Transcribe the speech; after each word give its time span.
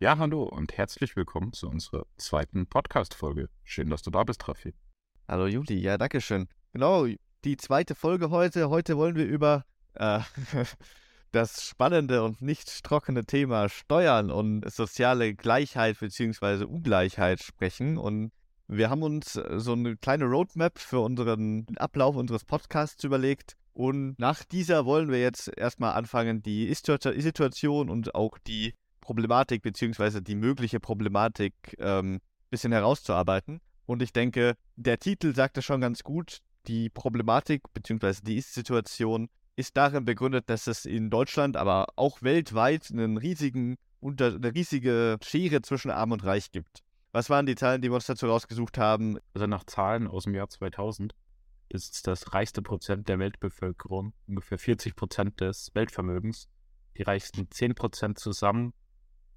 Ja, 0.00 0.16
hallo 0.16 0.44
und 0.44 0.78
herzlich 0.78 1.16
willkommen 1.16 1.52
zu 1.52 1.68
unserer 1.68 2.06
zweiten 2.18 2.68
Podcast-Folge. 2.68 3.48
Schön, 3.64 3.90
dass 3.90 4.00
du 4.00 4.12
da 4.12 4.22
bist, 4.22 4.46
Rafi. 4.46 4.72
Hallo 5.26 5.48
Juli, 5.48 5.74
ja, 5.74 5.98
danke 5.98 6.20
schön. 6.20 6.46
Genau, 6.72 7.08
die 7.42 7.56
zweite 7.56 7.96
Folge 7.96 8.30
heute. 8.30 8.70
Heute 8.70 8.96
wollen 8.96 9.16
wir 9.16 9.26
über 9.26 9.64
äh, 9.94 10.20
das 11.32 11.64
spannende 11.64 12.22
und 12.22 12.40
nicht 12.40 12.84
trockene 12.84 13.24
Thema 13.24 13.68
Steuern 13.68 14.30
und 14.30 14.70
soziale 14.70 15.34
Gleichheit 15.34 15.98
bzw. 15.98 16.62
Ungleichheit 16.62 17.42
sprechen. 17.42 17.98
Und 17.98 18.30
wir 18.68 18.90
haben 18.90 19.02
uns 19.02 19.32
so 19.32 19.72
eine 19.72 19.96
kleine 19.96 20.26
Roadmap 20.26 20.78
für 20.78 21.00
unseren 21.00 21.66
Ablauf 21.76 22.14
unseres 22.14 22.44
Podcasts 22.44 23.02
überlegt. 23.02 23.56
Und 23.72 24.16
nach 24.20 24.44
dieser 24.44 24.84
wollen 24.84 25.10
wir 25.10 25.20
jetzt 25.20 25.48
erstmal 25.56 25.94
anfangen, 25.94 26.40
die 26.40 26.68
Ist-Situation 26.68 27.90
und 27.90 28.14
auch 28.14 28.38
die 28.38 28.74
Problematik 29.08 29.62
bzw. 29.62 30.20
die 30.20 30.34
mögliche 30.34 30.80
Problematik 30.80 31.54
ein 31.78 32.04
ähm, 32.04 32.20
bisschen 32.50 32.72
herauszuarbeiten. 32.72 33.62
Und 33.86 34.02
ich 34.02 34.12
denke, 34.12 34.54
der 34.76 34.98
Titel 34.98 35.34
sagt 35.34 35.56
es 35.56 35.64
schon 35.64 35.80
ganz 35.80 36.02
gut. 36.02 36.40
Die 36.66 36.90
Problematik 36.90 37.62
bzw. 37.72 38.16
die 38.22 38.36
Ist-Situation 38.36 39.30
ist 39.56 39.78
darin 39.78 40.04
begründet, 40.04 40.50
dass 40.50 40.66
es 40.66 40.84
in 40.84 41.08
Deutschland, 41.08 41.56
aber 41.56 41.86
auch 41.96 42.20
weltweit 42.20 42.90
einen 42.90 43.16
riesigen, 43.16 43.76
unter, 43.98 44.34
eine 44.34 44.54
riesige 44.54 45.16
Schere 45.22 45.62
zwischen 45.62 45.90
Arm 45.90 46.12
und 46.12 46.22
Reich 46.24 46.52
gibt. 46.52 46.82
Was 47.12 47.30
waren 47.30 47.46
die 47.46 47.54
Zahlen, 47.54 47.80
die 47.80 47.90
wir 47.90 47.94
uns 47.94 48.04
dazu 48.04 48.26
rausgesucht 48.26 48.76
haben? 48.76 49.16
Also 49.32 49.46
nach 49.46 49.64
Zahlen 49.64 50.06
aus 50.06 50.24
dem 50.24 50.34
Jahr 50.34 50.50
2000 50.50 51.14
ist 51.70 52.06
das 52.06 52.34
reichste 52.34 52.60
Prozent 52.60 53.08
der 53.08 53.18
Weltbevölkerung, 53.18 54.12
ungefähr 54.26 54.58
40 54.58 54.94
Prozent 54.94 55.40
des 55.40 55.70
Weltvermögens, 55.72 56.50
die 56.98 57.04
reichsten 57.04 57.50
10 57.50 57.74
Prozent 57.74 58.18
zusammen 58.18 58.74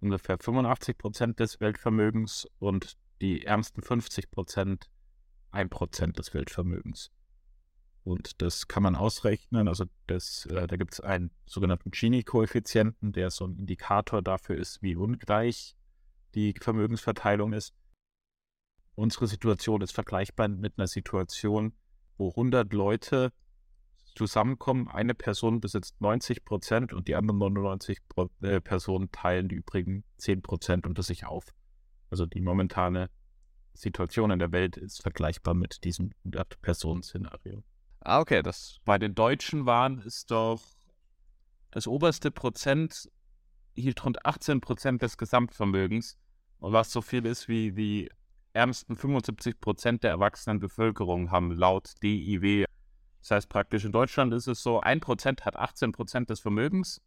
ungefähr 0.02 0.38
85 0.38 0.98
Prozent 0.98 1.40
des 1.40 1.60
Weltvermögens 1.60 2.48
und 2.60 2.98
die 3.22 3.46
ärmsten 3.46 3.82
50 3.82 4.32
Prozent 4.32 4.90
1 5.52 5.70
Prozent 5.70 6.18
des 6.18 6.34
Weltvermögens. 6.34 7.12
Und 8.04 8.42
das 8.42 8.68
kann 8.68 8.84
man 8.84 8.96
ausrechnen. 8.96 9.68
Also 9.68 9.86
das, 10.08 10.48
äh, 10.48 10.66
da 10.66 10.76
gibt 10.76 10.94
es 10.94 11.00
einen 11.02 11.30
sogenannten 11.46 11.92
Gini-Koeffizienten, 11.92 13.12
der 13.12 13.30
so 13.30 13.46
ein 13.46 13.58
Indikator 13.58 14.22
dafür 14.24 14.58
ist, 14.58 14.82
wie 14.82 14.96
ungleich 14.96 15.76
die 16.34 16.56
Vermögensverteilung 16.60 17.54
ist. 17.54 17.76
Unsere 18.96 19.28
Situation 19.28 19.82
ist 19.82 19.94
vergleichbar 19.94 20.48
mit 20.48 20.78
einer 20.78 20.88
Situation, 20.88 21.74
wo 22.18 22.30
100 22.30 22.74
Leute 22.74 23.32
zusammenkommen. 24.16 24.88
Eine 24.88 25.14
Person 25.14 25.62
besitzt 25.62 26.00
90 26.02 26.46
Prozent 26.46 26.94
und 26.94 27.08
die 27.08 27.16
anderen 27.16 27.40
99 27.40 28.00
äh, 28.42 28.62
Personen 28.62 29.12
teilen 29.12 29.50
die 29.50 29.56
übrigen 29.56 30.04
10 30.18 30.42
Prozent 30.42 30.88
unter 30.88 31.04
sich 31.04 31.26
auf. 31.26 31.46
Also 32.10 32.26
die 32.26 32.42
momentane 32.42 33.10
Situation 33.74 34.32
in 34.32 34.40
der 34.40 34.52
Welt 34.52 34.78
ist 34.78 35.02
vergleichbar 35.02 35.54
mit 35.54 35.84
diesem 35.84 36.12
100-Personen-Szenario. 36.26 37.64
Ah, 38.02 38.20
okay, 38.20 38.42
das. 38.42 38.80
Bei 38.84 38.98
den 38.98 39.16
Deutschen 39.16 39.66
waren 39.66 40.00
es 40.00 40.26
doch 40.26 40.62
das 41.72 41.88
oberste 41.88 42.32
Prozent 42.32 43.10
hielt 43.76 44.04
rund 44.04 44.26
18 44.26 44.62
Prozent 44.62 45.02
des 45.02 45.18
Gesamtvermögens. 45.18 46.18
Und 46.60 46.74
was 46.74 46.92
so 46.92 47.02
viel 47.02 47.26
ist 47.26 47.48
wie 47.48 47.72
die 47.72 48.10
ärmsten 48.54 48.96
75 48.96 49.60
Prozent 49.60 50.04
der 50.04 50.12
erwachsenen 50.12 50.60
Bevölkerung 50.60 51.32
haben 51.32 51.52
laut 51.52 51.94
DIW 52.04 52.66
das 53.22 53.32
heißt 53.32 53.50
praktisch 53.50 53.86
in 53.86 53.92
Deutschland 53.92 54.34
ist 54.34 54.48
es 54.48 54.62
so, 54.62 54.82
1% 54.82 55.42
hat 55.42 55.58
18% 55.58 56.26
des 56.26 56.40
Vermögens 56.40 57.02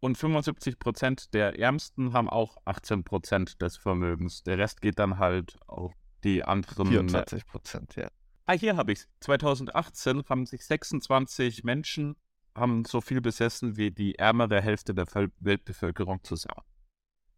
und 0.00 0.18
75% 0.18 1.30
der 1.32 1.58
Ärmsten 1.58 2.12
haben 2.12 2.28
auch 2.28 2.56
18% 2.66 3.58
des 3.58 3.76
Vermögens. 3.76 4.42
Der 4.42 4.58
Rest 4.58 4.80
geht 4.80 4.98
dann 4.98 5.18
halt 5.18 5.56
auf 5.66 5.92
die 6.24 6.44
anderen. 6.44 7.08
24%, 7.08 8.00
ja. 8.00 8.08
Ah, 8.46 8.52
hier 8.52 8.76
habe 8.76 8.92
ich 8.92 9.00
es. 9.00 9.08
2018 9.20 10.24
haben 10.28 10.46
sich 10.46 10.64
26 10.64 11.64
Menschen 11.64 12.16
haben 12.56 12.84
so 12.84 13.00
viel 13.00 13.20
besessen 13.20 13.76
wie 13.76 13.90
die 13.90 14.18
ärmere 14.18 14.60
Hälfte 14.60 14.94
der 14.94 15.06
Weltbevölkerung 15.40 16.24
zusammen. 16.24 16.62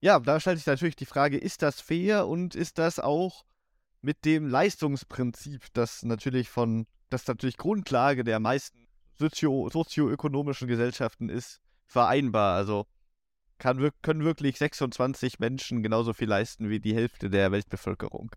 Ja, 0.01 0.21
da 0.21 0.39
stellt 0.39 0.59
sich 0.59 0.67
natürlich 0.67 0.97
die 0.97 1.06
Frage, 1.06 1.39
ist 1.39 1.62
das 1.62 1.81
fair 1.81 2.28
und 2.28 2.55
ist 2.55 2.78
das 2.78 3.01
auch 3.01 3.45
mit 4.01 4.25
dem 4.25 4.47
Leistungsprinzip, 4.47 5.67
das 5.72 6.05
natürlich 6.05 6.49
von 6.51 6.87
das 7.11 7.27
natürlich 7.27 7.57
Grundlage 7.57 8.25
der 8.25 8.41
meisten 8.41 8.87
sozio 9.19 9.69
sozioökonomischen 9.71 10.69
Gesellschaften 10.69 11.29
ist, 11.29 11.61
vereinbar. 11.87 12.55
Also 12.55 12.87
kann, 13.59 13.91
können 14.03 14.25
wirklich 14.25 14.59
26 14.59 15.39
Menschen 15.39 15.83
genauso 15.83 16.13
viel 16.13 16.29
leisten 16.29 16.71
wie 16.71 16.81
die 16.81 16.95
Hälfte 16.95 17.29
der 17.31 17.51
Weltbevölkerung. 17.53 18.31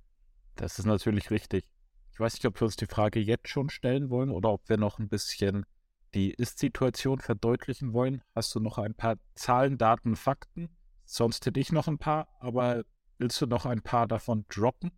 Das 0.56 0.80
ist 0.80 0.86
natürlich 0.86 1.32
richtig. 1.32 1.66
Ich 2.14 2.20
weiß 2.20 2.34
nicht, 2.34 2.46
ob 2.46 2.59
wir 2.59 2.66
uns 2.66 2.76
die 2.76 2.88
Frage 2.88 3.20
jetzt 3.20 3.48
schon 3.48 3.70
stellen 3.70 4.09
wollen 4.09 4.32
oder 4.32 4.50
ob 4.50 4.68
wir 4.68 4.78
noch 4.78 5.00
ein 5.00 5.09
bisschen 5.09 5.66
die 6.14 6.32
Ist-Situation 6.32 7.20
verdeutlichen 7.20 7.94
wollen. 7.94 8.22
Hast 8.36 8.53
du 8.53 8.59
noch 8.59 8.78
ein 8.78 8.94
paar 8.94 9.16
Zahlen, 9.36 9.78
Daten, 9.78 10.16
Fakten? 10.16 10.70
Sonst 11.06 11.46
hätte 11.46 11.59
ich 11.59 11.72
noch 11.72 11.88
ein 11.88 11.98
paar, 11.98 12.28
aber 12.40 12.84
willst 13.18 13.40
du 13.42 13.46
noch 13.46 13.66
ein 13.66 13.82
paar 13.82 14.08
davon 14.08 14.46
droppen? 14.50 14.92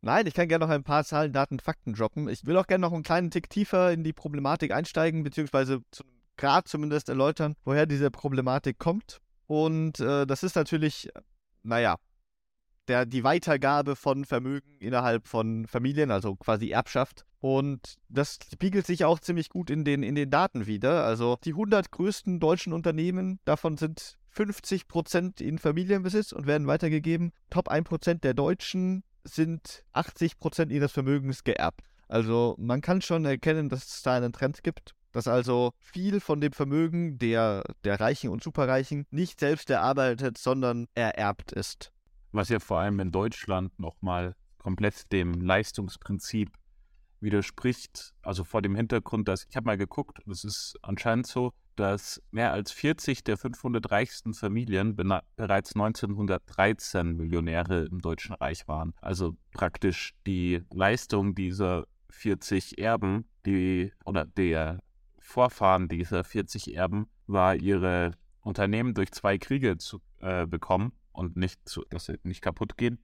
Nein, 0.00 0.26
ich 0.26 0.34
kann 0.34 0.48
gerne 0.48 0.64
noch 0.64 0.72
ein 0.72 0.84
paar 0.84 1.04
Zahlen, 1.04 1.32
Daten, 1.32 1.58
Fakten 1.58 1.94
droppen. 1.94 2.28
Ich 2.28 2.46
will 2.46 2.56
auch 2.56 2.66
gerne 2.66 2.82
noch 2.82 2.92
einen 2.92 3.02
kleinen 3.02 3.30
Tick 3.30 3.50
tiefer 3.50 3.92
in 3.92 4.04
die 4.04 4.12
Problematik 4.12 4.72
einsteigen, 4.72 5.22
beziehungsweise 5.22 5.80
zu 5.90 6.04
einem 6.04 6.12
Grad 6.36 6.68
zumindest 6.68 7.08
erläutern, 7.08 7.54
woher 7.64 7.86
diese 7.86 8.10
Problematik 8.10 8.78
kommt. 8.78 9.20
Und 9.46 10.00
äh, 10.00 10.26
das 10.26 10.42
ist 10.42 10.56
natürlich, 10.56 11.08
naja, 11.62 11.96
der, 12.88 13.06
die 13.06 13.24
Weitergabe 13.24 13.96
von 13.96 14.24
Vermögen 14.24 14.76
innerhalb 14.78 15.26
von 15.26 15.66
Familien, 15.66 16.10
also 16.10 16.36
quasi 16.36 16.70
Erbschaft. 16.70 17.24
Und 17.40 17.96
das 18.08 18.38
spiegelt 18.52 18.86
sich 18.86 19.04
auch 19.04 19.20
ziemlich 19.20 19.48
gut 19.48 19.70
in 19.70 19.84
den, 19.84 20.02
in 20.02 20.14
den 20.14 20.30
Daten 20.30 20.66
wieder. 20.66 21.04
Also 21.04 21.38
die 21.44 21.52
100 21.52 21.90
größten 21.90 22.40
deutschen 22.40 22.72
Unternehmen, 22.72 23.40
davon 23.44 23.76
sind 23.76 24.18
50 24.30 24.88
Prozent 24.88 25.40
in 25.40 25.58
Familienbesitz 25.58 26.32
und 26.32 26.46
werden 26.46 26.66
weitergegeben. 26.66 27.32
Top 27.50 27.68
1 27.68 27.88
Prozent 27.88 28.24
der 28.24 28.34
Deutschen 28.34 29.02
sind 29.26 29.84
80 29.92 30.38
Prozent 30.38 30.72
ihres 30.72 30.92
Vermögens 30.92 31.44
geerbt. 31.44 31.82
Also 32.08 32.54
man 32.58 32.80
kann 32.80 33.02
schon 33.02 33.24
erkennen, 33.24 33.68
dass 33.68 33.86
es 33.86 34.02
da 34.02 34.16
einen 34.16 34.32
Trend 34.32 34.62
gibt, 34.62 34.94
dass 35.12 35.26
also 35.26 35.72
viel 35.78 36.20
von 36.20 36.40
dem 36.40 36.52
Vermögen 36.52 37.18
der, 37.18 37.64
der 37.84 38.00
Reichen 38.00 38.30
und 38.30 38.42
Superreichen 38.42 39.06
nicht 39.10 39.40
selbst 39.40 39.70
erarbeitet, 39.70 40.38
sondern 40.38 40.86
ererbt 40.94 41.52
ist. 41.52 41.92
Was 42.32 42.48
ja 42.48 42.60
vor 42.60 42.78
allem 42.80 43.00
in 43.00 43.10
Deutschland 43.10 43.78
nochmal 43.78 44.36
komplett 44.58 45.10
dem 45.12 45.40
Leistungsprinzip 45.40 46.50
widerspricht. 47.20 48.14
Also 48.22 48.44
vor 48.44 48.62
dem 48.62 48.74
Hintergrund, 48.74 49.28
dass 49.28 49.46
ich 49.48 49.56
habe 49.56 49.66
mal 49.66 49.78
geguckt, 49.78 50.18
es 50.30 50.44
ist 50.44 50.76
anscheinend 50.82 51.26
so, 51.26 51.52
dass 51.76 52.22
mehr 52.30 52.52
als 52.52 52.72
40 52.72 53.24
der 53.24 53.36
500 53.36 53.90
reichsten 53.90 54.34
Familien 54.34 54.96
bereits 54.96 55.74
1913 55.74 57.16
Millionäre 57.16 57.84
im 57.84 58.00
Deutschen 58.00 58.34
Reich 58.34 58.66
waren. 58.66 58.94
Also 59.00 59.36
praktisch 59.52 60.14
die 60.26 60.62
Leistung 60.72 61.34
dieser 61.34 61.86
40 62.10 62.78
Erben, 62.78 63.26
die 63.44 63.92
oder 64.04 64.24
der 64.24 64.80
Vorfahren 65.18 65.88
dieser 65.88 66.24
40 66.24 66.74
Erben 66.74 67.08
war, 67.26 67.54
ihre 67.56 68.12
Unternehmen 68.40 68.94
durch 68.94 69.12
zwei 69.12 69.38
Kriege 69.38 69.76
zu 69.76 70.00
äh, 70.20 70.46
bekommen 70.46 70.92
und 71.12 71.36
nicht, 71.36 71.68
zu, 71.68 71.84
dass 71.90 72.06
sie 72.06 72.18
nicht 72.22 72.42
kaputt 72.42 72.76
gehen, 72.76 72.98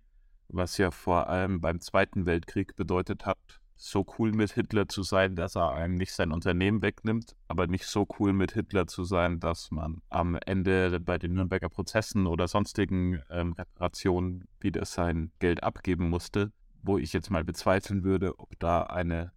was 0.48 0.78
ja 0.78 0.90
vor 0.90 1.28
allem 1.28 1.60
beim 1.60 1.80
Zweiten 1.80 2.26
Weltkrieg 2.26 2.76
bedeutet 2.76 3.26
hat, 3.26 3.60
so 3.76 4.06
cool 4.18 4.32
mit 4.32 4.52
Hitler 4.52 4.88
zu 4.88 5.02
sein, 5.02 5.34
dass 5.34 5.56
er 5.56 5.72
einem 5.72 5.94
nicht 5.94 6.12
sein 6.12 6.32
Unternehmen 6.32 6.82
wegnimmt, 6.82 7.34
aber 7.48 7.66
nicht 7.66 7.86
so 7.86 8.06
cool 8.18 8.32
mit 8.32 8.52
Hitler 8.52 8.86
zu 8.86 9.04
sein, 9.04 9.40
dass 9.40 9.70
man 9.70 10.02
am 10.08 10.36
Ende 10.46 11.00
bei 11.00 11.18
den 11.18 11.34
Nürnberger 11.34 11.68
Prozessen 11.68 12.26
oder 12.26 12.48
sonstigen 12.48 13.20
ähm, 13.30 13.52
Reparationen 13.52 14.44
wieder 14.60 14.84
sein 14.84 15.32
Geld 15.38 15.62
abgeben 15.62 16.08
musste, 16.08 16.52
wo 16.82 16.98
ich 16.98 17.12
jetzt 17.12 17.30
mal 17.30 17.44
bezweifeln 17.44 18.04
würde, 18.04 18.38
ob 18.38 18.58
da 18.58 18.84
eine 18.84 19.32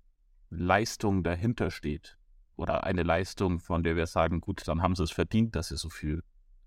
Leistung 0.49 1.23
dahinter 1.23 1.71
steht 1.71 2.17
oder 2.55 2.83
eine 2.83 3.03
Leistung, 3.03 3.59
von 3.59 3.83
der 3.83 3.95
wir 3.95 4.07
sagen, 4.07 4.41
gut, 4.41 4.67
dann 4.67 4.81
haben 4.81 4.95
sie 4.95 5.03
es 5.03 5.11
verdient, 5.11 5.55
dass 5.55 5.69
sie 5.69 5.77
so 5.77 5.89
viel 5.89 6.23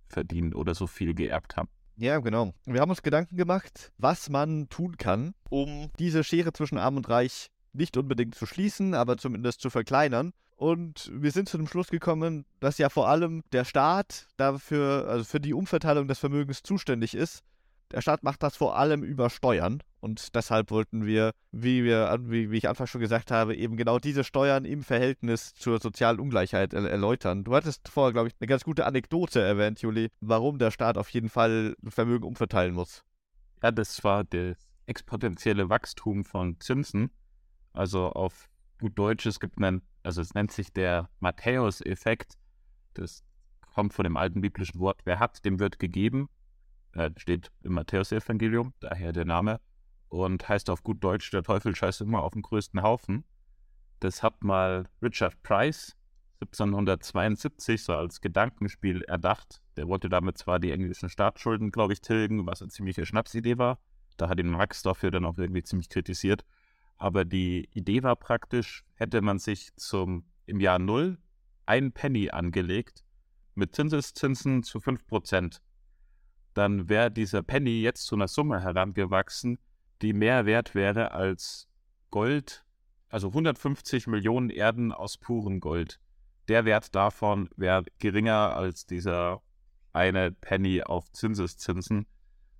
verdienen 0.09 0.55
oder 0.55 0.75
so 0.75 0.87
viel 0.87 1.15
geerbt 1.15 1.57
haben. 1.57 1.69
Ja, 1.97 2.19
genau. 2.21 2.55
Wir 2.65 2.81
haben 2.81 2.91
uns 2.91 3.03
Gedanken 3.03 3.37
gemacht, 3.37 3.93
was 3.99 4.31
man 4.31 4.69
tun 4.69 4.97
kann, 4.97 5.35
um 5.51 5.91
diese 5.99 6.23
Schere 6.23 6.53
zwischen 6.53 6.79
Arm 6.79 6.97
und 6.97 7.09
Reich 7.09 7.51
nicht 7.79 7.97
unbedingt 7.97 8.35
zu 8.35 8.45
schließen, 8.45 8.95
aber 8.95 9.17
zumindest 9.17 9.61
zu 9.61 9.71
verkleinern. 9.71 10.33
Und 10.57 11.11
wir 11.15 11.31
sind 11.31 11.49
zu 11.49 11.57
dem 11.57 11.69
Schluss 11.69 11.89
gekommen, 11.89 12.45
dass 12.59 12.79
ja 12.79 12.89
vor 12.89 13.09
allem 13.09 13.43
der 13.53 13.65
Staat 13.65 14.27
dafür, 14.37 15.07
also 15.09 15.25
für 15.25 15.41
die 15.41 15.55
Umverteilung 15.55 16.09
des 16.09 16.19
Vermögens 16.19 16.63
zuständig 16.63 17.15
ist. 17.15 17.45
der 17.93 18.03
Staat 18.03 18.23
macht 18.23 18.43
das 18.43 18.57
vor 18.57 18.77
allem 18.77 19.03
über 19.03 19.31
Steuern. 19.31 19.83
Und 20.01 20.35
deshalb 20.35 20.71
wollten 20.71 21.07
wir, 21.07 21.33
wie, 21.53 21.85
wir, 21.85 22.19
wie, 22.23 22.51
wie 22.51 22.59
ich 22.59 22.69
anfangs 22.69 22.91
schon 22.91 23.01
gesagt 23.01 23.31
habe, 23.31 23.55
eben 23.57 23.77
genau 23.77 23.99
diese 23.99 24.25
Steuern 24.25 24.65
im 24.65 24.83
Verhältnis 24.83 25.55
zur 25.55 25.81
sozialen 25.81 26.21
Ungleichheit 26.21 26.75
er 26.75 26.85
erläutern. 26.89 27.45
Du 27.45 27.55
hattest 27.55 27.89
vorher, 27.89 28.13
glaube 28.13 28.29
ich, 28.29 28.35
eine 28.41 28.47
ganz 28.47 28.65
gute 28.65 28.85
Anekdote 28.85 29.41
erwähnt, 29.41 29.81
Juli, 29.81 30.09
warum 30.21 30.59
der 30.59 30.71
Staat 30.71 30.99
auf 30.99 31.09
jeden 31.11 31.29
Fall 31.29 31.77
Vermögen 31.89 32.25
umverteilen 32.25 32.75
muss. 32.75 33.05
Ja, 33.63 33.71
das 33.71 34.05
war 34.05 34.25
das 34.25 34.57
exponentielle 34.87 35.69
Wachstum 35.69 36.25
von 36.25 36.59
Zinsen. 36.61 37.11
Also 37.73 38.11
auf 38.13 38.49
gut 38.81 38.99
Deutsch, 38.99 39.27
es 39.27 39.41
gibt 39.41 39.59
einen, 39.59 39.83
also 40.03 40.21
es 40.21 40.35
nennt 40.35 40.53
sich 40.53 40.73
der 40.73 41.09
Matthäus-Effekt. 41.21 42.39
Das 42.95 43.25
kommt 43.75 43.95
von 43.95 44.05
dem 44.05 44.17
alten 44.17 44.41
biblischen 44.41 44.81
Wort, 44.81 45.01
wer 45.05 45.19
hat, 45.19 45.45
dem 45.45 45.59
wird 45.59 45.79
gegeben. 45.79 46.29
Äh, 46.93 47.11
steht 47.17 47.51
im 47.63 47.75
Matthäus-Evangelium, 47.75 48.73
daher 48.81 49.13
der 49.13 49.25
Name. 49.25 49.61
Und 50.09 50.49
heißt 50.49 50.71
auf 50.71 50.83
gut 50.83 51.05
Deutsch, 51.05 51.31
der 51.31 51.43
Teufel 51.43 51.77
scheißt 51.77 52.01
immer 52.01 52.23
auf 52.23 52.33
den 52.33 52.43
größten 52.43 52.83
Haufen. 52.83 53.25
Das 54.01 54.23
hat 54.23 54.43
mal 54.43 54.89
Richard 55.03 55.43
Price 55.43 55.97
1772 56.41 57.83
so 57.83 57.95
als 57.95 58.21
Gedankenspiel 58.21 59.03
erdacht. 59.03 59.61
Der 59.77 59.89
wollte 59.89 60.09
damit 60.09 60.39
zwar 60.39 60.59
die 60.59 60.71
englischen 60.71 61.09
Staatsschulden, 61.09 61.71
glaube 61.73 61.93
ich, 61.93 62.01
tilgen, 62.01 62.47
was 62.47 62.63
eine 62.63 62.71
ziemliche 62.71 63.05
Schnapsidee 63.05 63.59
war. 63.59 63.79
Da 64.17 64.29
hat 64.29 64.39
ihn 64.39 64.49
Marx 64.49 64.83
dafür 64.83 65.11
dann 65.11 65.25
auch 65.25 65.39
irgendwie 65.39 65.63
ziemlich 65.63 65.89
kritisiert. 65.89 66.45
Aber 66.99 67.25
die 67.25 67.69
Idee 67.73 68.03
war 68.03 68.17
praktisch, 68.17 68.85
hätte 68.95 69.23
man 69.23 69.39
sich 69.39 69.75
zum 69.77 70.25
im 70.47 70.61
Jahr 70.61 70.79
Null 70.79 71.19
ein 71.67 71.93
Penny 71.93 72.31
angelegt 72.31 73.05
mit 73.55 73.75
Zinseszinsen 73.75 74.63
zu 74.63 74.79
5%, 74.79 75.61
dann 76.55 76.89
wäre 76.89 77.11
dieser 77.11 77.43
Penny 77.43 77.83
jetzt 77.83 78.07
zu 78.07 78.15
einer 78.15 78.29
Summe 78.29 78.61
herangewachsen, 78.63 79.59
die 80.03 80.13
mehr 80.13 80.47
wert 80.47 80.75
wäre 80.75 81.13
als 81.13 81.69
Gold, 82.11 82.65
also 83.09 83.29
150 83.29 84.07
Millionen 84.07 84.51
Erden 84.51 84.93
aus 84.93 85.19
purem 85.19 85.61
Gold. 85.61 86.01
Der 86.49 86.65
Wert 86.65 86.95
davon 86.95 87.51
wäre 87.57 87.85
geringer 87.99 88.57
als 88.57 88.87
dieser 88.87 89.43
eine 89.93 90.33
Penny 90.33 90.83
auf 90.83 91.11
Zinseszinsen. 91.13 92.07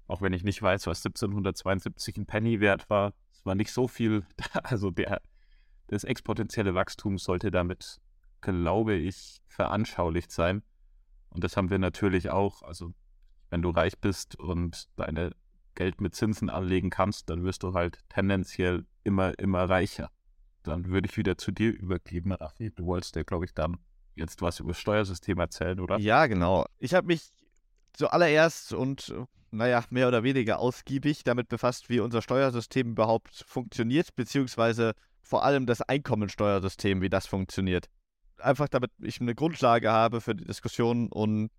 Auch 0.07 0.21
wenn 0.21 0.33
ich 0.33 0.45
nicht 0.45 0.61
weiß, 0.61 0.87
was 0.87 1.05
1772 1.05 2.19
ein 2.19 2.27
Penny 2.27 2.61
wert 2.61 2.89
war. 2.91 3.15
Es 3.39 3.47
war 3.47 3.55
nicht 3.55 3.73
so 3.73 3.89
viel. 3.89 4.25
Also 4.65 4.91
der, 4.91 5.21
das 5.87 6.05
exponentielle 6.05 6.75
Wachstum 6.75 7.19
sollte 7.19 7.51
damit, 7.51 8.01
glaube 8.41 8.95
ich, 8.95 9.41
veranschaulicht 9.47 10.31
sein. 10.33 10.63
Und 11.31 11.45
das 11.45 11.57
haben 11.57 11.71
wir 11.71 11.79
natürlich 11.79 12.31
auch. 12.31 12.63
Also, 12.63 12.93
wenn 13.51 13.63
du 13.63 13.71
reich 13.71 13.99
bist 13.99 14.37
und 14.39 14.89
deine 14.97 15.33
Geld 15.75 16.01
mit 16.01 16.15
Zinsen 16.15 16.51
anlegen 16.51 16.91
kannst, 16.91 17.31
dann 17.31 17.45
wirst 17.45 17.63
du 17.63 17.73
halt 17.73 18.01
tendenziell 18.09 18.85
immer, 19.05 19.39
immer 19.39 19.69
reicher. 19.69 20.11
Dann 20.65 20.87
würde 20.87 21.09
ich 21.09 21.17
wieder 21.17 21.39
zu 21.39 21.53
dir 21.53 21.73
übergeben, 21.73 22.33
Raffi. 22.33 22.71
Du 22.71 22.87
wolltest 22.87 23.17
ja, 23.17 23.23
glaube 23.23 23.45
ich, 23.45 23.55
dann 23.55 23.79
jetzt 24.17 24.43
was 24.43 24.61
über 24.61 24.71
das 24.71 24.81
Steuersystem 24.81 25.39
erzählen, 25.39 25.79
oder? 25.81 25.99
Ja, 25.99 26.27
genau. 26.27 26.67
Ich 26.79 26.95
habe 26.95 27.07
mich 27.07 27.31
zuallererst 27.93 28.73
und 28.73 29.15
naja, 29.51 29.85
mehr 29.91 30.09
oder 30.09 30.23
weniger 30.23 30.59
ausgiebig 30.59 31.25
damit 31.25 31.49
befasst, 31.49 31.89
wie 31.89 32.01
unser 32.01 32.23
Steuersystem 32.23 32.91
überhaupt 32.91 33.45
funktioniert, 33.47 34.15
beziehungsweise 34.15 34.93
vor 35.23 35.45
allem 35.45 35.67
das 35.67 35.83
Einkommensteuersystem, 35.83 37.01
wie 37.01 37.09
das 37.09 37.27
funktioniert 37.27 37.89
einfach 38.41 38.69
damit 38.69 38.91
ich 39.01 39.21
eine 39.21 39.35
Grundlage 39.35 39.91
habe 39.91 40.21
für 40.21 40.35
die 40.35 40.45
Diskussion 40.45 41.09
und 41.09 41.51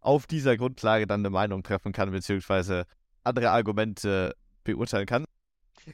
auf 0.00 0.26
dieser 0.26 0.56
Grundlage 0.56 1.06
dann 1.06 1.20
eine 1.20 1.30
Meinung 1.30 1.62
treffen 1.62 1.92
kann, 1.92 2.10
beziehungsweise 2.10 2.86
andere 3.24 3.50
Argumente 3.50 4.36
beurteilen 4.64 5.06
kann. 5.06 5.24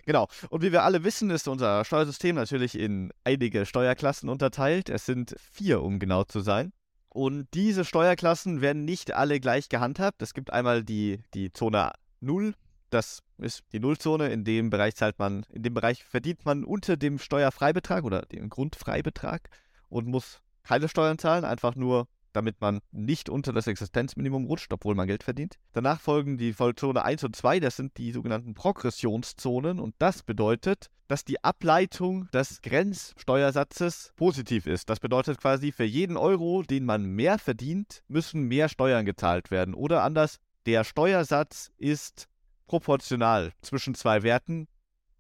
Genau. 0.07 0.29
Und 0.49 0.63
wie 0.63 0.73
wir 0.73 0.85
alle 0.85 1.05
wissen, 1.05 1.31
ist 1.31 1.49
unser 1.49 1.85
Steuersystem 1.85 2.37
natürlich 2.37 2.79
in 2.79 3.13
einige 3.25 3.67
Steuerklassen 3.67 4.29
unterteilt. 4.29 4.89
Es 4.89 5.07
sind 5.07 5.35
vier, 5.39 5.83
um 5.83 5.99
genau 5.99 6.25
zu 6.25 6.41
sein. 6.41 6.73
Und 7.13 7.47
diese 7.53 7.85
Steuerklassen 7.85 8.63
werden 8.63 8.87
nicht 8.87 9.13
alle 9.13 9.39
gleich 9.39 9.69
gehandhabt. 9.69 10.23
Es 10.23 10.33
gibt 10.33 10.51
einmal 10.51 10.83
die, 10.83 11.21
die 11.35 11.53
Zone 11.53 11.93
0. 12.21 12.55
Das 12.89 13.23
ist 13.37 13.65
die 13.73 13.81
Nullzone. 13.81 14.31
In 14.31 14.45
dem 14.45 14.71
Bereich 14.71 14.97
zahlt 14.97 15.19
man, 15.19 15.45
in 15.53 15.63
dem 15.63 15.75
Bereich 15.75 16.05
verdient 16.05 16.47
man 16.47 16.65
unter 16.65 16.97
dem 16.97 17.19
Steuerfreibetrag 17.19 18.05
oder 18.05 18.23
dem 18.23 18.49
Grundfreibetrag 18.49 19.51
und 19.91 20.07
muss 20.07 20.41
keine 20.63 20.89
Steuern 20.89 21.19
zahlen, 21.19 21.45
einfach 21.45 21.75
nur, 21.75 22.09
damit 22.33 22.61
man 22.61 22.81
nicht 22.91 23.29
unter 23.29 23.53
das 23.53 23.67
Existenzminimum 23.67 24.47
rutscht, 24.47 24.73
obwohl 24.73 24.95
man 24.95 25.07
Geld 25.07 25.23
verdient. 25.23 25.59
Danach 25.73 26.01
folgen 26.01 26.39
die 26.39 26.53
Vollzone 26.53 27.05
1 27.05 27.25
und 27.25 27.37
2, 27.37 27.61
das 27.61 27.77
sind 27.77 27.97
die 27.99 28.13
sogenannten 28.13 28.55
Progressionszonen 28.55 29.79
und 29.79 29.95
das 29.99 30.23
bedeutet, 30.23 30.91
dass 31.09 31.25
die 31.25 31.45
Ableitung 31.45 32.31
des 32.31 32.63
Grenzsteuersatzes 32.63 34.13
positiv 34.17 34.67
ist. 34.67 34.89
Das 34.89 34.99
bedeutet 34.99 35.39
quasi, 35.39 35.71
für 35.71 35.85
jeden 35.85 36.17
Euro, 36.17 36.63
den 36.63 36.87
man 36.87 37.05
mehr 37.05 37.39
verdient, 37.39 38.03
müssen 38.09 38.49
mehr 38.49 38.69
Steuern 38.71 39.05
gezahlt 39.05 39.51
werden. 39.51 39.75
Oder 39.75 40.03
anders, 40.05 40.39
der 40.65 40.85
Steuersatz 40.85 41.71
ist 41.77 42.29
proportional 42.67 43.53
zwischen 43.61 43.95
zwei 43.95 44.23
Werten. 44.23 44.69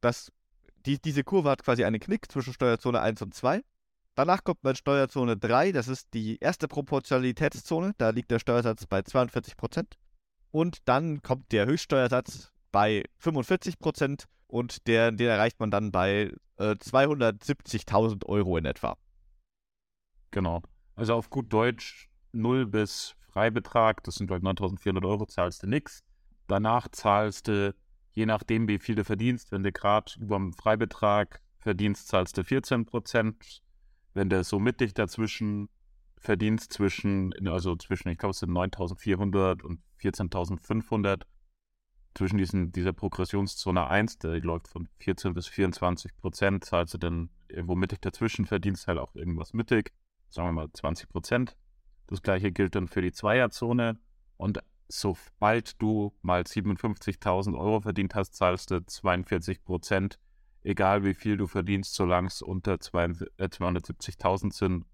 Das, 0.00 0.32
die, 0.86 0.98
diese 0.98 1.24
Kurve 1.24 1.50
hat 1.50 1.62
quasi 1.62 1.84
einen 1.84 2.00
Knick 2.00 2.32
zwischen 2.32 2.54
Steuerzone 2.54 3.00
1 3.00 3.20
und 3.20 3.34
2. 3.34 3.62
Danach 4.14 4.44
kommt 4.44 4.62
man 4.62 4.76
Steuerzone 4.76 5.38
3, 5.38 5.72
das 5.72 5.88
ist 5.88 6.12
die 6.12 6.38
erste 6.38 6.68
Proportionalitätszone, 6.68 7.94
da 7.96 8.10
liegt 8.10 8.30
der 8.30 8.38
Steuersatz 8.38 8.86
bei 8.86 9.00
42% 9.00 9.86
Und 10.50 10.86
dann 10.86 11.22
kommt 11.22 11.50
der 11.52 11.66
Höchststeuersatz 11.66 12.52
bei 12.72 13.04
45% 13.22 14.24
und 14.48 14.86
der, 14.86 15.12
den 15.12 15.28
erreicht 15.28 15.60
man 15.60 15.70
dann 15.70 15.92
bei 15.92 16.32
äh, 16.58 16.72
270.000 16.72 18.26
Euro 18.26 18.58
in 18.58 18.66
etwa. 18.66 18.98
Genau. 20.30 20.62
Also 20.94 21.14
auf 21.14 21.30
gut 21.30 21.50
Deutsch 21.50 22.10
0 22.32 22.66
bis 22.66 23.14
Freibetrag, 23.32 24.02
das 24.04 24.16
sind 24.16 24.30
halt 24.30 24.42
9.400 24.42 25.06
Euro, 25.08 25.24
zahlst 25.24 25.62
du 25.62 25.66
nichts. 25.66 26.04
Danach 26.48 26.88
zahlst 26.88 27.48
du, 27.48 27.74
je 28.12 28.26
nachdem 28.26 28.68
wie 28.68 28.78
viel 28.78 28.94
du 28.94 29.04
verdienst, 29.04 29.52
wenn 29.52 29.62
du 29.62 29.72
gerade 29.72 30.12
über 30.20 30.36
dem 30.36 30.52
Freibetrag 30.52 31.40
verdienst, 31.58 32.08
zahlst 32.08 32.36
du 32.36 32.44
14 32.44 32.84
Prozent 32.84 33.62
wenn 34.14 34.28
der 34.28 34.44
so 34.44 34.58
mittig 34.58 34.94
dazwischen 34.94 35.68
verdienst, 36.18 36.72
zwischen, 36.72 37.32
also 37.48 37.76
zwischen, 37.76 38.08
ich 38.08 38.18
glaube, 38.18 38.30
es 38.30 38.38
sind 38.38 38.50
9.400 38.50 39.62
und 39.62 39.80
14.500, 40.00 41.22
zwischen 42.14 42.38
diesen, 42.38 42.72
dieser 42.72 42.92
Progressionszone 42.92 43.86
1, 43.86 44.18
der 44.18 44.40
läuft 44.40 44.68
von 44.68 44.88
14 44.98 45.34
bis 45.34 45.46
24 45.46 46.16
Prozent, 46.16 46.64
zahlst 46.64 46.94
du 46.94 46.98
dann 46.98 47.30
irgendwo 47.48 47.74
mittig 47.74 48.00
dazwischen, 48.02 48.46
verdienst 48.46 48.86
halt 48.86 48.98
auch 48.98 49.14
irgendwas 49.14 49.54
mittig, 49.54 49.92
sagen 50.28 50.48
wir 50.48 50.52
mal 50.52 50.72
20 50.72 51.08
Prozent. 51.08 51.56
Das 52.06 52.22
gleiche 52.22 52.52
gilt 52.52 52.74
dann 52.74 52.88
für 52.88 53.00
die 53.00 53.12
Zweierzone. 53.12 53.98
Und 54.36 54.58
sobald 54.88 55.80
du 55.80 56.12
mal 56.20 56.42
57.000 56.42 57.58
Euro 57.58 57.80
verdient 57.80 58.14
hast, 58.14 58.34
zahlst 58.34 58.70
du 58.70 58.84
42 58.84 59.64
Prozent 59.64 60.18
egal 60.62 61.04
wie 61.04 61.14
viel 61.14 61.36
du 61.36 61.46
verdienst, 61.46 61.94
solange 61.94 62.28
es 62.28 62.42
unter 62.42 62.74
270.000 62.74 64.46
äh, 64.46 64.50
sind. 64.50 64.84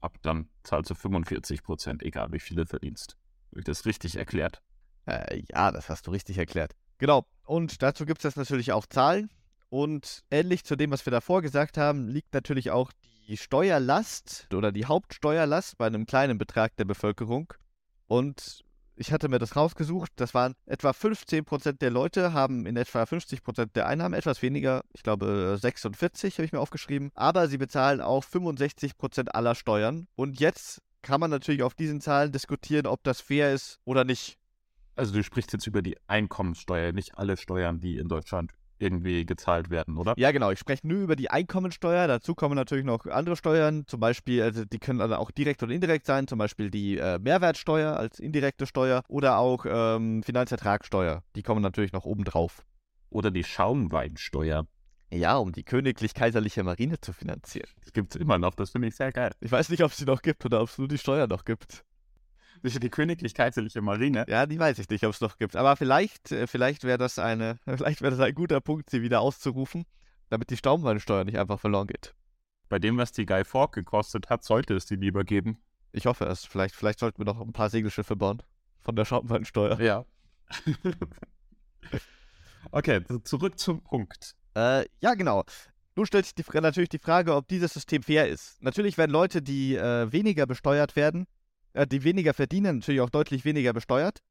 Ab 0.00 0.16
dann 0.22 0.48
zahlst 0.64 0.90
du 0.90 0.94
45 0.94 1.62
Prozent, 1.62 2.02
egal 2.02 2.32
wie 2.32 2.40
viel 2.40 2.56
du 2.56 2.66
verdienst. 2.66 3.16
Habe 3.50 3.60
ich 3.60 3.64
das 3.64 3.86
richtig 3.86 4.16
erklärt? 4.16 4.62
Äh, 5.06 5.42
ja, 5.48 5.70
das 5.70 5.88
hast 5.88 6.06
du 6.06 6.10
richtig 6.10 6.38
erklärt. 6.38 6.74
Genau. 6.98 7.26
Und 7.44 7.82
dazu 7.82 8.06
gibt 8.06 8.24
es 8.24 8.36
natürlich 8.36 8.72
auch 8.72 8.86
Zahlen. 8.86 9.30
Und 9.68 10.22
ähnlich 10.30 10.64
zu 10.64 10.76
dem, 10.76 10.90
was 10.90 11.06
wir 11.06 11.10
davor 11.10 11.40
gesagt 11.40 11.78
haben, 11.78 12.08
liegt 12.08 12.34
natürlich 12.34 12.70
auch 12.70 12.92
die 13.28 13.36
Steuerlast 13.36 14.48
oder 14.52 14.72
die 14.72 14.84
Hauptsteuerlast 14.84 15.78
bei 15.78 15.86
einem 15.86 16.06
kleinen 16.06 16.38
Betrag 16.38 16.76
der 16.76 16.84
Bevölkerung. 16.84 17.52
Und 18.06 18.64
ich 19.02 19.12
hatte 19.12 19.28
mir 19.28 19.40
das 19.40 19.56
rausgesucht, 19.56 20.12
das 20.14 20.32
waren 20.32 20.54
etwa 20.64 20.90
15% 20.90 21.72
der 21.72 21.90
Leute 21.90 22.32
haben 22.32 22.66
in 22.66 22.76
etwa 22.76 23.02
50% 23.02 23.72
der 23.74 23.88
Einnahmen, 23.88 24.14
etwas 24.14 24.42
weniger, 24.42 24.84
ich 24.94 25.02
glaube 25.02 25.58
46 25.60 26.38
habe 26.38 26.46
ich 26.46 26.52
mir 26.52 26.60
aufgeschrieben, 26.60 27.10
aber 27.16 27.48
sie 27.48 27.58
bezahlen 27.58 28.00
auch 28.00 28.24
65% 28.24 29.28
aller 29.28 29.56
Steuern. 29.56 30.06
Und 30.14 30.38
jetzt 30.38 30.82
kann 31.02 31.18
man 31.18 31.30
natürlich 31.30 31.64
auf 31.64 31.74
diesen 31.74 32.00
Zahlen 32.00 32.30
diskutieren, 32.30 32.86
ob 32.86 33.02
das 33.02 33.20
fair 33.20 33.52
ist 33.52 33.80
oder 33.84 34.04
nicht. 34.04 34.38
Also 34.94 35.12
du 35.12 35.24
sprichst 35.24 35.52
jetzt 35.52 35.66
über 35.66 35.82
die 35.82 35.96
Einkommenssteuer, 36.06 36.92
nicht 36.92 37.18
alle 37.18 37.36
Steuern, 37.36 37.80
die 37.80 37.96
in 37.96 38.06
Deutschland 38.06 38.52
irgendwie 38.82 39.24
gezahlt 39.24 39.70
werden, 39.70 39.96
oder? 39.96 40.14
Ja, 40.16 40.32
genau. 40.32 40.50
Ich 40.50 40.58
spreche 40.58 40.86
nur 40.86 41.02
über 41.02 41.16
die 41.16 41.30
Einkommensteuer. 41.30 42.06
Dazu 42.08 42.34
kommen 42.34 42.56
natürlich 42.56 42.84
noch 42.84 43.06
andere 43.06 43.36
Steuern. 43.36 43.84
Zum 43.86 44.00
Beispiel, 44.00 44.42
also 44.42 44.64
die 44.64 44.78
können 44.78 44.98
dann 44.98 45.12
auch 45.14 45.30
direkt 45.30 45.62
oder 45.62 45.72
indirekt 45.72 46.06
sein. 46.06 46.26
Zum 46.26 46.38
Beispiel 46.38 46.70
die 46.70 46.98
äh, 46.98 47.18
Mehrwertsteuer 47.18 47.96
als 47.96 48.18
indirekte 48.18 48.66
Steuer 48.66 49.02
oder 49.08 49.38
auch 49.38 49.64
ähm, 49.66 50.22
Finanzertragssteuer. 50.22 51.22
Die 51.36 51.42
kommen 51.42 51.62
natürlich 51.62 51.92
noch 51.92 52.04
oben 52.04 52.24
drauf. 52.24 52.64
Oder 53.10 53.30
die 53.30 53.44
Schaumweinsteuer. 53.44 54.66
Ja, 55.12 55.36
um 55.36 55.52
die 55.52 55.62
königlich-kaiserliche 55.62 56.64
Marine 56.64 56.98
zu 56.98 57.12
finanzieren. 57.12 57.68
Das 57.80 57.92
gibt 57.92 58.14
es 58.14 58.20
immer 58.20 58.38
noch, 58.38 58.54
das 58.54 58.70
finde 58.70 58.88
ich 58.88 58.96
sehr 58.96 59.12
geil. 59.12 59.32
Ich 59.40 59.52
weiß 59.52 59.68
nicht, 59.68 59.82
ob 59.84 59.90
es 59.90 59.98
sie 59.98 60.06
noch 60.06 60.22
gibt 60.22 60.44
oder 60.46 60.62
ob 60.62 60.70
es 60.70 60.78
nur 60.78 60.88
die 60.88 60.96
Steuer 60.96 61.26
noch 61.26 61.44
gibt. 61.44 61.84
Die 62.62 62.90
königlich-kaiserliche 62.90 63.82
Marine. 63.82 64.24
Ja, 64.28 64.46
die 64.46 64.58
weiß 64.58 64.78
ich 64.78 64.88
nicht, 64.88 65.04
ob 65.04 65.12
es 65.12 65.20
noch 65.20 65.38
gibt. 65.38 65.56
Aber 65.56 65.76
vielleicht, 65.76 66.32
äh, 66.32 66.46
vielleicht 66.46 66.84
wäre 66.84 66.98
das 66.98 67.18
eine, 67.18 67.58
vielleicht 67.66 68.02
wäre 68.02 68.12
das 68.12 68.20
ein 68.20 68.34
guter 68.34 68.60
Punkt, 68.60 68.90
sie 68.90 69.02
wieder 69.02 69.20
auszurufen, 69.20 69.84
damit 70.30 70.50
die 70.50 70.56
Staumweinsteuer 70.56 71.24
nicht 71.24 71.38
einfach 71.38 71.60
verloren 71.60 71.88
geht. 71.88 72.14
Bei 72.68 72.78
dem, 72.78 72.96
was 72.96 73.12
die 73.12 73.26
Guy 73.26 73.44
Fawkes 73.44 73.84
gekostet 73.84 74.30
hat, 74.30 74.44
sollte 74.44 74.74
es 74.74 74.86
die 74.86 74.96
lieber 74.96 75.24
geben. 75.24 75.58
Ich 75.92 76.06
hoffe 76.06 76.24
es. 76.24 76.44
Vielleicht, 76.46 76.74
vielleicht 76.74 77.00
sollten 77.00 77.18
wir 77.18 77.26
noch 77.26 77.40
ein 77.40 77.52
paar 77.52 77.68
Segelschiffe 77.68 78.16
bauen. 78.16 78.42
Von 78.80 78.96
der 78.96 79.04
Schaumweinsteuer. 79.04 79.78
Ja. 79.80 80.06
okay, 82.70 83.02
zurück 83.24 83.58
zum 83.58 83.82
Punkt. 83.82 84.34
Äh, 84.56 84.86
ja, 85.00 85.14
genau. 85.14 85.44
Nun 85.94 86.06
stellt 86.06 86.24
sich 86.24 86.34
die, 86.34 86.44
natürlich 86.60 86.88
die 86.88 86.98
Frage, 86.98 87.34
ob 87.34 87.46
dieses 87.48 87.74
System 87.74 88.02
fair 88.02 88.28
ist. 88.28 88.62
Natürlich 88.62 88.96
werden 88.96 89.10
Leute, 89.10 89.42
die 89.42 89.76
äh, 89.76 90.10
weniger 90.10 90.46
besteuert 90.46 90.96
werden, 90.96 91.26
die 91.74 92.04
weniger 92.04 92.34
verdienen, 92.34 92.78
natürlich 92.78 93.00
auch 93.00 93.10
deutlich 93.10 93.44
weniger 93.44 93.72
besteuert. 93.72 94.22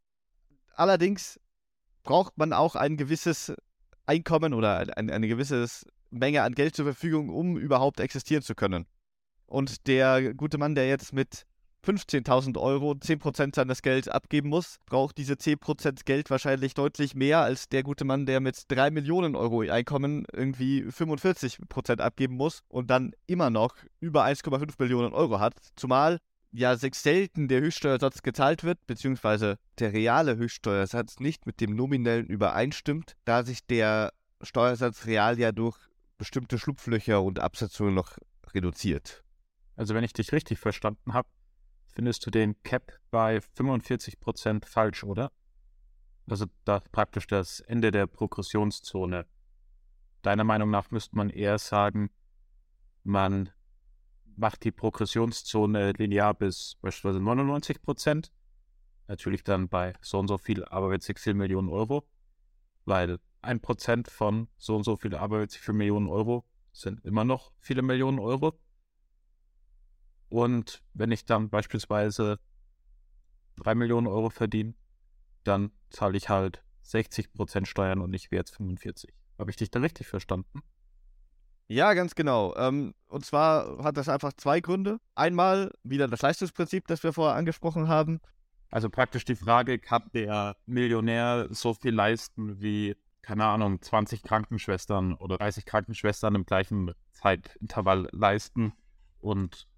Allerdings 0.75 1.39
braucht 2.03 2.37
man 2.37 2.53
auch 2.53 2.75
ein 2.75 2.97
gewisses 2.97 3.53
Einkommen 4.05 4.53
oder 4.53 4.97
ein, 4.97 5.09
eine 5.09 5.27
gewisse 5.27 5.67
Menge 6.09 6.43
an 6.43 6.53
Geld 6.53 6.75
zur 6.75 6.85
Verfügung, 6.85 7.29
um 7.29 7.57
überhaupt 7.57 7.99
existieren 7.99 8.43
zu 8.43 8.55
können. 8.55 8.85
Und 9.45 9.87
der 9.87 10.33
gute 10.33 10.57
Mann, 10.57 10.75
der 10.75 10.87
jetzt 10.87 11.13
mit 11.13 11.45
15.000 11.85 12.59
Euro 12.59 12.91
10% 12.91 13.55
seines 13.55 13.81
Gelds 13.81 14.07
abgeben 14.07 14.49
muss, 14.49 14.77
braucht 14.85 15.17
diese 15.17 15.33
10% 15.33 16.05
Geld 16.05 16.29
wahrscheinlich 16.29 16.75
deutlich 16.75 17.15
mehr 17.15 17.39
als 17.39 17.69
der 17.69 17.81
gute 17.81 18.05
Mann, 18.05 18.25
der 18.25 18.39
mit 18.39 18.65
3 18.67 18.91
Millionen 18.91 19.35
Euro 19.35 19.61
Einkommen 19.61 20.25
irgendwie 20.31 20.83
45% 20.83 21.99
abgeben 21.99 22.35
muss 22.35 22.61
und 22.69 22.91
dann 22.91 23.13
immer 23.25 23.49
noch 23.49 23.75
über 23.99 24.23
1,5 24.25 24.75
Millionen 24.77 25.13
Euro 25.13 25.39
hat. 25.39 25.55
Zumal 25.75 26.19
ja 26.51 26.75
sechs 26.75 27.03
selten 27.03 27.47
der 27.47 27.61
Höchststeuersatz 27.61 28.21
gezahlt 28.21 28.63
wird, 28.63 28.85
beziehungsweise 28.87 29.57
der 29.79 29.93
reale 29.93 30.35
Höchststeuersatz 30.35 31.19
nicht 31.19 31.45
mit 31.45 31.61
dem 31.61 31.75
nominellen 31.75 32.27
übereinstimmt, 32.27 33.15
da 33.25 33.43
sich 33.43 33.65
der 33.65 34.13
Steuersatz 34.41 35.05
real 35.05 35.39
ja 35.39 35.51
durch 35.51 35.77
bestimmte 36.17 36.59
Schlupflöcher 36.59 37.21
und 37.21 37.39
Absetzungen 37.39 37.93
noch 37.93 38.17
reduziert. 38.53 39.23
Also 39.75 39.95
wenn 39.95 40.03
ich 40.03 40.13
dich 40.13 40.31
richtig 40.31 40.59
verstanden 40.59 41.13
habe, 41.13 41.29
findest 41.93 42.25
du 42.25 42.31
den 42.31 42.61
Cap 42.63 42.99
bei 43.09 43.37
45% 43.37 44.65
falsch, 44.65 45.03
oder? 45.03 45.31
Also 46.27 46.45
da 46.65 46.81
praktisch 46.91 47.27
das 47.27 47.59
Ende 47.61 47.91
der 47.91 48.07
Progressionszone. 48.07 49.25
Deiner 50.21 50.43
Meinung 50.43 50.69
nach 50.69 50.91
müsste 50.91 51.15
man 51.15 51.29
eher 51.29 51.57
sagen, 51.57 52.11
man 53.03 53.49
macht 54.41 54.63
die 54.63 54.71
Progressionszone 54.71 55.91
linear 55.93 56.33
bis 56.33 56.75
beispielsweise 56.81 57.19
99%. 57.23 58.31
Natürlich 59.07 59.43
dann 59.43 59.69
bei 59.69 59.93
so 60.01 60.17
und 60.19 60.27
so 60.27 60.39
viel 60.39 60.65
Arbeitsexil 60.65 61.35
Millionen 61.35 61.69
Euro, 61.69 62.07
weil 62.85 63.19
ein 63.43 63.59
Prozent 63.59 64.09
von 64.09 64.47
so 64.57 64.75
und 64.75 64.83
so 64.83 64.97
viel 64.97 65.15
Arbeitsexil 65.15 65.75
Millionen 65.75 66.07
Euro 66.07 66.43
sind 66.73 67.05
immer 67.05 67.23
noch 67.23 67.51
viele 67.59 67.83
Millionen 67.83 68.17
Euro. 68.17 68.59
Und 70.29 70.81
wenn 70.93 71.11
ich 71.11 71.25
dann 71.25 71.49
beispielsweise 71.49 72.39
3 73.57 73.75
Millionen 73.75 74.07
Euro 74.07 74.31
verdiene, 74.31 74.73
dann 75.43 75.71
zahle 75.91 76.17
ich 76.17 76.29
halt 76.29 76.63
60% 76.83 77.65
Steuern 77.65 78.01
und 78.01 78.09
nicht 78.09 78.31
wie 78.31 78.37
jetzt 78.37 78.55
45. 78.55 79.13
Habe 79.37 79.51
ich 79.51 79.57
dich 79.57 79.69
da 79.69 79.79
richtig 79.79 80.07
verstanden? 80.07 80.63
Ja, 81.71 81.93
ganz 81.93 82.15
genau. 82.15 82.53
Ähm, 82.57 82.93
und 83.07 83.25
zwar 83.25 83.81
hat 83.81 83.95
das 83.95 84.09
einfach 84.09 84.33
zwei 84.33 84.59
Gründe. 84.59 84.99
Einmal 85.15 85.71
wieder 85.83 86.09
das 86.09 86.21
Leistungsprinzip, 86.21 86.85
das 86.87 87.01
wir 87.01 87.13
vorher 87.13 87.37
angesprochen 87.37 87.87
haben. 87.87 88.19
Also 88.71 88.89
praktisch 88.89 89.23
die 89.23 89.37
Frage, 89.37 89.79
kann 89.79 90.03
der 90.13 90.57
Millionär 90.65 91.47
so 91.49 91.73
viel 91.73 91.93
leisten 91.93 92.59
wie, 92.59 92.97
keine 93.21 93.45
Ahnung, 93.45 93.81
20 93.81 94.21
Krankenschwestern 94.21 95.13
oder 95.13 95.37
30 95.37 95.65
Krankenschwestern 95.65 96.35
im 96.35 96.45
gleichen 96.45 96.91
Zeitintervall 97.13 98.09
leisten? 98.11 98.73
Und 99.21 99.69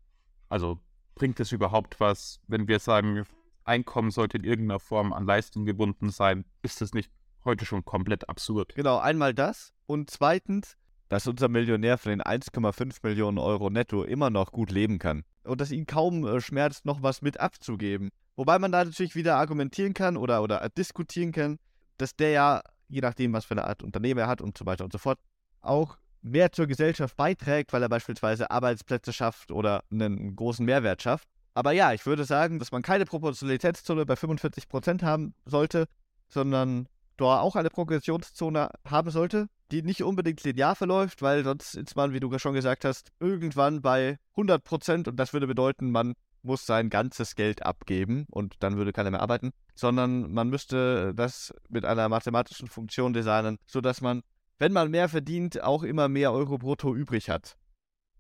also 0.50 0.80
bringt 1.14 1.40
es 1.40 1.52
überhaupt 1.52 2.00
was, 2.00 2.40
wenn 2.48 2.68
wir 2.68 2.80
sagen, 2.80 3.24
Einkommen 3.66 4.10
sollte 4.10 4.38
in 4.38 4.46
irgendeiner 4.46 4.80
Form 4.80 5.14
an 5.14 5.28
Leistung 5.28 5.64
gebunden 5.64 6.10
sein? 6.10 6.44
Ist 6.64 6.82
das 6.82 6.96
nicht 6.96 7.12
heute 7.46 7.66
schon 7.66 7.86
komplett 7.86 8.30
absurd? 8.30 8.74
Genau, 8.74 8.98
einmal 8.98 9.36
das. 9.36 9.74
Und 9.86 10.10
zweitens, 10.10 10.76
dass 11.14 11.28
unser 11.28 11.48
Millionär 11.48 12.00
von 12.00 12.10
den 12.10 12.24
1,5 12.24 12.98
Millionen 13.04 13.38
Euro 13.38 13.70
netto 13.70 14.04
immer 14.04 14.32
noch 14.32 14.52
gut 14.52 14.72
leben 14.72 14.98
kann. 14.98 15.24
Und 15.44 15.62
dass 15.62 15.70
ihn 15.70 15.86
kaum 15.86 16.26
äh, 16.26 16.42
schmerzt, 16.42 16.86
noch 16.86 17.04
was 17.04 17.22
mit 17.22 17.40
abzugeben. 17.40 18.10
Wobei 18.36 18.58
man 18.58 18.72
da 18.72 18.84
natürlich 18.84 19.14
wieder 19.14 19.36
argumentieren 19.36 19.94
kann 19.94 20.18
oder, 20.18 20.42
oder 20.42 20.68
diskutieren 20.70 21.32
kann, 21.32 21.60
dass 21.98 22.16
der 22.16 22.32
ja, 22.32 22.64
je 22.88 23.02
nachdem, 23.02 23.32
was 23.32 23.46
für 23.46 23.54
eine 23.54 23.66
Art 23.66 23.84
Unternehmen 23.84 24.22
er 24.22 24.28
hat 24.28 24.42
und 24.42 24.58
so 24.58 24.66
weiter 24.66 24.86
und 24.86 24.92
so 24.92 24.98
fort, 24.98 25.20
auch 25.62 26.00
mehr 26.24 26.52
zur 26.52 26.66
Gesellschaft 26.66 27.16
beiträgt, 27.16 27.74
weil 27.74 27.84
er 27.84 27.90
beispielsweise 27.90 28.50
Arbeitsplätze 28.50 29.14
schafft 29.14 29.52
oder 29.52 29.84
einen 29.92 30.36
großen 30.36 30.66
Mehrwert 30.66 31.04
schafft. 31.04 31.28
Aber 31.54 31.74
ja, 31.74 31.94
ich 31.94 32.08
würde 32.08 32.26
sagen, 32.26 32.58
dass 32.58 32.72
man 32.72 32.82
keine 32.82 33.06
Proportionalitätszone 33.06 34.08
bei 34.08 34.16
45% 34.16 35.04
haben 35.04 35.36
sollte, 35.46 35.86
sondern 36.28 36.88
da 37.18 37.40
auch 37.40 37.56
eine 37.56 37.70
Progressionszone 37.70 38.70
haben 38.86 39.12
sollte, 39.12 39.48
die 39.72 39.82
nicht 39.82 40.04
unbedingt 40.04 40.44
linear 40.44 40.76
verläuft, 40.76 41.22
weil 41.22 41.44
sonst 41.44 41.76
ist 41.76 41.96
man, 41.96 42.14
wie 42.14 42.20
du 42.20 42.38
schon 42.40 42.54
gesagt 42.54 42.86
hast, 42.86 43.12
irgendwann 43.20 43.82
bei 43.82 44.18
100% 44.36 45.10
und 45.10 45.16
das 45.18 45.34
würde 45.34 45.48
bedeuten, 45.48 45.92
man 45.92 46.14
muss 46.42 46.66
sein 46.66 46.90
ganzes 46.90 47.36
Geld 47.36 47.66
abgeben 47.66 48.26
und 48.30 48.56
dann 48.60 48.76
würde 48.76 48.92
keiner 48.92 49.12
mehr 49.12 49.22
arbeiten, 49.22 49.52
sondern 49.76 50.32
man 50.34 50.50
müsste 50.50 51.14
das 51.16 51.54
mit 51.70 51.86
einer 51.86 52.10
mathematischen 52.10 52.68
Funktion 52.68 53.14
designen, 53.14 53.58
sodass 53.66 54.02
man 54.02 54.24
wenn 54.60 54.72
man 54.72 54.92
mehr 54.92 55.10
verdient, 55.10 55.62
auch 55.62 55.84
immer 55.84 56.08
mehr 56.08 56.32
Euro 56.32 56.58
brutto 56.58 56.96
übrig 56.96 57.30
hat. 57.30 57.58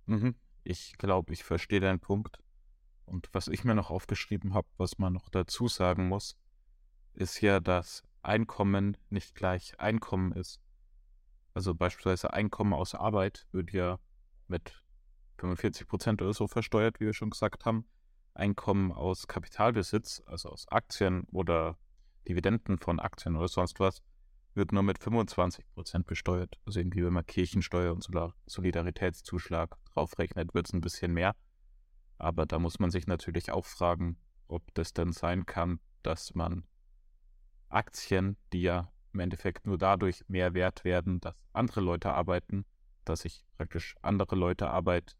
Mhm. 0.07 0.35
Ich 0.63 0.97
glaube, 0.97 1.31
ich 1.31 1.43
verstehe 1.43 1.79
deinen 1.79 1.99
Punkt. 1.99 2.39
Und 3.05 3.29
was 3.33 3.47
ich 3.47 3.63
mir 3.63 3.75
noch 3.75 3.89
aufgeschrieben 3.89 4.53
habe, 4.53 4.67
was 4.77 4.97
man 4.97 5.13
noch 5.13 5.29
dazu 5.29 5.67
sagen 5.67 6.07
muss, 6.07 6.35
ist 7.13 7.41
ja, 7.41 7.59
dass 7.59 8.03
Einkommen 8.23 8.97
nicht 9.09 9.35
gleich 9.35 9.79
Einkommen 9.79 10.31
ist. 10.31 10.61
Also 11.53 11.75
beispielsweise 11.75 12.33
Einkommen 12.33 12.73
aus 12.73 12.95
Arbeit 12.95 13.47
wird 13.51 13.71
ja 13.71 13.99
mit 14.47 14.83
45 15.37 15.87
Prozent 15.87 16.21
oder 16.21 16.33
so 16.33 16.47
versteuert, 16.47 16.99
wie 16.99 17.05
wir 17.05 17.13
schon 17.13 17.29
gesagt 17.29 17.65
haben. 17.65 17.85
Einkommen 18.33 18.91
aus 18.91 19.27
Kapitalbesitz, 19.27 20.23
also 20.25 20.49
aus 20.49 20.67
Aktien 20.69 21.25
oder 21.31 21.77
Dividenden 22.27 22.77
von 22.79 22.99
Aktien 22.99 23.35
oder 23.35 23.47
sonst 23.47 23.79
was, 23.79 24.01
wird 24.55 24.71
nur 24.71 24.83
mit 24.83 24.99
25 24.99 25.65
Prozent 25.73 26.07
besteuert. 26.07 26.59
Also 26.65 26.79
irgendwie, 26.79 27.03
wenn 27.03 27.13
man 27.13 27.25
Kirchensteuer 27.25 27.93
und 27.93 28.07
Solidaritätszuschlag 28.45 29.75
draufrechnet, 29.93 30.53
wird 30.53 30.67
es 30.67 30.73
ein 30.73 30.81
bisschen 30.81 31.13
mehr. 31.13 31.35
Aber 32.17 32.45
da 32.45 32.59
muss 32.59 32.79
man 32.79 32.89
sich 32.89 33.07
natürlich 33.07 33.51
auch 33.51 33.65
fragen, 33.65 34.17
ob 34.47 34.73
das 34.73 34.93
denn 34.93 35.11
sein 35.11 35.45
kann, 35.45 35.79
dass 36.03 36.35
man 36.35 36.63
Aktien, 37.73 38.37
die 38.51 38.61
ja 38.61 38.91
im 39.13 39.19
Endeffekt 39.19 39.65
nur 39.65 39.77
dadurch 39.77 40.23
mehr 40.27 40.53
wert 40.53 40.83
werden, 40.83 41.19
dass 41.19 41.35
andere 41.53 41.81
Leute 41.81 42.11
arbeiten, 42.11 42.65
dass 43.05 43.25
ich 43.25 43.45
praktisch 43.57 43.95
andere 44.01 44.35
Leute 44.35 44.69
Arbeit 44.69 45.17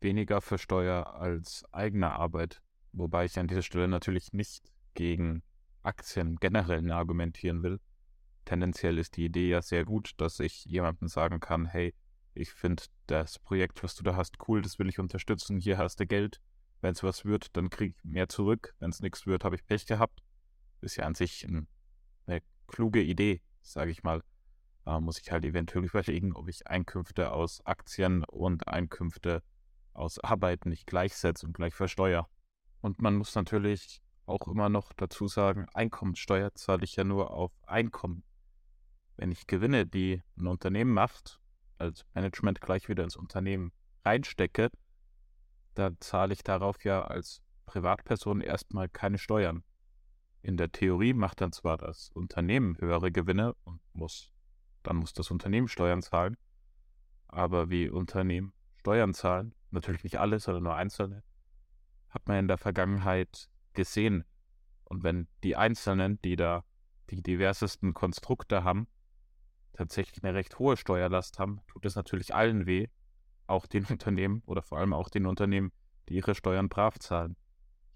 weniger 0.00 0.40
versteuere 0.40 1.14
als 1.14 1.64
eigene 1.72 2.12
Arbeit. 2.12 2.60
Wobei 2.92 3.24
ich 3.24 3.38
an 3.38 3.48
dieser 3.48 3.62
Stelle 3.62 3.88
natürlich 3.88 4.32
nicht 4.32 4.72
gegen 4.94 5.42
Aktien 5.82 6.36
generell 6.36 6.90
argumentieren 6.90 7.62
will, 7.62 7.80
tendenziell 8.44 8.98
ist 8.98 9.16
die 9.16 9.26
Idee 9.26 9.50
ja 9.50 9.62
sehr 9.62 9.84
gut, 9.84 10.12
dass 10.16 10.40
ich 10.40 10.64
jemandem 10.64 11.08
sagen 11.08 11.40
kann, 11.40 11.66
hey, 11.66 11.94
ich 12.34 12.52
finde 12.52 12.84
das 13.06 13.38
Projekt, 13.38 13.82
was 13.82 13.94
du 13.94 14.02
da 14.02 14.16
hast, 14.16 14.36
cool, 14.48 14.62
das 14.62 14.78
will 14.78 14.88
ich 14.88 14.98
unterstützen, 14.98 15.58
hier 15.58 15.76
hast 15.76 16.00
du 16.00 16.06
Geld. 16.06 16.40
Wenn 16.80 16.92
es 16.92 17.02
was 17.02 17.24
wird, 17.24 17.56
dann 17.56 17.70
krieg 17.70 17.96
ich 17.96 18.04
mehr 18.04 18.28
zurück. 18.28 18.74
Wenn 18.78 18.90
es 18.90 19.00
nichts 19.00 19.26
wird, 19.26 19.44
habe 19.44 19.56
ich 19.56 19.66
Pech 19.66 19.86
gehabt. 19.86 20.22
Ist 20.80 20.96
ja 20.96 21.04
an 21.04 21.14
sich 21.14 21.44
ein, 21.44 21.68
eine 22.26 22.40
kluge 22.66 23.02
Idee, 23.02 23.42
sage 23.62 23.90
ich 23.90 24.02
mal. 24.02 24.22
Da 24.84 25.00
muss 25.00 25.20
ich 25.20 25.30
halt 25.30 25.44
eventuell 25.44 25.84
überlegen, 25.84 26.34
ob 26.34 26.48
ich 26.48 26.66
Einkünfte 26.66 27.32
aus 27.32 27.64
Aktien 27.66 28.24
und 28.24 28.68
Einkünfte 28.68 29.42
aus 29.92 30.18
Arbeit 30.18 30.66
nicht 30.66 30.86
gleichsetze 30.86 31.46
und 31.46 31.52
gleich 31.52 31.74
versteuere. 31.74 32.26
Und 32.80 33.02
man 33.02 33.16
muss 33.16 33.34
natürlich 33.34 34.00
auch 34.26 34.46
immer 34.46 34.68
noch 34.68 34.92
dazu 34.92 35.26
sagen, 35.26 35.66
Einkommenssteuer 35.74 36.54
zahle 36.54 36.84
ich 36.84 36.96
ja 36.96 37.04
nur 37.04 37.32
auf 37.32 37.52
Einkommen 37.66 38.22
wenn 39.18 39.32
ich 39.32 39.46
Gewinne, 39.48 39.84
die 39.84 40.22
ein 40.38 40.46
Unternehmen 40.46 40.94
macht, 40.94 41.40
als 41.76 42.06
Management 42.14 42.60
gleich 42.60 42.88
wieder 42.88 43.04
ins 43.04 43.16
Unternehmen 43.16 43.72
reinstecke, 44.04 44.70
dann 45.74 45.96
zahle 46.00 46.32
ich 46.32 46.42
darauf 46.42 46.82
ja 46.84 47.02
als 47.02 47.42
Privatperson 47.66 48.40
erstmal 48.40 48.88
keine 48.88 49.18
Steuern. 49.18 49.64
In 50.48 50.56
der 50.56 50.72
Theorie 50.72 51.12
macht 51.12 51.42
dann 51.42 51.52
zwar 51.52 51.76
das 51.76 52.08
Unternehmen 52.14 52.78
höhere 52.78 53.12
Gewinne 53.12 53.52
und 53.64 53.82
muss, 53.92 54.32
dann 54.82 54.96
muss 54.96 55.12
das 55.12 55.30
Unternehmen 55.30 55.68
Steuern 55.68 56.00
zahlen, 56.00 56.38
aber 57.26 57.68
wie 57.68 57.90
Unternehmen 57.90 58.54
Steuern 58.78 59.12
zahlen, 59.12 59.54
natürlich 59.72 60.04
nicht 60.04 60.18
alle, 60.18 60.40
sondern 60.40 60.62
nur 60.62 60.74
einzelne, 60.74 61.22
hat 62.08 62.26
man 62.28 62.38
in 62.38 62.48
der 62.48 62.56
Vergangenheit 62.56 63.50
gesehen. 63.74 64.24
Und 64.84 65.04
wenn 65.04 65.28
die 65.44 65.54
Einzelnen, 65.54 66.18
die 66.22 66.36
da 66.36 66.64
die 67.10 67.22
diversesten 67.22 67.92
Konstrukte 67.92 68.64
haben, 68.64 68.88
tatsächlich 69.74 70.24
eine 70.24 70.32
recht 70.32 70.58
hohe 70.58 70.78
Steuerlast 70.78 71.38
haben, 71.38 71.60
tut 71.66 71.84
es 71.84 71.94
natürlich 71.94 72.34
allen 72.34 72.64
weh, 72.64 72.88
auch 73.46 73.66
den 73.66 73.84
Unternehmen 73.90 74.42
oder 74.46 74.62
vor 74.62 74.78
allem 74.78 74.94
auch 74.94 75.10
den 75.10 75.26
Unternehmen, 75.26 75.72
die 76.08 76.14
ihre 76.14 76.34
Steuern 76.34 76.70
brav 76.70 76.98
zahlen. 76.98 77.36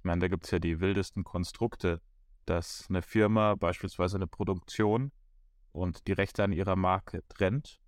Ich 0.00 0.04
meine, 0.04 0.20
da 0.20 0.28
gibt 0.28 0.44
es 0.44 0.50
ja 0.50 0.58
die 0.58 0.80
wildesten 0.80 1.24
Konstrukte, 1.24 2.02
dass 2.46 2.86
eine 2.88 3.02
Firma 3.02 3.54
beispielsweise 3.54 4.16
eine 4.16 4.26
Produktion 4.26 5.12
und 5.72 6.06
die 6.06 6.12
Rechte 6.12 6.44
an 6.44 6.52
ihrer 6.52 6.76
Marke 6.76 7.22
trennt. 7.28 7.80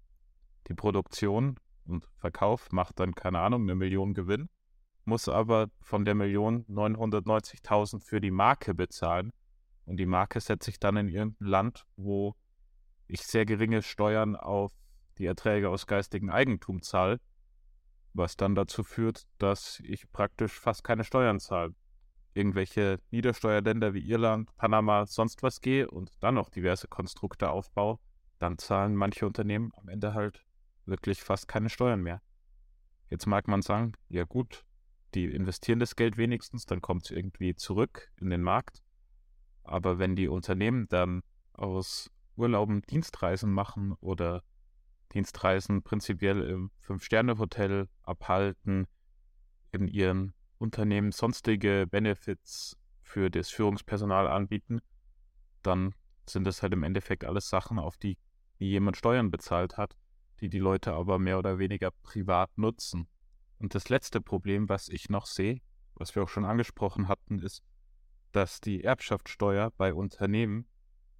Die 0.68 0.74
Produktion 0.74 1.58
und 1.86 2.08
Verkauf 2.16 2.72
macht 2.72 3.00
dann, 3.00 3.14
keine 3.14 3.40
Ahnung, 3.40 3.62
eine 3.62 3.74
Million 3.74 4.14
Gewinn, 4.14 4.48
muss 5.04 5.28
aber 5.28 5.68
von 5.80 6.04
der 6.04 6.14
Million 6.14 6.64
990.000 6.66 8.00
für 8.00 8.20
die 8.20 8.30
Marke 8.30 8.74
bezahlen. 8.74 9.30
Und 9.84 9.98
die 9.98 10.06
Marke 10.06 10.40
setzt 10.40 10.64
sich 10.64 10.80
dann 10.80 10.96
in 10.96 11.08
irgendein 11.08 11.46
Land, 11.46 11.84
wo 11.96 12.34
ich 13.06 13.22
sehr 13.22 13.44
geringe 13.44 13.82
Steuern 13.82 14.34
auf 14.34 14.72
die 15.18 15.26
Erträge 15.26 15.68
aus 15.68 15.86
geistigem 15.86 16.30
Eigentum 16.30 16.82
zahle, 16.82 17.20
was 18.14 18.36
dann 18.36 18.54
dazu 18.54 18.82
führt, 18.82 19.24
dass 19.38 19.80
ich 19.80 20.10
praktisch 20.10 20.58
fast 20.58 20.84
keine 20.84 21.04
Steuern 21.04 21.38
zahle. 21.38 21.74
Irgendwelche 22.34 23.00
Niedersteuerländer 23.10 23.94
wie 23.94 24.06
Irland, 24.06 24.54
Panama, 24.56 25.06
sonst 25.06 25.42
was 25.42 25.60
gehe 25.60 25.88
und 25.88 26.10
dann 26.20 26.34
noch 26.34 26.50
diverse 26.50 26.88
Konstrukte 26.88 27.50
aufbaue, 27.50 27.98
dann 28.38 28.58
zahlen 28.58 28.96
manche 28.96 29.26
Unternehmen 29.26 29.72
am 29.76 29.88
Ende 29.88 30.14
halt 30.14 30.44
wirklich 30.84 31.22
fast 31.22 31.48
keine 31.48 31.70
Steuern 31.70 32.02
mehr. 32.02 32.20
Jetzt 33.08 33.26
mag 33.26 33.46
man 33.46 33.62
sagen, 33.62 33.92
ja 34.08 34.24
gut, 34.24 34.64
die 35.14 35.26
investieren 35.26 35.78
das 35.78 35.94
Geld 35.94 36.16
wenigstens, 36.16 36.66
dann 36.66 36.82
kommt 36.82 37.04
es 37.04 37.10
irgendwie 37.12 37.54
zurück 37.54 38.10
in 38.20 38.30
den 38.30 38.42
Markt. 38.42 38.82
Aber 39.62 39.98
wenn 39.98 40.16
die 40.16 40.28
Unternehmen 40.28 40.88
dann 40.88 41.22
aus 41.52 42.10
Urlauben 42.36 42.82
Dienstreisen 42.82 43.52
machen 43.52 43.92
oder 44.00 44.42
Dienstreisen 45.12 45.82
prinzipiell 45.82 46.42
im 46.42 46.70
Fünf-Sterne-Hotel 46.80 47.88
abhalten, 48.02 48.86
in 49.70 49.86
ihren 49.86 50.34
Unternehmen 50.58 51.12
sonstige 51.12 51.86
Benefits 51.86 52.76
für 53.02 53.30
das 53.30 53.50
Führungspersonal 53.50 54.26
anbieten, 54.28 54.80
dann 55.62 55.94
sind 56.26 56.44
das 56.44 56.62
halt 56.62 56.72
im 56.72 56.82
Endeffekt 56.82 57.24
alles 57.24 57.48
Sachen, 57.48 57.78
auf 57.78 57.96
die 57.96 58.18
jemand 58.58 58.96
Steuern 58.96 59.30
bezahlt 59.30 59.76
hat, 59.76 59.96
die 60.40 60.48
die 60.48 60.58
Leute 60.58 60.92
aber 60.92 61.18
mehr 61.18 61.38
oder 61.38 61.58
weniger 61.58 61.90
privat 61.90 62.56
nutzen. 62.56 63.08
Und 63.58 63.74
das 63.74 63.88
letzte 63.88 64.20
Problem, 64.20 64.68
was 64.68 64.88
ich 64.88 65.08
noch 65.08 65.26
sehe, 65.26 65.60
was 65.94 66.14
wir 66.14 66.22
auch 66.22 66.28
schon 66.28 66.44
angesprochen 66.44 67.08
hatten, 67.08 67.38
ist, 67.38 67.62
dass 68.32 68.60
die 68.60 68.82
Erbschaftssteuer 68.82 69.70
bei 69.76 69.94
Unternehmen 69.94 70.66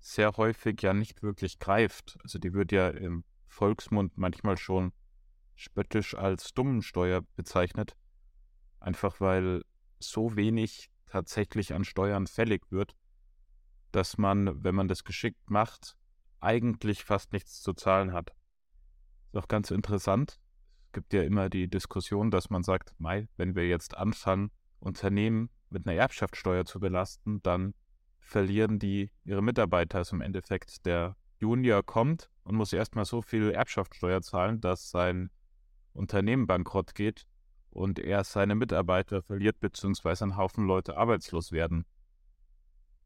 sehr 0.00 0.36
häufig 0.36 0.82
ja 0.82 0.92
nicht 0.92 1.22
wirklich 1.22 1.58
greift. 1.58 2.18
Also 2.22 2.38
die 2.38 2.52
wird 2.52 2.72
ja 2.72 2.88
im 2.88 3.24
Volksmund 3.46 4.18
manchmal 4.18 4.58
schon 4.58 4.92
spöttisch 5.54 6.14
als 6.14 6.52
Dummensteuer 6.52 7.22
bezeichnet, 7.36 7.96
einfach 8.84 9.20
weil 9.20 9.62
so 9.98 10.36
wenig 10.36 10.90
tatsächlich 11.06 11.74
an 11.74 11.84
Steuern 11.84 12.26
fällig 12.26 12.70
wird, 12.70 12.94
dass 13.92 14.18
man, 14.18 14.62
wenn 14.62 14.74
man 14.74 14.88
das 14.88 15.04
geschickt 15.04 15.50
macht, 15.50 15.96
eigentlich 16.40 17.04
fast 17.04 17.32
nichts 17.32 17.62
zu 17.62 17.72
zahlen 17.72 18.12
hat. 18.12 18.34
Ist 19.32 19.36
auch 19.36 19.48
ganz 19.48 19.70
interessant. 19.70 20.40
Es 20.86 20.92
gibt 20.92 21.12
ja 21.12 21.22
immer 21.22 21.48
die 21.48 21.68
Diskussion, 21.68 22.30
dass 22.30 22.50
man 22.50 22.62
sagt, 22.62 22.92
Mai, 22.98 23.28
wenn 23.36 23.54
wir 23.54 23.66
jetzt 23.66 23.96
anfangen, 23.96 24.50
Unternehmen 24.80 25.50
mit 25.70 25.86
einer 25.86 25.96
Erbschaftssteuer 25.96 26.64
zu 26.66 26.78
belasten, 26.78 27.42
dann 27.42 27.74
verlieren 28.18 28.78
die 28.78 29.10
ihre 29.24 29.42
Mitarbeiter. 29.42 29.98
Also 29.98 30.16
im 30.16 30.22
Endeffekt 30.22 30.84
der 30.86 31.16
Junior 31.40 31.82
kommt 31.82 32.30
und 32.42 32.56
muss 32.56 32.72
erstmal 32.72 33.04
so 33.04 33.22
viel 33.22 33.50
Erbschaftssteuer 33.50 34.20
zahlen, 34.22 34.60
dass 34.60 34.90
sein 34.90 35.30
Unternehmen 35.92 36.46
bankrott 36.46 36.94
geht 36.94 37.26
und 37.74 37.98
er 37.98 38.24
seine 38.24 38.54
Mitarbeiter 38.54 39.22
verliert, 39.22 39.60
beziehungsweise 39.60 40.24
ein 40.24 40.36
Haufen 40.36 40.66
Leute 40.66 40.96
arbeitslos 40.96 41.52
werden. 41.52 41.84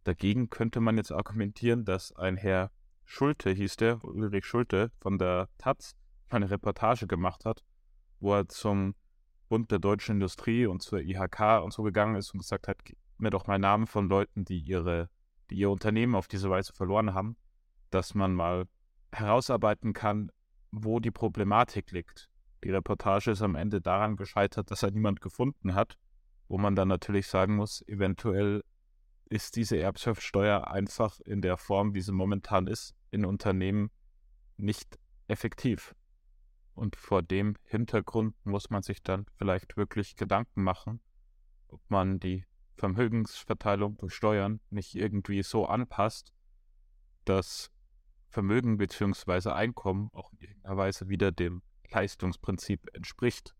Dagegen 0.04 0.50
könnte 0.50 0.80
man 0.80 0.96
jetzt 0.96 1.10
argumentieren, 1.10 1.84
dass 1.84 2.14
ein 2.14 2.36
Herr 2.36 2.70
Schulte, 3.04 3.50
hieß 3.50 3.76
der, 3.76 4.04
Ulrich 4.04 4.44
Schulte 4.44 4.92
von 5.00 5.18
der 5.18 5.48
Taz, 5.58 5.96
eine 6.28 6.50
Reportage 6.50 7.06
gemacht 7.06 7.46
hat, 7.46 7.64
wo 8.20 8.34
er 8.34 8.48
zum 8.48 8.94
Bund 9.48 9.70
der 9.70 9.78
deutschen 9.78 10.16
Industrie 10.16 10.66
und 10.66 10.82
zur 10.82 11.00
IHK 11.00 11.62
und 11.62 11.72
so 11.72 11.82
gegangen 11.82 12.16
ist 12.16 12.32
und 12.32 12.40
gesagt 12.40 12.68
hat, 12.68 12.76
mir 13.16 13.30
doch 13.30 13.46
mal 13.46 13.58
Namen 13.58 13.86
von 13.86 14.08
Leuten, 14.08 14.44
die 14.44 14.58
ihre, 14.58 15.08
die 15.50 15.56
ihr 15.56 15.70
Unternehmen 15.70 16.14
auf 16.14 16.28
diese 16.28 16.50
Weise 16.50 16.74
verloren 16.74 17.14
haben, 17.14 17.36
dass 17.90 18.14
man 18.14 18.34
mal 18.34 18.66
herausarbeiten 19.12 19.94
kann, 19.94 20.30
wo 20.70 21.00
die 21.00 21.10
Problematik 21.10 21.90
liegt. 21.92 22.27
Die 22.64 22.70
Reportage 22.70 23.30
ist 23.30 23.42
am 23.42 23.54
Ende 23.54 23.80
daran 23.80 24.16
gescheitert, 24.16 24.70
dass 24.70 24.82
er 24.82 24.90
niemand 24.90 25.20
gefunden 25.20 25.74
hat, 25.74 25.96
wo 26.48 26.58
man 26.58 26.74
dann 26.74 26.88
natürlich 26.88 27.26
sagen 27.26 27.56
muss, 27.56 27.86
eventuell 27.86 28.64
ist 29.26 29.56
diese 29.56 29.78
Erbschaftssteuer 29.78 30.68
einfach 30.68 31.20
in 31.20 31.42
der 31.42 31.56
Form, 31.56 31.94
wie 31.94 32.00
sie 32.00 32.12
momentan 32.12 32.66
ist, 32.66 32.94
in 33.10 33.24
Unternehmen 33.24 33.90
nicht 34.56 34.98
effektiv. 35.28 35.94
Und 36.74 36.96
vor 36.96 37.22
dem 37.22 37.56
Hintergrund 37.64 38.34
muss 38.44 38.70
man 38.70 38.82
sich 38.82 39.02
dann 39.02 39.26
vielleicht 39.36 39.76
wirklich 39.76 40.16
Gedanken 40.16 40.62
machen, 40.62 41.00
ob 41.68 41.80
man 41.88 42.18
die 42.20 42.44
Vermögensverteilung 42.76 43.96
durch 43.98 44.14
Steuern 44.14 44.60
nicht 44.70 44.94
irgendwie 44.94 45.42
so 45.42 45.66
anpasst, 45.66 46.32
dass 47.24 47.70
Vermögen 48.28 48.78
bzw. 48.78 49.50
Einkommen 49.50 50.10
auch 50.12 50.32
in 50.32 50.40
irgendeiner 50.40 50.76
Weise 50.76 51.08
wieder 51.08 51.32
dem 51.32 51.62
Leistungsprinzip 51.90 52.88
entspricht. 52.94 53.54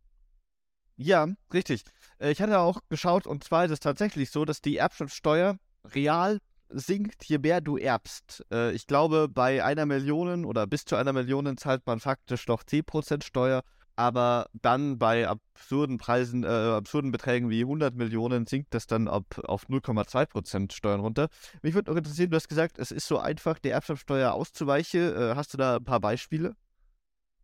Ja, 0.96 1.28
richtig. 1.52 1.84
Äh, 2.18 2.32
ich 2.32 2.42
hatte 2.42 2.58
auch 2.58 2.80
geschaut, 2.88 3.26
und 3.26 3.44
zwar 3.44 3.64
ist 3.64 3.70
es 3.70 3.80
tatsächlich 3.80 4.30
so, 4.30 4.44
dass 4.44 4.60
die 4.60 4.76
Erbschaftssteuer 4.76 5.58
real 5.94 6.38
sinkt, 6.70 7.24
je 7.24 7.38
mehr 7.38 7.60
du 7.60 7.76
erbst. 7.76 8.44
Äh, 8.52 8.72
ich 8.72 8.86
glaube, 8.86 9.28
bei 9.28 9.64
einer 9.64 9.86
Million 9.86 10.44
oder 10.44 10.66
bis 10.66 10.84
zu 10.84 10.96
einer 10.96 11.12
Million 11.12 11.56
zahlt 11.56 11.86
man 11.86 12.00
faktisch 12.00 12.46
noch 12.48 12.62
10% 12.62 13.24
Steuer 13.24 13.62
aber 13.98 14.46
dann 14.52 14.96
bei 14.96 15.26
absurden 15.26 15.98
Preisen, 15.98 16.44
äh, 16.44 16.46
absurden 16.46 17.10
Beträgen 17.10 17.50
wie 17.50 17.62
100 17.62 17.96
Millionen 17.96 18.46
sinkt 18.46 18.72
das 18.72 18.86
dann 18.86 19.08
ab, 19.08 19.40
auf 19.42 19.68
0,2% 19.68 20.72
Steuern 20.72 21.00
runter. 21.00 21.26
Mich 21.62 21.74
würde 21.74 21.90
interessieren, 21.90 22.30
du 22.30 22.36
hast 22.36 22.48
gesagt, 22.48 22.78
es 22.78 22.92
ist 22.92 23.08
so 23.08 23.18
einfach, 23.18 23.58
der 23.58 23.72
Erbschaftssteuer 23.72 24.32
auszuweichen. 24.32 25.00
Äh, 25.00 25.34
hast 25.34 25.52
du 25.52 25.58
da 25.58 25.76
ein 25.78 25.84
paar 25.84 25.98
Beispiele? 25.98 26.54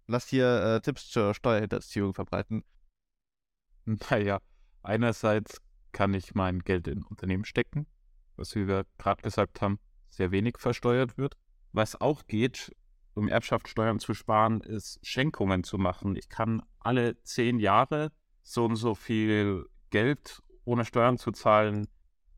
Lass 0.06 0.28
hier 0.28 0.62
äh, 0.62 0.80
Tipps 0.80 1.08
zur 1.08 1.34
Steuerhinterziehung 1.34 2.14
verbreiten. 2.14 2.64
Naja, 3.86 4.40
einerseits 4.82 5.60
kann 5.92 6.14
ich 6.14 6.34
mein 6.34 6.60
Geld 6.60 6.88
in 6.88 7.02
Unternehmen 7.02 7.44
stecken, 7.44 7.86
was, 8.36 8.54
wie 8.54 8.66
wir 8.66 8.86
gerade 8.96 9.22
gesagt 9.22 9.60
haben, 9.60 9.78
sehr 10.08 10.30
wenig 10.30 10.56
versteuert 10.58 11.18
wird. 11.18 11.36
Was 11.72 12.00
auch 12.00 12.26
geht, 12.26 12.74
um 13.12 13.28
Erbschaftssteuern 13.28 13.98
zu 13.98 14.14
sparen, 14.14 14.60
ist 14.62 14.98
Schenkungen 15.06 15.64
zu 15.64 15.76
machen. 15.76 16.16
Ich 16.16 16.28
kann 16.28 16.62
alle 16.78 17.22
zehn 17.24 17.58
Jahre 17.58 18.10
so 18.42 18.64
und 18.64 18.76
so 18.76 18.94
viel 18.94 19.66
Geld 19.90 20.42
ohne 20.64 20.84
Steuern 20.84 21.18
zu 21.18 21.30
zahlen 21.32 21.86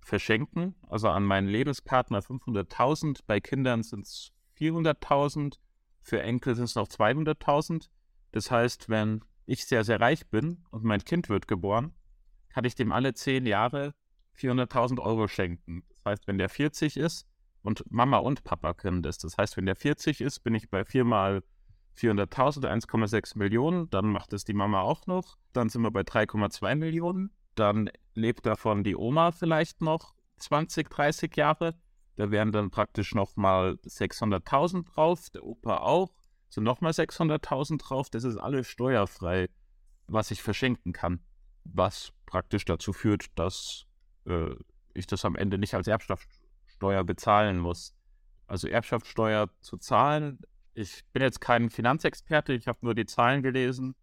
verschenken. 0.00 0.74
Also 0.88 1.09
an 1.09 1.24
meinen 1.24 1.48
Lebenspartner 1.48 2.20
500.000, 2.20 3.20
bei 3.26 3.40
Kindern 3.40 3.83
sind 3.83 4.07
es 4.07 4.33
400.000, 4.59 5.59
für 6.07 6.23
Enkel 6.23 6.55
sind 6.55 6.64
es 6.64 6.77
noch 6.77 6.87
200.000. 6.87 7.88
Das 8.31 8.51
heißt, 8.51 8.88
wenn 8.88 9.25
ich 9.45 9.66
sehr, 9.66 9.83
sehr 9.83 10.01
reich 10.01 10.29
bin 10.29 10.64
und 10.71 10.85
mein 10.85 11.05
Kind 11.05 11.29
wird 11.29 11.49
geboren, 11.49 11.92
kann 12.49 12.64
ich 12.64 12.77
dem 12.77 12.92
alle 12.92 13.12
zehn 13.12 13.45
Jahre 13.45 13.92
400.000 14.38 15.01
Euro 15.01 15.27
schenken. 15.27 15.83
Das 15.88 16.12
heißt, 16.12 16.29
wenn 16.29 16.38
der 16.38 16.49
40 16.49 16.97
ist, 16.97 17.27
und 17.62 17.83
Mama 17.90 18.19
und 18.19 18.45
Papa 18.45 18.75
können 18.75 19.03
das. 19.03 19.19
Das 19.19 19.37
heißt, 19.37 19.57
wenn 19.57 19.66
der 19.66 19.75
40 19.75 20.21
ist, 20.21 20.45
bin 20.45 20.55
ich 20.55 20.71
bei 20.71 20.85
4 20.85 21.03
mal 21.03 21.42
400.000, 21.99 22.64
1,6 22.64 23.37
Millionen. 23.37 23.90
Dann 23.90 24.07
macht 24.07 24.33
es 24.33 24.45
die 24.45 24.55
Mama 24.55 24.83
auch 24.83 25.09
noch. 25.09 25.37
Dann 25.53 25.69
sind 25.69 25.83
wir 25.83 25.90
bei 25.90 26.03
3,2 26.03 26.77
Millionen. 26.77 27.33
Dann 27.57 27.90
lebt 28.14 28.47
davon 28.47 28.85
die 28.85 28.95
Oma 28.95 29.33
vielleicht 29.33 29.81
noch 29.81 30.14
20, 30.37 30.88
30 30.88 31.37
Jahre. 31.37 31.75
Da 32.16 32.31
wären 32.31 32.50
dann 32.50 32.70
praktisch 32.70 33.14
nochmal 33.14 33.79
600.000 33.85 34.87
drauf. 34.87 35.31
Der 35.31 35.44
Opa 35.44 35.79
auch. 35.79 36.12
So 36.48 36.61
nochmal 36.61 36.92
600.000 36.92 37.79
drauf. 37.79 38.11
Das 38.11 38.24
ist 38.24 38.38
alles 38.38 38.68
steuerfrei, 38.68 39.48
was 40.07 40.31
ich 40.31 40.42
verschenken 40.42 40.92
kann. 40.92 41.20
Was 41.64 42.12
praktisch 42.24 42.64
dazu 42.64 42.92
führt, 42.92 43.26
dass 43.38 43.87
äh, 44.24 44.55
ich 44.94 45.07
das 45.07 45.24
am 45.24 45.37
Ende 45.37 45.59
nicht 45.59 45.74
als 45.74 45.87
Erbschaft 45.87 46.29
Steuer 46.66 47.05
bezahlen 47.05 47.59
muss. 47.59 47.94
Also 48.46 48.68
Erbschaftssteuer 48.68 49.50
zu 49.61 49.76
zahlen. 49.76 50.38
Ich 50.72 51.05
bin 51.12 51.22
jetzt 51.22 51.40
kein 51.40 51.70
Finanzexperte, 51.70 52.52
ich 52.52 52.68
habe 52.68 52.79
nur 52.83 52.94
die 52.94 53.07
Zahlen 53.07 53.42
gelesen, 53.42 53.94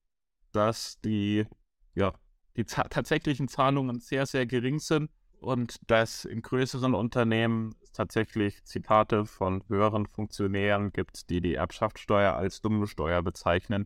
dass 0.51 0.99
die, 1.01 1.45
ja, 1.93 2.13
die 2.57 2.65
tatsächlichen 2.65 3.47
Zahlungen 3.47 3.99
sehr, 3.99 4.25
sehr 4.25 4.45
gering 4.45 4.79
sind 4.79 5.11
und 5.43 5.75
dass 5.87 6.25
in 6.25 6.41
größeren 6.41 6.93
Unternehmen 6.93 7.75
tatsächlich 7.91 8.63
Zitate 8.63 9.25
von 9.25 9.63
höheren 9.67 10.07
Funktionären 10.07 10.91
gibt, 10.91 11.29
die 11.29 11.41
die 11.41 11.55
Erbschaftssteuer 11.55 12.33
als 12.33 12.61
dumme 12.61 12.87
Steuer 12.87 13.21
bezeichnen. 13.21 13.85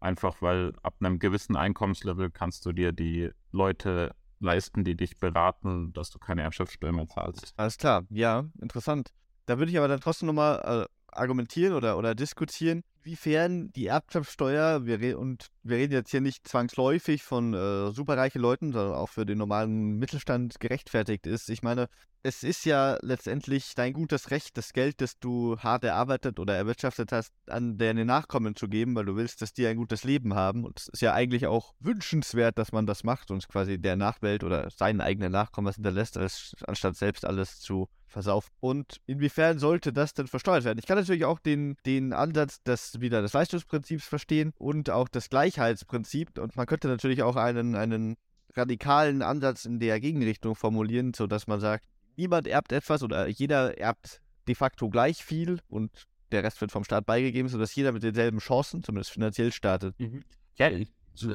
Einfach 0.00 0.42
weil 0.42 0.74
ab 0.82 0.96
einem 1.00 1.18
gewissen 1.18 1.56
Einkommenslevel 1.56 2.30
kannst 2.30 2.66
du 2.66 2.72
dir 2.72 2.92
die 2.92 3.30
Leute 3.52 4.14
leisten, 4.40 4.84
die 4.84 4.96
dich 4.96 5.18
beraten, 5.18 5.92
dass 5.94 6.10
du 6.10 6.18
keine 6.18 6.42
Erbschaftssteuer 6.42 6.92
mehr 6.92 7.08
zahlst. 7.08 7.54
Alles 7.56 7.78
klar, 7.78 8.04
ja, 8.10 8.44
interessant. 8.60 9.12
Da 9.46 9.58
würde 9.58 9.70
ich 9.70 9.78
aber 9.78 9.88
dann 9.88 10.00
trotzdem 10.00 10.26
nochmal 10.26 10.86
äh, 10.86 11.16
argumentieren 11.16 11.72
oder, 11.72 11.96
oder 11.96 12.14
diskutieren, 12.14 12.82
inwiefern 13.06 13.70
die 13.72 13.86
Erbschaftssteuer, 13.86 14.84
wir 14.84 15.18
und 15.18 15.46
wir 15.62 15.76
reden 15.76 15.92
jetzt 15.92 16.10
hier 16.10 16.20
nicht 16.20 16.46
zwangsläufig 16.48 17.22
von 17.22 17.54
äh, 17.54 17.92
superreichen 17.92 18.40
Leuten, 18.40 18.72
sondern 18.72 18.94
auch 18.94 19.08
für 19.08 19.24
den 19.24 19.38
normalen 19.38 19.96
Mittelstand 19.98 20.58
gerechtfertigt 20.58 21.24
ist. 21.26 21.48
Ich 21.48 21.62
meine, 21.62 21.88
es 22.26 22.42
ist 22.42 22.64
ja 22.64 22.98
letztendlich 23.02 23.76
dein 23.76 23.92
gutes 23.92 24.32
Recht, 24.32 24.56
das 24.56 24.72
Geld, 24.72 25.00
das 25.00 25.16
du 25.20 25.56
hart 25.58 25.84
erarbeitet 25.84 26.40
oder 26.40 26.56
erwirtschaftet 26.56 27.12
hast, 27.12 27.32
an 27.46 27.78
deine 27.78 28.04
Nachkommen 28.04 28.56
zu 28.56 28.66
geben, 28.66 28.96
weil 28.96 29.04
du 29.04 29.14
willst, 29.14 29.42
dass 29.42 29.52
die 29.52 29.64
ein 29.64 29.76
gutes 29.76 30.02
Leben 30.02 30.34
haben. 30.34 30.64
Und 30.64 30.80
es 30.80 30.88
ist 30.88 31.02
ja 31.02 31.14
eigentlich 31.14 31.46
auch 31.46 31.74
wünschenswert, 31.78 32.58
dass 32.58 32.72
man 32.72 32.84
das 32.84 33.04
macht 33.04 33.30
und 33.30 33.46
quasi 33.48 33.78
der 33.78 33.94
Nachwelt 33.94 34.42
oder 34.42 34.68
seinen 34.70 35.00
eigenen 35.00 35.30
Nachkommen 35.30 35.68
was 35.68 35.76
hinterlässt, 35.76 36.16
als, 36.16 36.56
anstatt 36.66 36.96
selbst 36.96 37.24
alles 37.24 37.60
zu 37.60 37.88
versaufen. 38.08 38.52
Und 38.58 39.00
inwiefern 39.06 39.60
sollte 39.60 39.92
das 39.92 40.12
denn 40.12 40.26
versteuert 40.26 40.64
werden? 40.64 40.80
Ich 40.80 40.86
kann 40.86 40.98
natürlich 40.98 41.26
auch 41.26 41.38
den, 41.38 41.76
den 41.86 42.12
Ansatz 42.12 42.60
des, 42.64 43.00
wieder 43.00 43.22
des 43.22 43.34
Leistungsprinzips 43.34 44.04
verstehen 44.04 44.52
und 44.58 44.90
auch 44.90 45.08
das 45.08 45.30
Gleichheitsprinzip. 45.30 46.36
Und 46.40 46.56
man 46.56 46.66
könnte 46.66 46.88
natürlich 46.88 47.22
auch 47.22 47.36
einen, 47.36 47.76
einen 47.76 48.16
radikalen 48.56 49.22
Ansatz 49.22 49.64
in 49.64 49.78
der 49.78 50.00
Gegenrichtung 50.00 50.56
formulieren, 50.56 51.14
sodass 51.14 51.46
man 51.46 51.60
sagt, 51.60 51.86
niemand 52.16 52.46
erbt 52.46 52.72
etwas 52.72 53.02
oder 53.02 53.28
jeder 53.28 53.78
erbt 53.78 54.20
de 54.48 54.54
facto 54.54 54.88
gleich 54.88 55.24
viel 55.24 55.60
und 55.68 56.06
der 56.32 56.42
Rest 56.42 56.60
wird 56.60 56.72
vom 56.72 56.84
Staat 56.84 57.06
beigegeben, 57.06 57.48
sodass 57.48 57.74
jeder 57.74 57.92
mit 57.92 58.02
denselben 58.02 58.38
Chancen, 58.38 58.82
zumindest 58.82 59.12
finanziell, 59.12 59.52
startet. 59.52 59.98
Mhm. 59.98 60.24
Ja, 60.56 60.70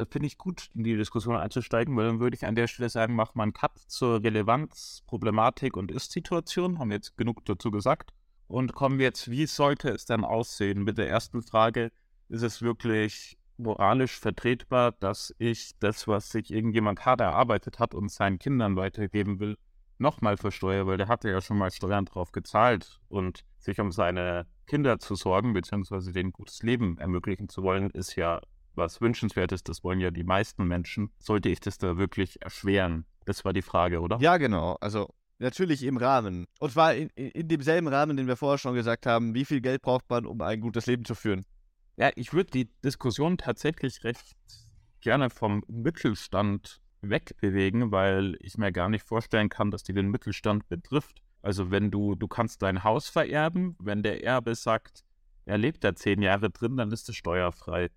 finde 0.09 0.27
ich 0.27 0.37
gut, 0.37 0.69
in 0.75 0.83
die 0.83 0.95
Diskussion 0.95 1.35
einzusteigen, 1.35 1.95
weil 1.95 2.05
dann 2.05 2.19
würde 2.19 2.35
ich 2.35 2.45
an 2.45 2.55
der 2.55 2.67
Stelle 2.67 2.89
sagen, 2.89 3.15
mach 3.15 3.35
mal 3.35 3.43
einen 3.43 3.53
Cut 3.53 3.77
zur 3.87 4.23
Relevanz, 4.23 5.03
Problematik 5.07 5.77
und 5.77 5.91
Ist-Situation. 5.91 6.79
Haben 6.79 6.91
jetzt 6.91 7.17
genug 7.17 7.45
dazu 7.45 7.71
gesagt. 7.71 8.11
Und 8.47 8.73
kommen 8.73 8.99
wir 8.99 9.05
jetzt, 9.05 9.31
wie 9.31 9.45
sollte 9.45 9.89
es 9.89 10.05
dann 10.05 10.25
aussehen? 10.25 10.83
Mit 10.83 10.97
der 10.97 11.09
ersten 11.09 11.41
Frage, 11.41 11.91
ist 12.29 12.43
es 12.43 12.61
wirklich 12.61 13.37
moralisch 13.57 14.19
vertretbar, 14.19 14.91
dass 14.93 15.33
ich 15.37 15.71
das, 15.79 16.07
was 16.07 16.29
sich 16.29 16.51
irgendjemand 16.51 17.05
hart 17.05 17.21
erarbeitet 17.21 17.79
hat 17.79 17.93
und 17.93 18.11
seinen 18.11 18.39
Kindern 18.39 18.75
weitergeben 18.75 19.39
will, 19.39 19.57
nochmal 20.01 20.37
versteuere, 20.37 20.87
weil 20.87 20.97
der 20.97 21.07
hatte 21.07 21.29
ja 21.29 21.39
schon 21.39 21.57
mal 21.57 21.71
Steuern 21.71 22.05
drauf 22.05 22.31
gezahlt 22.31 22.99
und 23.07 23.45
sich 23.59 23.79
um 23.79 23.91
seine 23.91 24.47
Kinder 24.67 24.99
zu 24.99 25.15
sorgen, 25.15 25.53
beziehungsweise 25.53 26.11
denen 26.11 26.31
gutes 26.31 26.63
Leben 26.63 26.97
ermöglichen 26.97 27.47
zu 27.47 27.63
wollen, 27.63 27.89
ist 27.91 28.15
ja 28.15 28.41
was 28.75 29.01
Wünschenswertes. 29.01 29.63
Das 29.63 29.83
wollen 29.83 29.99
ja 29.99 30.11
die 30.11 30.23
meisten 30.23 30.65
Menschen. 30.65 31.11
Sollte 31.19 31.49
ich 31.49 31.59
das 31.59 31.77
da 31.77 31.97
wirklich 31.97 32.41
erschweren? 32.41 33.05
Das 33.25 33.45
war 33.45 33.53
die 33.53 33.61
Frage, 33.61 34.01
oder? 34.01 34.17
Ja, 34.19 34.37
genau. 34.37 34.77
Also 34.81 35.13
natürlich 35.39 35.83
im 35.83 35.97
Rahmen. 35.97 36.47
Und 36.59 36.71
zwar 36.71 36.95
in, 36.95 37.09
in 37.09 37.47
demselben 37.47 37.87
Rahmen, 37.87 38.17
den 38.17 38.27
wir 38.27 38.37
vorher 38.37 38.57
schon 38.57 38.73
gesagt 38.73 39.05
haben, 39.05 39.33
wie 39.33 39.45
viel 39.45 39.61
Geld 39.61 39.81
braucht 39.81 40.09
man, 40.09 40.25
um 40.25 40.41
ein 40.41 40.61
gutes 40.61 40.85
Leben 40.85 41.05
zu 41.05 41.15
führen? 41.15 41.45
Ja, 41.97 42.09
ich 42.15 42.33
würde 42.33 42.51
die 42.51 42.69
Diskussion 42.83 43.37
tatsächlich 43.37 44.03
recht 44.03 44.35
gerne 45.01 45.29
vom 45.29 45.63
Mittelstand 45.67 46.80
wegbewegen, 47.01 47.91
weil 47.91 48.37
ich 48.39 48.57
mir 48.57 48.71
gar 48.71 48.89
nicht 48.89 49.05
vorstellen 49.05 49.49
kann, 49.49 49.71
dass 49.71 49.83
die 49.83 49.93
den 49.93 50.09
Mittelstand 50.09 50.67
betrifft. 50.67 51.21
Also 51.41 51.71
wenn 51.71 51.91
du, 51.91 52.15
du 52.15 52.27
kannst 52.27 52.61
dein 52.61 52.83
Haus 52.83 53.09
vererben, 53.09 53.75
wenn 53.79 54.03
der 54.03 54.23
Erbe 54.23 54.55
sagt, 54.55 55.03
er 55.45 55.57
lebt 55.57 55.83
da 55.83 55.95
zehn 55.95 56.21
Jahre 56.21 56.49
drin, 56.49 56.77
dann 56.77 56.91
ist 56.91 57.09
es 57.09 57.15
steuerfrei. 57.15 57.89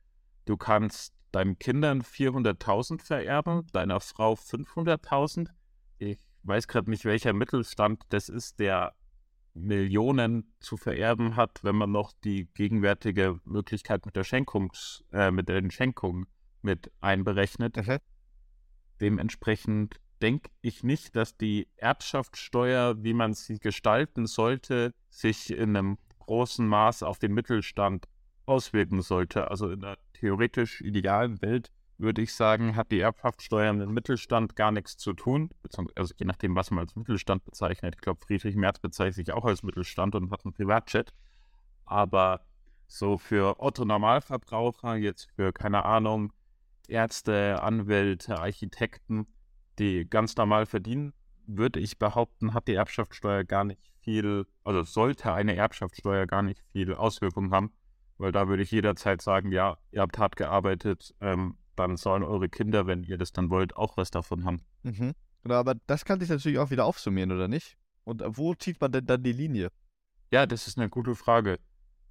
Du 0.46 0.56
kannst 0.56 1.14
deinen 1.32 1.58
Kindern 1.58 2.02
400.000 2.02 3.02
vererben, 3.02 3.66
deiner 3.72 4.00
Frau 4.00 4.34
500.000. 4.34 5.48
Ich 5.98 6.18
weiß 6.44 6.68
gerade 6.68 6.90
nicht, 6.90 7.04
welcher 7.04 7.32
Mittelstand 7.32 8.02
das 8.08 8.28
ist, 8.28 8.60
der 8.60 8.94
Millionen 9.54 10.52
zu 10.60 10.76
vererben 10.76 11.36
hat, 11.36 11.62
wenn 11.62 11.76
man 11.76 11.92
noch 11.92 12.12
die 12.24 12.48
gegenwärtige 12.54 13.40
Möglichkeit 13.44 14.04
mit 14.04 14.16
der 14.16 14.24
Schenkungs, 14.24 15.04
äh, 15.12 15.30
mit 15.30 15.48
den 15.48 15.70
Schenkungen 15.70 16.26
mit 16.62 16.90
einberechnet. 17.00 17.78
Okay. 17.78 17.98
Dementsprechend 19.00 19.96
denke 20.22 20.50
ich 20.60 20.82
nicht, 20.82 21.16
dass 21.16 21.36
die 21.36 21.68
Erbschaftssteuer, 21.76 23.02
wie 23.02 23.14
man 23.14 23.34
sie 23.34 23.58
gestalten 23.58 24.26
sollte, 24.26 24.94
sich 25.10 25.50
in 25.50 25.76
einem 25.76 25.98
großen 26.20 26.66
Maß 26.66 27.02
auf 27.02 27.18
den 27.18 27.34
Mittelstand 27.34 28.06
auswirken 28.46 29.02
sollte. 29.02 29.50
Also 29.50 29.70
in 29.70 29.80
der 29.80 29.98
theoretisch 30.14 30.80
idealen 30.80 31.40
Welt 31.42 31.70
würde 31.98 32.22
ich 32.22 32.34
sagen, 32.34 32.76
hat 32.76 32.90
die 32.90 33.00
Erbschaftssteuer 33.00 33.72
mit 33.72 33.82
dem 33.82 33.94
Mittelstand 33.94 34.56
gar 34.56 34.72
nichts 34.72 34.96
zu 34.96 35.12
tun. 35.12 35.50
Also 35.94 36.14
je 36.16 36.26
nachdem, 36.26 36.56
was 36.56 36.70
man 36.70 36.80
als 36.80 36.96
Mittelstand 36.96 37.44
bezeichnet. 37.44 37.94
Ich 37.96 38.00
glaube, 38.00 38.24
Friedrich 38.24 38.56
Merz 38.56 38.78
bezeichnet 38.78 39.26
sich 39.26 39.32
auch 39.32 39.44
als 39.44 39.62
Mittelstand 39.62 40.14
und 40.14 40.30
hat 40.30 40.44
einen 40.44 40.54
Privatjet. 40.54 41.12
Aber 41.84 42.40
so 42.86 43.18
für 43.18 43.60
Otto 43.60 43.84
Normalverbraucher, 43.84 44.96
jetzt 44.96 45.30
für, 45.36 45.52
keine 45.52 45.84
Ahnung, 45.84 46.32
Ärzte, 46.88 47.62
Anwälte, 47.62 48.38
Architekten, 48.38 49.26
die 49.78 50.08
ganz 50.08 50.36
normal 50.36 50.66
verdienen, 50.66 51.12
würde 51.46 51.80
ich 51.80 51.98
behaupten, 51.98 52.54
hat 52.54 52.68
die 52.68 52.74
Erbschaftssteuer 52.74 53.44
gar 53.44 53.64
nicht 53.64 53.80
viel, 54.00 54.46
also 54.64 54.82
sollte 54.82 55.32
eine 55.32 55.56
Erbschaftssteuer 55.56 56.26
gar 56.26 56.42
nicht 56.42 56.62
viel 56.72 56.94
Auswirkungen 56.94 57.52
haben, 57.52 57.72
weil 58.18 58.32
da 58.32 58.48
würde 58.48 58.62
ich 58.62 58.70
jederzeit 58.70 59.22
sagen, 59.22 59.52
ja, 59.52 59.78
ihr 59.90 60.02
habt 60.02 60.18
hart 60.18 60.36
gearbeitet, 60.36 61.14
ähm, 61.20 61.56
dann 61.76 61.96
sollen 61.96 62.22
eure 62.22 62.48
Kinder, 62.48 62.86
wenn 62.86 63.02
ihr 63.02 63.18
das 63.18 63.32
dann 63.32 63.50
wollt, 63.50 63.76
auch 63.76 63.96
was 63.96 64.10
davon 64.10 64.44
haben. 64.44 64.60
Mhm. 64.82 65.14
Genau, 65.42 65.54
aber 65.56 65.74
das 65.86 66.04
kann 66.04 66.20
sich 66.20 66.28
natürlich 66.28 66.58
auch 66.58 66.70
wieder 66.70 66.84
aufsummieren, 66.84 67.32
oder 67.32 67.48
nicht? 67.48 67.76
Und 68.04 68.22
wo 68.26 68.54
zieht 68.54 68.80
man 68.80 68.92
denn 68.92 69.06
dann 69.06 69.22
die 69.22 69.32
Linie? 69.32 69.70
Ja, 70.30 70.46
das 70.46 70.66
ist 70.66 70.78
eine 70.78 70.88
gute 70.88 71.14
Frage. 71.14 71.58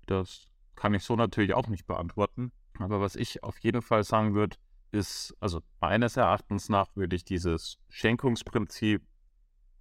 Das 0.06 0.48
kann 0.76 0.94
ich 0.94 1.04
so 1.04 1.16
natürlich 1.16 1.54
auch 1.54 1.68
nicht 1.68 1.86
beantworten. 1.86 2.52
Aber 2.80 3.02
was 3.02 3.16
ich 3.16 3.44
auf 3.44 3.58
jeden 3.60 3.82
Fall 3.82 4.04
sagen 4.04 4.34
würde, 4.34 4.58
ist, 4.92 5.36
also 5.40 5.62
meines 5.80 6.18
Erachtens 6.18 6.70
nach 6.70 6.96
würde 6.96 7.16
ich 7.16 7.26
dieses 7.26 7.78
Schenkungsprinzip 7.90 9.02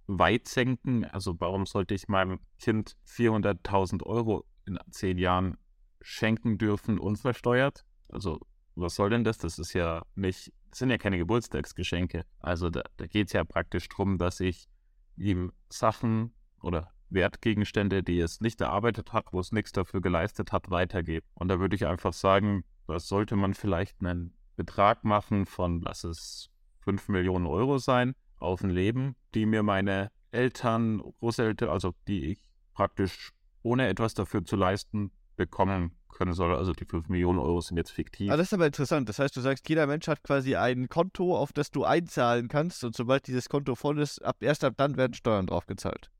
weit 0.07 0.47
senken. 0.47 1.05
Also 1.05 1.39
warum 1.39 1.65
sollte 1.65 1.93
ich 1.93 2.07
meinem 2.07 2.39
Kind 2.59 2.95
400.000 3.07 4.03
Euro 4.03 4.45
in 4.65 4.77
zehn 4.91 5.17
Jahren 5.17 5.57
schenken 6.01 6.57
dürfen, 6.57 6.99
unversteuert? 6.99 7.85
Also 8.09 8.39
was 8.75 8.95
soll 8.95 9.11
denn 9.11 9.23
das? 9.23 9.37
Das 9.37 9.59
ist 9.59 9.73
ja 9.73 10.03
nicht, 10.15 10.51
das 10.69 10.79
sind 10.79 10.89
ja 10.89 10.97
keine 10.97 11.17
Geburtstagsgeschenke. 11.17 12.25
Also 12.39 12.69
da, 12.69 12.83
da 12.97 13.07
geht 13.07 13.27
es 13.27 13.33
ja 13.33 13.43
praktisch 13.43 13.87
darum, 13.89 14.17
dass 14.17 14.39
ich 14.39 14.67
ihm 15.15 15.51
Sachen 15.69 16.33
oder 16.61 16.91
Wertgegenstände, 17.09 18.01
die 18.01 18.19
es 18.19 18.41
nicht 18.41 18.59
erarbeitet 18.61 19.13
hat, 19.13 19.27
wo 19.31 19.39
es 19.39 19.51
nichts 19.51 19.71
dafür 19.71 20.01
geleistet 20.01 20.51
hat, 20.51 20.71
weitergebe. 20.71 21.25
Und 21.35 21.49
da 21.49 21.59
würde 21.59 21.75
ich 21.75 21.85
einfach 21.85 22.13
sagen, 22.13 22.63
da 22.87 22.99
sollte 22.99 23.35
man 23.35 23.53
vielleicht 23.53 24.01
einen 24.01 24.33
Betrag 24.55 25.03
machen 25.03 25.45
von, 25.45 25.81
lass 25.81 26.03
es 26.03 26.49
5 26.79 27.09
Millionen 27.09 27.45
Euro 27.45 27.77
sein, 27.77 28.15
auf 28.37 28.63
ein 28.63 28.69
Leben, 28.69 29.15
die 29.33 29.45
mir 29.45 29.63
meine 29.63 30.11
Eltern, 30.31 31.01
Großeltern, 31.19 31.69
also 31.69 31.93
die 32.07 32.25
ich 32.31 32.49
praktisch 32.73 33.31
ohne 33.61 33.87
etwas 33.87 34.13
dafür 34.13 34.43
zu 34.43 34.55
leisten, 34.55 35.11
bekommen 35.35 35.97
können 36.09 36.33
soll. 36.33 36.55
Also 36.55 36.73
die 36.73 36.85
5 36.85 37.09
Millionen 37.09 37.39
Euro 37.39 37.61
sind 37.61 37.77
jetzt 37.77 37.91
fiktiv. 37.91 38.31
Ah, 38.31 38.37
das 38.37 38.47
ist 38.47 38.53
aber 38.53 38.67
interessant. 38.67 39.09
Das 39.09 39.19
heißt, 39.19 39.35
du 39.35 39.41
sagst, 39.41 39.67
jeder 39.67 39.87
Mensch 39.87 40.07
hat 40.07 40.23
quasi 40.23 40.55
ein 40.55 40.89
Konto, 40.89 41.35
auf 41.35 41.53
das 41.53 41.71
du 41.71 41.83
einzahlen 41.83 42.47
kannst 42.47 42.83
und 42.83 42.95
sobald 42.95 43.27
dieses 43.27 43.49
Konto 43.49 43.75
voll 43.75 43.99
ist, 43.99 44.23
ab, 44.23 44.37
erst 44.41 44.63
ab 44.63 44.73
dann 44.77 44.97
werden 44.97 45.13
Steuern 45.13 45.47
drauf 45.47 45.65
gezahlt. 45.65 46.11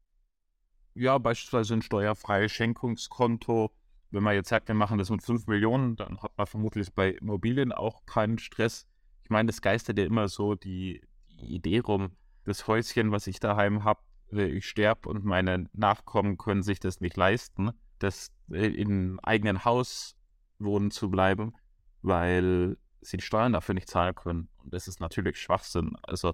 Ja, 0.95 1.17
beispielsweise 1.17 1.75
ein 1.75 1.81
steuerfreies 1.81 2.51
Schenkungskonto. 2.51 3.71
Wenn 4.13 4.23
man 4.23 4.35
jetzt 4.35 4.49
sagt, 4.49 4.67
wir 4.67 4.75
machen 4.75 4.97
das 4.97 5.09
mit 5.09 5.23
5 5.23 5.47
Millionen, 5.47 5.95
dann 5.95 6.21
hat 6.21 6.37
man 6.37 6.47
vermutlich 6.47 6.93
bei 6.93 7.11
Immobilien 7.11 7.71
auch 7.71 8.05
keinen 8.05 8.37
Stress. 8.37 8.87
Ich 9.23 9.29
meine, 9.29 9.47
das 9.47 9.61
geistert 9.61 9.97
ja 9.97 10.05
immer 10.05 10.27
so 10.27 10.55
die, 10.55 11.01
die 11.41 11.55
Idee 11.55 11.79
rum, 11.79 12.11
das 12.45 12.67
Häuschen, 12.67 13.11
was 13.11 13.27
ich 13.27 13.39
daheim 13.39 13.83
habe, 13.83 14.01
ich 14.31 14.67
sterbe 14.67 15.09
und 15.09 15.25
meine 15.25 15.69
Nachkommen 15.73 16.37
können 16.37 16.63
sich 16.63 16.79
das 16.79 17.01
nicht 17.01 17.17
leisten 17.17 17.71
das 18.03 18.31
äh, 18.51 18.67
im 18.67 19.19
eigenen 19.21 19.65
Haus 19.65 20.15
wohnen 20.59 20.91
zu 20.91 21.09
bleiben, 21.09 21.53
weil 22.01 22.77
sie 23.01 23.17
die 23.17 23.23
Steuern 23.23 23.53
dafür 23.53 23.75
nicht 23.75 23.89
zahlen 23.89 24.13
können. 24.13 24.49
Und 24.57 24.73
das 24.73 24.87
ist 24.87 24.99
natürlich 24.99 25.39
Schwachsinn. 25.39 25.95
Also, 26.03 26.33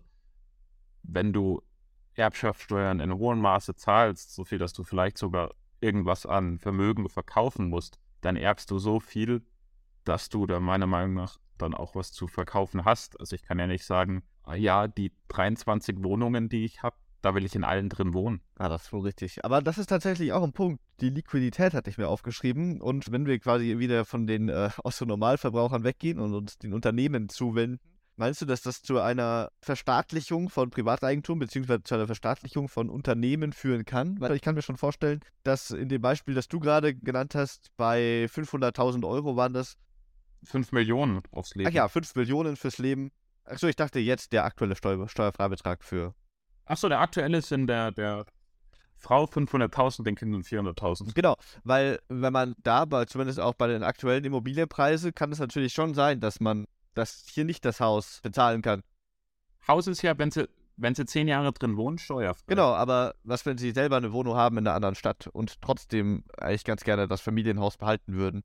wenn 1.04 1.32
du 1.32 1.62
Erbschaftssteuern 2.16 3.00
in 3.00 3.14
hohem 3.14 3.40
Maße 3.40 3.76
zahlst, 3.76 4.34
so 4.34 4.44
viel, 4.44 4.58
dass 4.58 4.74
du 4.74 4.84
vielleicht 4.84 5.18
sogar 5.18 5.52
irgendwas 5.82 6.26
an 6.26 6.60
Vermögen 6.60 7.10
verkaufen 7.10 7.70
musst, 7.70 8.00
dann 8.22 8.36
erbst 8.36 8.72
du 8.72 8.80
so 8.80 9.00
viel, 9.00 9.42
dass 10.04 10.30
du 10.30 10.46
da 10.46 10.60
meiner 10.60 10.88
Meinung 10.88 11.14
nach 11.14 11.38
dann 11.58 11.74
auch 11.74 11.96
was 11.96 12.12
zu 12.12 12.28
verkaufen 12.28 12.86
hast. 12.86 13.20
Also 13.20 13.36
ich 13.36 13.44
kann 13.44 13.60
ja 13.60 13.68
nicht 13.68 13.86
sagen, 13.86 14.24
ah 14.44 14.56
ja, 14.56 14.88
die 14.88 15.12
23 15.30 16.04
Wohnungen, 16.04 16.50
die 16.50 16.66
ich 16.66 16.82
habe, 16.84 16.96
da 17.22 17.36
will 17.36 17.46
ich 17.46 17.56
in 17.56 17.64
allen 17.64 17.90
drin 17.90 18.14
wohnen. 18.14 18.42
Ah, 18.56 18.70
das 18.70 18.84
ist 18.84 18.94
wohl 18.94 19.02
richtig. 19.02 19.44
Aber 19.44 19.62
das 19.62 19.78
ist 19.78 19.88
tatsächlich 19.88 20.32
auch 20.32 20.44
ein 20.44 20.54
Punkt. 20.54 20.82
Die 21.02 21.10
Liquidität 21.10 21.74
hatte 21.74 21.90
ich 21.90 21.98
mir 21.98 22.08
aufgeschrieben. 22.08 22.82
Und 22.82 23.12
wenn 23.12 23.26
wir 23.26 23.38
quasi 23.40 23.78
wieder 23.78 24.06
von 24.06 24.26
den 24.26 24.50
äh, 24.50 24.70
Otto-Normalverbrauchern 24.84 25.84
weggehen 25.84 26.20
und 26.20 26.34
uns 26.34 26.58
den 26.58 26.74
Unternehmen 26.74 27.30
zuwenden, 27.30 27.80
meinst 28.20 28.42
du, 28.42 28.46
dass 28.46 28.62
das 28.62 28.84
zu 28.84 29.00
einer 29.00 29.50
Verstaatlichung 29.62 30.50
von 30.50 30.70
Privateigentum 30.70 31.40
beziehungsweise 31.40 31.84
zu 31.84 31.96
einer 31.96 32.06
Verstaatlichung 32.06 32.70
von 32.70 32.90
Unternehmen 32.90 33.54
führen 33.54 33.86
kann? 33.86 34.20
Weil 34.20 34.36
ich 34.36 34.42
kann 34.42 34.56
mir 34.56 34.62
schon 34.62 34.78
vorstellen, 34.78 35.22
dass 35.44 35.72
in 35.72 35.90
dem 35.90 36.02
Beispiel, 36.02 36.36
das 36.36 36.48
du 36.48 36.60
gerade 36.60 36.94
genannt 36.94 37.34
hast, 37.34 37.72
bei 37.78 38.28
500.000 38.32 39.08
Euro 39.08 39.36
waren 39.36 39.54
das 39.54 39.78
5 40.44 40.72
Millionen 40.72 41.22
aufs 41.32 41.56
Leben. 41.56 41.70
Ach 41.70 41.74
ja, 41.74 41.88
5 41.88 42.16
Millionen 42.16 42.56
fürs 42.56 42.78
Leben. 42.78 43.12
Achso, 43.46 43.68
ich 43.68 43.76
dachte 43.76 44.00
jetzt 44.00 44.32
der 44.32 44.46
aktuelle 44.46 44.76
Steuer 44.76 45.08
Steuerfreibetrag 45.08 45.84
für. 45.84 46.14
Achso, 46.66 46.88
der 46.88 47.00
aktuelle 47.00 47.40
ist 47.40 47.52
in 47.52 47.66
der, 47.66 47.92
der 47.92 48.26
Frau 48.96 49.24
500.000, 49.24 50.04
den 50.04 50.16
Kindern 50.16 50.42
400.000. 50.42 51.14
Genau, 51.16 51.36
weil 51.64 52.00
wenn 52.10 52.34
man 52.34 52.54
da, 52.64 52.86
bei, 52.86 53.06
zumindest 53.06 53.40
auch 53.40 53.54
bei 53.54 53.68
den 53.68 53.82
aktuellen 53.82 54.24
Immobilienpreisen, 54.26 55.16
kann 55.16 55.32
es 55.32 55.40
natürlich 55.40 55.74
schon 55.74 55.94
sein, 55.94 56.20
dass 56.20 56.40
man 56.40 56.66
das 56.94 57.26
hier 57.30 57.46
nicht 57.46 57.66
das 57.66 57.80
Haus 57.80 58.20
bezahlen 58.22 58.62
kann. 58.62 58.84
Haus 59.68 59.88
ist 59.88 60.02
ja, 60.02 60.18
wenn 60.18 60.32
sie, 60.32 60.50
wenn 60.78 60.96
sie 60.96 61.06
zehn 61.06 61.28
Jahre 61.28 61.52
drin 61.52 61.78
wohnen, 61.78 61.98
steuerfrei. 61.98 62.44
Genau, 62.48 62.74
aber 62.74 63.16
was, 63.24 63.46
wenn 63.46 63.58
sie 63.58 63.72
selber 63.72 63.98
eine 63.98 64.14
Wohnung 64.14 64.36
haben 64.36 64.58
in 64.58 64.68
einer 64.68 64.76
anderen 64.76 64.96
Stadt 64.96 65.28
und 65.28 65.62
trotzdem 65.62 66.24
eigentlich 66.38 66.64
ganz 66.64 66.84
gerne 66.84 67.08
das 67.08 67.22
Familienhaus 67.22 67.78
behalten 67.78 68.14
würden? 68.14 68.44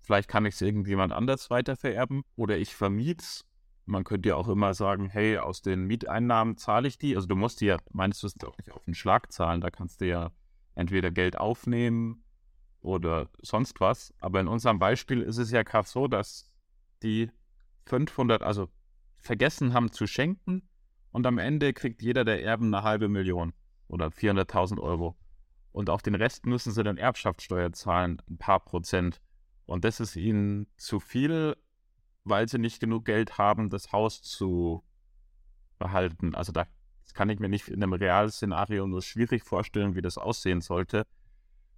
Vielleicht 0.00 0.28
kann 0.28 0.46
ich 0.46 0.54
es 0.54 0.60
irgendjemand 0.60 1.12
anders 1.12 1.50
weitervererben 1.50 2.22
oder 2.36 2.58
ich 2.58 2.74
vermiet's. 2.74 3.44
Man 3.86 4.04
könnte 4.04 4.30
ja 4.30 4.36
auch 4.36 4.48
immer 4.48 4.74
sagen, 4.74 5.08
hey, 5.08 5.38
aus 5.38 5.62
den 5.62 5.84
Mieteinnahmen 5.84 6.56
zahle 6.56 6.88
ich 6.88 6.98
die. 6.98 7.14
Also 7.14 7.28
du 7.28 7.36
musst 7.36 7.60
die 7.60 7.66
ja 7.66 7.76
meines 7.92 8.22
Wissens 8.22 8.44
auch 8.44 8.56
nicht 8.58 8.72
auf 8.72 8.84
den 8.84 8.94
Schlag 8.94 9.32
zahlen. 9.32 9.60
Da 9.60 9.70
kannst 9.70 10.00
du 10.00 10.06
ja 10.06 10.30
entweder 10.74 11.10
Geld 11.10 11.38
aufnehmen 11.38 12.24
oder 12.80 13.28
sonst 13.42 13.80
was. 13.80 14.14
Aber 14.20 14.40
in 14.40 14.48
unserem 14.48 14.78
Beispiel 14.78 15.22
ist 15.22 15.38
es 15.38 15.50
ja 15.50 15.62
gerade 15.62 15.88
so, 15.88 16.08
dass 16.08 16.49
die 17.02 17.30
500, 17.86 18.42
also 18.42 18.68
vergessen 19.18 19.74
haben 19.74 19.92
zu 19.92 20.06
schenken 20.06 20.62
und 21.12 21.26
am 21.26 21.38
Ende 21.38 21.72
kriegt 21.72 22.02
jeder 22.02 22.24
der 22.24 22.42
Erben 22.42 22.72
eine 22.74 22.84
halbe 22.84 23.08
Million 23.08 23.52
oder 23.88 24.06
400.000 24.06 24.80
Euro. 24.80 25.16
Und 25.72 25.90
auf 25.90 26.02
den 26.02 26.14
Rest 26.14 26.46
müssen 26.46 26.72
sie 26.72 26.82
dann 26.82 26.96
Erbschaftssteuer 26.96 27.72
zahlen, 27.72 28.20
ein 28.28 28.38
paar 28.38 28.60
Prozent. 28.60 29.20
Und 29.66 29.84
das 29.84 30.00
ist 30.00 30.16
ihnen 30.16 30.66
zu 30.76 30.98
viel, 30.98 31.56
weil 32.24 32.48
sie 32.48 32.58
nicht 32.58 32.80
genug 32.80 33.04
Geld 33.04 33.38
haben, 33.38 33.70
das 33.70 33.92
Haus 33.92 34.22
zu 34.22 34.84
behalten. 35.78 36.34
Also 36.34 36.52
da 36.52 36.66
kann 37.14 37.28
ich 37.30 37.38
mir 37.40 37.48
nicht 37.48 37.68
in 37.68 37.82
einem 37.82 37.92
realen 37.92 38.30
Szenario 38.30 38.86
nur 38.86 39.02
schwierig 39.02 39.42
vorstellen, 39.42 39.94
wie 39.94 40.02
das 40.02 40.18
aussehen 40.18 40.60
sollte, 40.60 41.06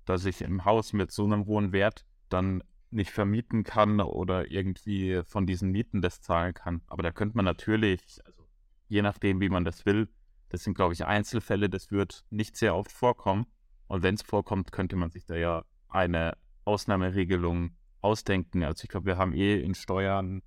dass 0.05 0.25
ich 0.25 0.43
im 0.43 0.65
Haus 0.65 0.93
mit 0.93 1.11
so 1.11 1.25
einem 1.25 1.47
hohen 1.47 1.73
Wert 1.73 2.05
dann 2.29 2.63
nicht 2.93 3.11
vermieten 3.11 3.65
kann 3.65 4.01
oder 4.01 4.51
irgendwie 4.51 5.23
von 5.25 5.47
diesen 5.47 5.71
Mieten 5.71 6.03
das 6.03 6.21
zahlen 6.21 6.55
kann. 6.55 6.83
Aber 6.87 7.03
da 7.03 7.11
könnte 7.11 7.37
man 7.37 7.45
natürlich, 7.45 8.21
also 8.25 8.47
je 8.89 9.03
nachdem, 9.03 9.41
wie 9.41 9.49
man 9.49 9.65
das 9.65 9.87
will, 9.87 10.09
das 10.49 10.65
sind, 10.65 10.75
glaube 10.75 10.93
ich, 10.93 11.05
Einzelfälle, 11.07 11.71
das 11.71 11.91
wird 11.91 12.25
nicht 12.31 12.57
sehr 12.57 12.77
oft 12.77 12.93
vorkommen. 12.93 13.47
Und 13.87 14.03
wenn 14.03 14.15
es 14.15 14.23
vorkommt, 14.23 14.73
könnte 14.73 14.97
man 14.97 15.11
sich 15.11 15.25
da 15.25 15.35
ja 15.35 15.65
eine 15.89 16.37
Ausnahmeregelung 16.65 17.77
ausdenken. 18.01 18.63
Also 18.63 18.85
ich 18.85 18.91
glaube, 18.91 19.07
wir 19.07 19.17
haben 19.17 19.33
eh 19.33 19.61
in 19.61 19.75
Steuern, 19.75 20.43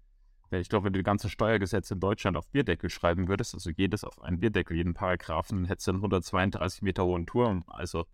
ich 0.52 0.70
glaube, 0.70 0.86
wenn 0.86 0.94
du 0.94 1.00
die 1.00 1.04
ganzen 1.04 1.30
Steuergesetze 1.30 1.96
in 1.96 2.00
Deutschland 2.00 2.38
auf 2.38 2.48
Bierdeckel 2.50 2.90
schreiben 2.90 3.28
würdest, 3.28 3.54
also 3.54 3.72
jedes 3.72 4.04
auf 4.04 4.22
einen 4.22 4.40
Bierdeckel, 4.40 4.78
jeden 4.78 4.94
Paragraphen, 4.94 5.66
hättest 5.66 5.88
du 5.88 5.92
einen 5.92 6.00
132 6.00 6.82
Meter 6.82 7.06
hohen 7.06 7.26
Turm. 7.26 7.64
Also 7.68 8.06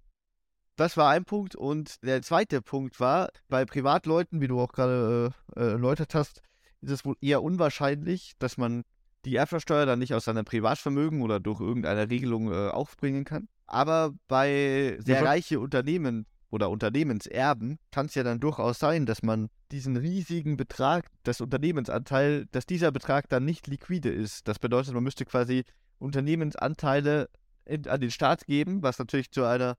das 0.82 0.98
war 0.98 1.10
ein 1.10 1.26
Punkt. 1.26 1.56
Und 1.56 2.04
der 2.04 2.22
zweite 2.22 2.62
Punkt 2.62 3.00
war, 3.00 3.30
bei 3.50 3.66
Privatleuten, 3.66 4.42
wie 4.42 4.48
du 4.48 4.60
auch 4.60 4.72
gerade 4.72 5.34
äh, 5.56 5.60
äh, 5.60 5.72
erläutert 5.74 6.16
hast, 6.16 6.42
ist 6.82 6.92
es 6.92 7.06
wohl 7.06 7.16
eher 7.22 7.44
unwahrscheinlich, 7.44 8.34
dass 8.40 8.58
man 8.58 8.84
die 9.26 9.36
Erbschaftssteuer 9.36 9.86
dann 9.86 10.00
nicht 10.00 10.14
aus 10.14 10.26
seinem 10.26 10.46
Privatvermögen 10.46 11.22
oder 11.22 11.40
durch 11.40 11.62
irgendeine 11.62 12.10
Regelung 12.10 12.52
äh, 12.52 12.70
aufbringen 12.70 13.24
kann. 13.24 13.48
Aber 13.68 14.14
bei 14.28 14.98
sehr 15.00 15.22
ja, 15.22 15.24
reichen 15.24 15.60
Unternehmen 15.60 16.26
oder 16.50 16.70
Unternehmenserben 16.70 17.80
kann 17.92 18.08
es 18.08 18.16
ja 18.16 18.24
dann 18.24 18.40
durchaus 18.40 18.80
sein, 18.80 19.06
dass 19.06 19.24
man 19.24 19.50
diesen 19.72 19.96
riesigen 19.96 20.58
Betrag, 20.58 21.08
das 21.24 21.40
Unternehmensanteil, 21.40 22.48
dass 22.52 22.66
dieser 22.66 22.92
Betrag 22.92 23.30
dann 23.30 23.46
nicht 23.46 23.68
liquide 23.68 24.10
ist. 24.10 24.48
Das 24.48 24.60
bedeutet, 24.60 24.94
man 24.94 25.04
müsste 25.04 25.26
quasi 25.26 25.64
Unternehmensanteile 26.00 27.30
in, 27.66 27.88
an 27.88 28.02
den 28.02 28.12
Staat 28.12 28.46
geben, 28.46 28.84
was 28.84 29.00
natürlich 29.00 29.32
zu 29.32 29.46
einer 29.46 29.78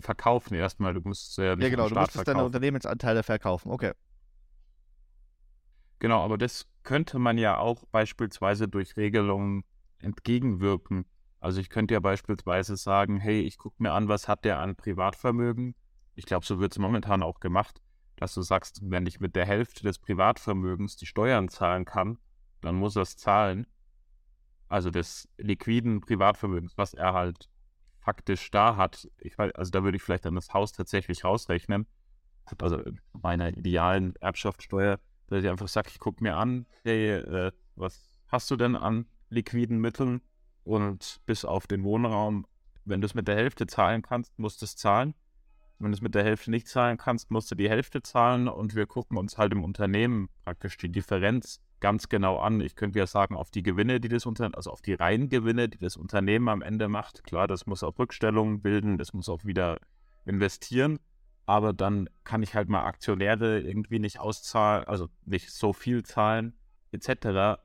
verkaufen 0.00 0.54
erstmal. 0.54 0.94
Du 0.94 1.00
musst 1.00 1.36
ja 1.38 1.56
nicht 1.56 1.64
Ja, 1.64 1.70
genau, 1.70 1.88
du 1.88 1.94
musstest 1.94 2.28
deine 2.28 2.44
Unternehmensanteile 2.44 3.22
verkaufen. 3.22 3.70
Okay. 3.70 3.92
Genau, 5.98 6.22
aber 6.22 6.38
das 6.38 6.66
könnte 6.84 7.18
man 7.18 7.38
ja 7.38 7.58
auch 7.58 7.84
beispielsweise 7.86 8.68
durch 8.68 8.96
Regelungen 8.96 9.64
entgegenwirken. 9.98 11.06
Also 11.40 11.60
ich 11.60 11.70
könnte 11.70 11.94
ja 11.94 12.00
beispielsweise 12.00 12.76
sagen, 12.76 13.18
hey, 13.18 13.40
ich 13.40 13.58
gucke 13.58 13.82
mir 13.82 13.92
an, 13.92 14.08
was 14.08 14.28
hat 14.28 14.44
der 14.44 14.58
an 14.58 14.76
Privatvermögen. 14.76 15.74
Ich 16.14 16.26
glaube, 16.26 16.46
so 16.46 16.60
wird 16.60 16.72
es 16.72 16.78
momentan 16.78 17.22
auch 17.22 17.40
gemacht, 17.40 17.80
dass 18.16 18.34
du 18.34 18.42
sagst, 18.42 18.80
wenn 18.82 19.06
ich 19.06 19.20
mit 19.20 19.36
der 19.36 19.46
Hälfte 19.46 19.82
des 19.82 19.98
Privatvermögens 19.98 20.96
die 20.96 21.06
Steuern 21.06 21.48
zahlen 21.48 21.84
kann, 21.84 22.18
dann 22.60 22.74
muss 22.74 22.96
er 22.96 23.02
es 23.02 23.16
zahlen. 23.16 23.66
Also 24.68 24.90
des 24.90 25.28
liquiden 25.38 26.00
Privatvermögens, 26.00 26.76
was 26.76 26.94
er 26.94 27.12
halt 27.12 27.48
faktisch 28.08 28.50
da 28.50 28.76
hat. 28.76 29.06
Ich 29.18 29.36
weiß, 29.36 29.52
also 29.54 29.70
da 29.70 29.84
würde 29.84 29.96
ich 29.96 30.02
vielleicht 30.02 30.24
dann 30.24 30.34
das 30.34 30.54
Haus 30.54 30.72
tatsächlich 30.72 31.24
rausrechnen. 31.24 31.86
Also 32.58 32.80
meiner 33.12 33.54
idealen 33.54 34.16
Erbschaftssteuer, 34.16 34.98
dass 35.26 35.44
ich 35.44 35.50
einfach 35.50 35.68
sage, 35.68 35.90
ich 35.92 35.98
gucke 35.98 36.22
mir 36.22 36.34
an, 36.34 36.64
hey, 36.84 37.16
äh, 37.16 37.52
was 37.76 38.18
hast 38.28 38.50
du 38.50 38.56
denn 38.56 38.76
an 38.76 39.04
liquiden 39.28 39.78
Mitteln? 39.78 40.22
Und 40.64 41.20
bis 41.26 41.44
auf 41.44 41.66
den 41.66 41.84
Wohnraum, 41.84 42.46
wenn 42.86 43.02
du 43.02 43.04
es 43.04 43.12
mit 43.12 43.28
der 43.28 43.36
Hälfte 43.36 43.66
zahlen 43.66 44.00
kannst, 44.00 44.38
musst 44.38 44.62
du 44.62 44.64
es 44.64 44.74
zahlen. 44.74 45.12
Wenn 45.78 45.90
du 45.90 45.96
es 45.96 46.00
mit 46.00 46.14
der 46.14 46.24
Hälfte 46.24 46.50
nicht 46.50 46.66
zahlen 46.66 46.96
kannst, 46.96 47.30
musst 47.30 47.50
du 47.50 47.56
die 47.56 47.68
Hälfte 47.68 48.00
zahlen 48.00 48.48
und 48.48 48.74
wir 48.74 48.86
gucken 48.86 49.18
uns 49.18 49.36
halt 49.36 49.52
im 49.52 49.62
Unternehmen 49.62 50.30
praktisch 50.46 50.78
die 50.78 50.90
Differenz 50.90 51.60
ganz 51.80 52.08
genau 52.08 52.38
an. 52.38 52.60
Ich 52.60 52.76
könnte 52.76 52.98
ja 52.98 53.06
sagen, 53.06 53.36
auf 53.36 53.50
die 53.50 53.62
Gewinne, 53.62 54.00
die 54.00 54.08
das 54.08 54.26
Unternehmen, 54.26 54.54
also 54.54 54.70
auf 54.70 54.82
die 54.82 54.94
reinen 54.94 55.28
Gewinne, 55.28 55.68
die 55.68 55.78
das 55.78 55.96
Unternehmen 55.96 56.48
am 56.48 56.62
Ende 56.62 56.88
macht. 56.88 57.24
Klar, 57.24 57.46
das 57.46 57.66
muss 57.66 57.82
auch 57.82 57.98
Rückstellungen 57.98 58.60
bilden, 58.60 58.98
das 58.98 59.12
muss 59.12 59.28
auch 59.28 59.44
wieder 59.44 59.78
investieren. 60.24 60.98
Aber 61.46 61.72
dann 61.72 62.10
kann 62.24 62.42
ich 62.42 62.54
halt 62.54 62.68
mal 62.68 62.84
Aktionäre 62.84 63.60
irgendwie 63.60 63.98
nicht 63.98 64.20
auszahlen, 64.20 64.84
also 64.86 65.08
nicht 65.24 65.50
so 65.50 65.72
viel 65.72 66.02
zahlen, 66.02 66.52
etc. 66.92 67.60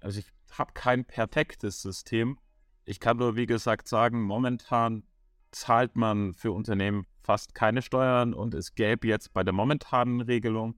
Also 0.00 0.18
ich 0.18 0.32
habe 0.50 0.72
kein 0.72 1.04
perfektes 1.04 1.80
System. 1.80 2.38
Ich 2.84 3.00
kann 3.00 3.18
nur, 3.18 3.36
wie 3.36 3.46
gesagt, 3.46 3.88
sagen, 3.88 4.22
momentan 4.22 5.04
zahlt 5.52 5.96
man 5.96 6.34
für 6.34 6.52
Unternehmen 6.52 7.06
fast 7.22 7.54
keine 7.54 7.82
Steuern 7.82 8.34
und 8.34 8.54
es 8.54 8.74
gäbe 8.74 9.06
jetzt 9.06 9.32
bei 9.32 9.44
der 9.44 9.54
momentanen 9.54 10.20
Regelung, 10.20 10.74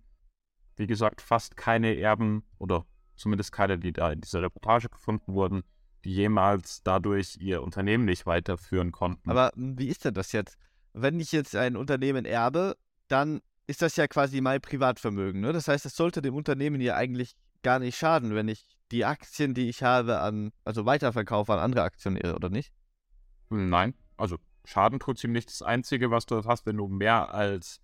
wie 0.77 0.87
gesagt, 0.87 1.21
fast 1.21 1.57
keine 1.57 1.97
Erben 1.97 2.45
oder 2.59 2.85
zumindest 3.17 3.53
keine, 3.53 3.79
die 3.79 3.93
da 3.93 4.13
in 4.13 4.21
dieser 4.21 4.43
Reportage 4.43 4.89
gefunden 4.89 5.35
wurden, 5.35 5.63
die 6.05 6.15
jemals 6.15 6.83
dadurch 6.83 7.37
ihr 7.41 7.63
Unternehmen 7.63 8.05
nicht 8.05 8.27
weiterführen 8.27 8.93
konnten. 8.93 9.31
Aber 9.31 9.53
hm, 9.55 9.79
wie 9.79 9.89
ist 9.89 10.05
denn 10.05 10.15
das 10.15 10.33
jetzt? 10.33 10.57
Wenn 10.93 11.19
ich 11.21 11.33
jetzt 11.33 11.57
ein 11.57 11.77
Unternehmen 11.77 12.25
erbe, 12.25 12.77
dann 13.09 13.41
ist 13.67 13.83
das 13.83 13.97
ja 13.97 14.07
quasi 14.07 14.41
mein 14.41 14.61
Privatvermögen. 14.61 15.41
Ne? 15.41 15.53
Das 15.53 15.69
heißt, 15.69 15.87
es 15.87 15.97
sollte 15.97 16.23
dem 16.23 16.35
Unternehmen 16.35 16.81
ja 16.81 16.95
eigentlich 16.95 17.37
gar 17.63 17.79
nicht 17.79 17.97
schaden, 17.99 18.35
wenn 18.35 18.49
ich 18.49 18.65
die 18.93 19.05
Aktien, 19.05 19.55
die 19.55 19.69
ich 19.69 19.83
habe, 19.83 20.21
an, 20.21 20.53
also 20.65 20.87
weiterverkaufe 20.87 21.53
an 21.53 21.59
andere 21.59 21.83
Aktionäre, 21.83 22.37
oder 22.37 22.49
nicht? 22.49 22.73
Nein, 23.51 23.95
also 24.17 24.39
Schaden 24.65 24.99
tut 24.99 25.23
ihm 25.25 25.33
nicht. 25.33 25.49
Das 25.49 25.63
Einzige, 25.63 26.11
was 26.11 26.27
du 26.27 26.45
hast, 26.45 26.67
wenn 26.67 26.77
du 26.77 26.89
mehr 26.89 27.33
als, 27.33 27.81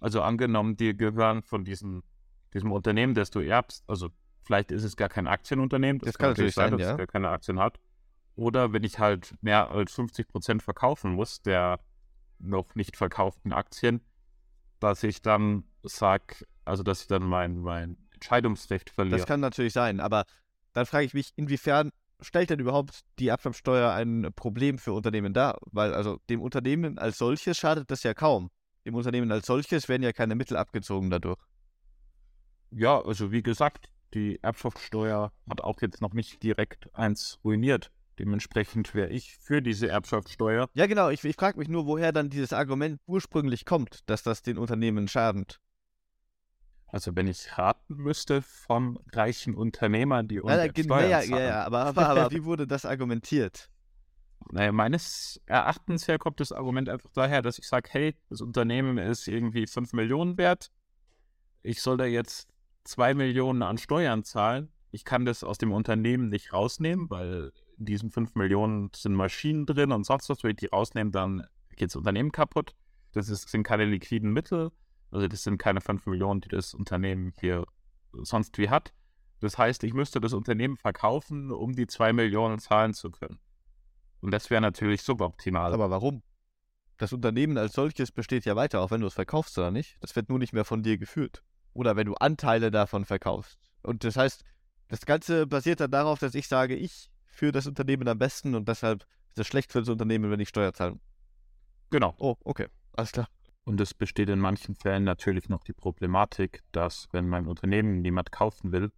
also 0.00 0.22
angenommen, 0.22 0.76
dir 0.76 0.94
gehören 0.94 1.42
von 1.42 1.64
diesem, 1.64 2.02
diesem 2.54 2.72
Unternehmen, 2.72 3.14
das 3.14 3.30
du 3.30 3.40
erbst, 3.40 3.84
also 3.86 4.08
vielleicht 4.42 4.70
ist 4.70 4.84
es 4.84 4.96
gar 4.96 5.08
kein 5.08 5.26
Aktienunternehmen, 5.26 6.00
das, 6.00 6.08
das 6.08 6.18
kann 6.18 6.30
natürlich 6.30 6.54
sein, 6.54 6.70
sein 6.70 6.78
dass 6.78 6.90
es 6.90 6.96
gar 6.96 7.06
keine 7.06 7.28
Aktien 7.28 7.58
hat. 7.58 7.78
Oder 8.34 8.72
wenn 8.72 8.84
ich 8.84 8.98
halt 8.98 9.34
mehr 9.42 9.70
als 9.70 9.92
50 9.92 10.28
Prozent 10.28 10.62
verkaufen 10.62 11.12
muss, 11.12 11.42
der 11.42 11.80
noch 12.38 12.74
nicht 12.74 12.96
verkauften 12.96 13.52
Aktien, 13.52 14.00
dass 14.78 15.02
ich 15.02 15.22
dann 15.22 15.64
sage, 15.82 16.46
also 16.64 16.82
dass 16.82 17.02
ich 17.02 17.08
dann 17.08 17.24
mein, 17.24 17.58
mein 17.58 17.96
Entscheidungsrecht 18.12 18.90
verliere. 18.90 19.18
Das 19.18 19.26
kann 19.26 19.40
natürlich 19.40 19.72
sein, 19.72 20.00
aber 20.00 20.24
dann 20.72 20.86
frage 20.86 21.04
ich 21.04 21.14
mich, 21.14 21.32
inwiefern 21.36 21.90
stellt 22.20 22.50
denn 22.50 22.60
überhaupt 22.60 23.00
die 23.18 23.30
Abgabensteuer 23.30 23.92
ein 23.92 24.32
Problem 24.34 24.78
für 24.78 24.92
Unternehmen 24.92 25.32
dar? 25.32 25.58
Weil 25.66 25.94
also 25.94 26.18
dem 26.28 26.40
Unternehmen 26.40 26.98
als 26.98 27.18
solches 27.18 27.56
schadet 27.56 27.90
das 27.90 28.02
ja 28.02 28.14
kaum. 28.14 28.50
Dem 28.84 28.94
Unternehmen 28.94 29.30
als 29.32 29.46
solches 29.46 29.88
werden 29.88 30.02
ja 30.02 30.12
keine 30.12 30.34
Mittel 30.34 30.56
abgezogen 30.56 31.10
dadurch. 31.10 31.38
Ja, 32.70 33.00
also 33.00 33.32
wie 33.32 33.42
gesagt, 33.42 33.90
die 34.14 34.42
Erbschaftssteuer 34.42 35.32
hat 35.48 35.60
auch 35.60 35.80
jetzt 35.80 36.00
noch 36.00 36.12
nicht 36.12 36.42
direkt 36.42 36.94
eins 36.94 37.38
ruiniert. 37.44 37.90
Dementsprechend 38.18 38.94
wäre 38.94 39.10
ich 39.10 39.36
für 39.36 39.62
diese 39.62 39.88
Erbschaftssteuer. 39.88 40.68
Ja, 40.74 40.86
genau. 40.86 41.08
Ich, 41.10 41.24
ich 41.24 41.36
frage 41.36 41.58
mich 41.58 41.68
nur, 41.68 41.86
woher 41.86 42.12
dann 42.12 42.30
dieses 42.30 42.52
Argument 42.52 43.00
ursprünglich 43.06 43.64
kommt, 43.64 44.08
dass 44.10 44.22
das 44.22 44.42
den 44.42 44.58
Unternehmen 44.58 45.06
schadet. 45.06 45.60
Also 46.88 47.14
wenn 47.14 47.26
ich 47.26 47.56
raten 47.58 47.96
müsste 47.96 48.42
von 48.42 48.98
reichen 49.12 49.54
Unternehmern, 49.54 50.26
die 50.26 50.36
ja, 50.36 50.64
ja, 50.64 50.72
ja, 51.06 51.20
ja, 51.20 51.38
ja, 51.38 51.64
aber, 51.64 51.78
aber, 51.86 52.08
aber 52.08 52.30
wie 52.32 52.44
wurde 52.44 52.66
das 52.66 52.86
argumentiert? 52.86 53.70
Naja, 54.50 54.72
meines 54.72 55.40
Erachtens 55.46 56.08
her 56.08 56.18
kommt 56.18 56.40
das 56.40 56.52
Argument 56.52 56.88
einfach 56.88 57.10
daher, 57.12 57.42
dass 57.42 57.58
ich 57.58 57.68
sage, 57.68 57.90
hey, 57.92 58.16
das 58.30 58.40
Unternehmen 58.40 58.96
ist 58.96 59.28
irgendwie 59.28 59.66
5 59.66 59.92
Millionen 59.92 60.38
wert. 60.38 60.70
Ich 61.62 61.82
soll 61.82 61.98
da 61.98 62.06
jetzt 62.06 62.48
2 62.88 63.14
Millionen 63.14 63.62
an 63.62 63.78
Steuern 63.78 64.24
zahlen. 64.24 64.72
Ich 64.90 65.04
kann 65.04 65.26
das 65.26 65.44
aus 65.44 65.58
dem 65.58 65.72
Unternehmen 65.72 66.30
nicht 66.30 66.52
rausnehmen, 66.52 67.10
weil 67.10 67.52
in 67.76 67.84
diesen 67.84 68.10
5 68.10 68.34
Millionen 68.34 68.90
sind 68.96 69.14
Maschinen 69.14 69.66
drin 69.66 69.92
und 69.92 70.04
sonst 70.04 70.28
was. 70.30 70.42
Wenn 70.42 70.52
ich 70.52 70.56
die 70.56 70.66
rausnehme, 70.66 71.10
dann 71.10 71.46
geht 71.76 71.90
das 71.90 71.96
Unternehmen 71.96 72.32
kaputt. 72.32 72.74
Das 73.12 73.28
ist, 73.28 73.48
sind 73.48 73.62
keine 73.62 73.84
liquiden 73.84 74.32
Mittel. 74.32 74.70
Also 75.10 75.28
das 75.28 75.42
sind 75.42 75.58
keine 75.58 75.82
5 75.82 76.06
Millionen, 76.06 76.40
die 76.40 76.48
das 76.48 76.72
Unternehmen 76.72 77.34
hier 77.38 77.66
sonst 78.12 78.56
wie 78.56 78.70
hat. 78.70 78.94
Das 79.40 79.58
heißt, 79.58 79.84
ich 79.84 79.92
müsste 79.92 80.20
das 80.20 80.32
Unternehmen 80.32 80.76
verkaufen, 80.76 81.52
um 81.52 81.74
die 81.74 81.86
2 81.86 82.14
Millionen 82.14 82.58
zahlen 82.58 82.94
zu 82.94 83.10
können. 83.10 83.38
Und 84.20 84.32
das 84.32 84.48
wäre 84.48 84.62
natürlich 84.62 85.02
suboptimal. 85.02 85.74
Aber 85.74 85.90
warum? 85.90 86.22
Das 86.96 87.12
Unternehmen 87.12 87.58
als 87.58 87.74
solches 87.74 88.10
besteht 88.10 88.46
ja 88.46 88.56
weiter, 88.56 88.80
auch 88.80 88.90
wenn 88.90 89.02
du 89.02 89.06
es 89.06 89.14
verkaufst 89.14 89.56
oder 89.58 89.70
nicht. 89.70 89.98
Das 90.00 90.16
wird 90.16 90.30
nur 90.30 90.38
nicht 90.38 90.54
mehr 90.54 90.64
von 90.64 90.82
dir 90.82 90.96
geführt. 90.98 91.44
Oder 91.78 91.96
wenn 91.96 92.06
du 92.06 92.14
Anteile 92.14 92.70
davon 92.70 93.04
verkaufst. 93.04 93.58
Und 93.82 94.04
das 94.04 94.16
heißt, 94.16 94.42
das 94.88 95.06
Ganze 95.06 95.46
basiert 95.46 95.80
dann 95.80 95.90
darauf, 95.90 96.18
dass 96.18 96.34
ich 96.34 96.48
sage, 96.48 96.74
ich 96.74 97.10
führe 97.26 97.52
das 97.52 97.66
Unternehmen 97.66 98.08
am 98.08 98.18
besten 98.18 98.54
und 98.54 98.68
deshalb 98.68 99.06
ist 99.28 99.38
es 99.38 99.46
schlecht 99.46 99.70
für 99.70 99.80
das 99.80 99.88
Unternehmen, 99.88 100.30
wenn 100.30 100.40
ich 100.40 100.48
Steuer 100.48 100.72
zahle. 100.74 100.98
Genau. 101.90 102.14
Oh, 102.18 102.36
okay. 102.44 102.66
Alles 102.94 103.12
klar. 103.12 103.28
Und 103.64 103.80
es 103.80 103.94
besteht 103.94 104.28
in 104.28 104.40
manchen 104.40 104.74
Fällen 104.74 105.04
natürlich 105.04 105.48
noch 105.48 105.62
die 105.62 105.72
Problematik, 105.72 106.62
dass 106.72 107.06
wenn 107.12 107.28
mein 107.28 107.46
Unternehmen 107.46 108.00
niemand 108.00 108.32
kaufen 108.32 108.72
will, 108.72 108.90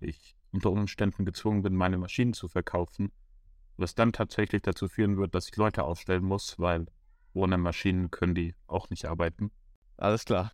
ich 0.00 0.34
unter 0.52 0.70
Umständen 0.70 1.24
gezwungen 1.24 1.62
bin, 1.62 1.74
meine 1.74 1.98
Maschinen 1.98 2.32
zu 2.32 2.48
verkaufen 2.48 3.12
was 3.76 3.94
dann 3.94 4.12
tatsächlich 4.12 4.62
dazu 4.62 4.88
führen 4.88 5.16
wird, 5.16 5.34
dass 5.34 5.48
ich 5.48 5.56
Leute 5.56 5.84
aufstellen 5.84 6.24
muss, 6.24 6.58
weil 6.58 6.86
ohne 7.32 7.58
Maschinen 7.58 8.10
können 8.10 8.34
die 8.34 8.54
auch 8.66 8.90
nicht 8.90 9.06
arbeiten. 9.06 9.50
Alles 9.96 10.24
klar. 10.24 10.52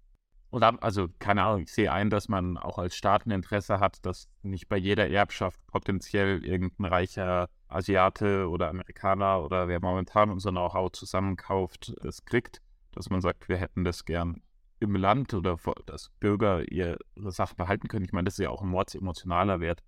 Und 0.51 0.65
also, 0.65 1.09
keine 1.21 1.45
Ahnung, 1.45 1.63
ich 1.63 1.73
sehe 1.73 1.93
ein, 1.93 2.11
dass 2.11 2.29
man 2.29 2.59
auch 2.59 2.79
als 2.79 2.97
Staat 2.97 3.25
ein 3.25 3.31
Interesse 3.31 3.79
hat, 3.79 4.05
dass 4.05 4.29
nicht 4.43 4.69
bei 4.69 4.77
jeder 4.77 5.09
Erbschaft 5.09 5.65
potenziell 5.69 6.45
irgendein 6.45 6.87
reicher 6.87 7.49
Asiate 7.69 8.49
oder 8.49 8.69
Amerikaner 8.69 9.45
oder 9.45 9.69
wer 9.69 9.81
momentan 9.81 10.29
unser 10.31 10.51
Know-how 10.51 10.91
zusammenkauft, 10.91 11.95
es 12.03 12.25
kriegt, 12.25 12.61
dass 12.91 13.11
man 13.11 13.21
sagt, 13.21 13.49
wir 13.49 13.59
hätten 13.59 13.85
das 13.85 14.05
gern 14.05 14.43
im 14.81 14.97
Land 14.97 15.35
oder 15.35 15.57
dass 15.87 16.11
Bürger 16.19 16.71
ihre 16.73 16.99
Sachen 17.17 17.57
behalten 17.57 17.87
können. 17.87 18.05
Ich 18.05 18.13
meine, 18.13 18.25
das 18.25 18.35
ist 18.35 18.45
ja 18.45 18.51
auch 18.51 18.63
ein 18.63 18.69
mordsemotionaler 18.69 19.61
Wert 19.61 19.83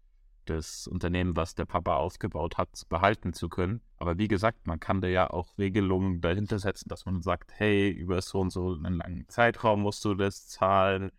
das 0.47 0.87
Unternehmen, 0.87 1.37
was 1.37 1.55
der 1.55 1.65
Papa 1.65 1.97
aufgebaut 1.97 2.59
hat, 2.59 2.83
behalten 2.89 3.33
zu 3.33 3.49
können. 3.49 3.81
Aber 3.99 4.19
wie 4.19 4.29
gesagt, 4.29 4.67
man 4.67 4.81
kann 4.81 5.01
da 5.01 5.09
ja 5.09 5.31
auch 5.31 5.57
Regelungen 5.59 6.21
dahinter 6.21 6.59
setzen, 6.59 6.89
dass 6.89 7.07
man 7.07 7.23
sagt, 7.23 7.53
hey, 7.55 7.91
über 7.91 8.21
so 8.21 8.41
und 8.41 8.51
so 8.51 8.75
einen 8.75 8.97
langen 8.97 9.29
Zeitraum 9.29 9.83
musst 9.83 10.05
du 10.05 10.15
das 10.15 10.49
zahlen. 10.49 11.11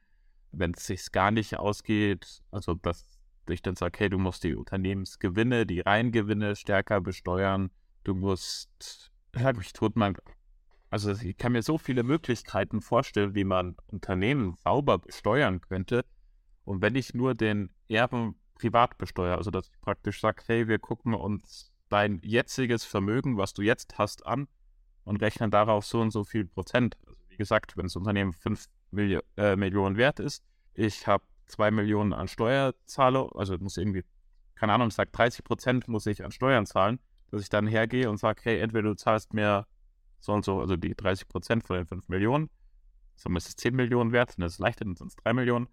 Wenn 0.52 0.72
es 0.72 0.86
sich 0.86 1.12
gar 1.12 1.32
nicht 1.32 1.58
ausgeht, 1.58 2.42
also 2.52 2.76
dass 2.76 3.08
ich 3.50 3.62
dann 3.62 3.76
sage, 3.76 4.00
hey, 4.00 4.10
du 4.10 4.18
musst 4.18 4.44
die 4.44 4.56
Unternehmensgewinne, 4.56 5.66
die 5.66 5.82
Reingewinne 5.82 6.56
stärker 6.56 7.02
besteuern. 7.02 7.72
Du 8.04 8.16
musst, 8.16 9.12
halt 9.36 9.58
mich 9.58 9.74
tot, 9.74 9.96
man, 9.96 10.16
also 10.90 11.12
ich 11.12 11.38
kann 11.38 11.54
mir 11.54 11.64
so 11.64 11.78
viele 11.78 12.04
Möglichkeiten 12.04 12.82
vorstellen, 12.82 13.36
wie 13.36 13.44
man 13.44 13.76
Unternehmen 13.88 14.56
sauber 14.64 15.00
besteuern 15.00 15.62
könnte. 15.62 16.06
Und 16.66 16.82
wenn 16.82 16.96
ich 16.96 17.14
nur 17.14 17.34
den 17.34 17.72
Erben 17.90 18.36
privat 18.56 18.98
besteuere. 18.98 19.38
Also 19.38 19.52
dass 19.52 19.68
ich 19.68 19.82
praktisch 19.82 20.22
sage, 20.22 20.44
hey, 20.48 20.68
wir 20.68 20.80
gucken 20.80 21.14
uns 21.14 21.72
dein 21.90 22.20
jetziges 22.24 22.86
Vermögen, 22.86 23.38
was 23.38 23.54
du 23.54 23.62
jetzt 23.62 23.98
hast, 23.98 24.26
an 24.26 24.48
und 25.04 25.22
rechnen 25.22 25.52
darauf 25.52 25.86
so 25.86 26.02
und 26.02 26.12
so 26.12 26.24
viel 26.24 26.46
Prozent. 26.46 26.98
Also 27.06 27.20
wie 27.30 27.38
gesagt, 27.38 27.78
wenn 27.78 27.86
das 27.86 27.96
Unternehmen 27.96 28.34
5 28.34 28.66
Milli 28.92 29.20
äh, 29.38 29.56
Millionen 29.56 29.98
wert 29.98 30.20
ist, 30.20 30.44
ich 30.74 31.08
habe 31.08 31.24
2 31.48 31.72
Millionen 31.72 32.14
an 32.14 32.28
Steuerzahler, 32.28 33.30
also 33.36 33.58
muss 33.58 33.78
irgendwie, 33.78 34.04
keine 34.56 34.74
Ahnung, 34.74 34.88
ich 34.88 34.94
sage 34.94 35.12
30 35.12 35.44
Prozent 35.44 35.88
muss 35.88 36.06
ich 36.06 36.24
an 36.24 36.32
Steuern 36.32 36.66
zahlen, 36.66 37.00
dass 37.32 37.42
ich 37.42 37.50
dann 37.50 37.68
hergehe 37.68 38.10
und 38.10 38.18
sage, 38.18 38.42
hey, 38.44 38.60
entweder 38.60 38.90
du 38.90 38.96
zahlst 38.96 39.34
mir 39.34 39.68
so 40.20 40.34
und 40.34 40.46
so, 40.46 40.62
also 40.62 40.78
die 40.78 40.96
30 40.96 41.28
Prozent 41.28 41.64
von 41.66 41.76
den 41.76 41.86
5 41.86 42.08
Millionen, 42.08 42.50
so 43.16 43.30
ist 43.32 43.50
es 43.50 43.56
10 43.56 43.76
Millionen 43.76 44.12
wert, 44.12 44.38
dann 44.38 44.46
ist 44.46 44.54
es 44.54 44.60
leichter, 44.60 44.86
dann 44.86 44.96
sind 44.96 45.08
es 45.08 45.16
3 45.18 45.34
Millionen 45.34 45.68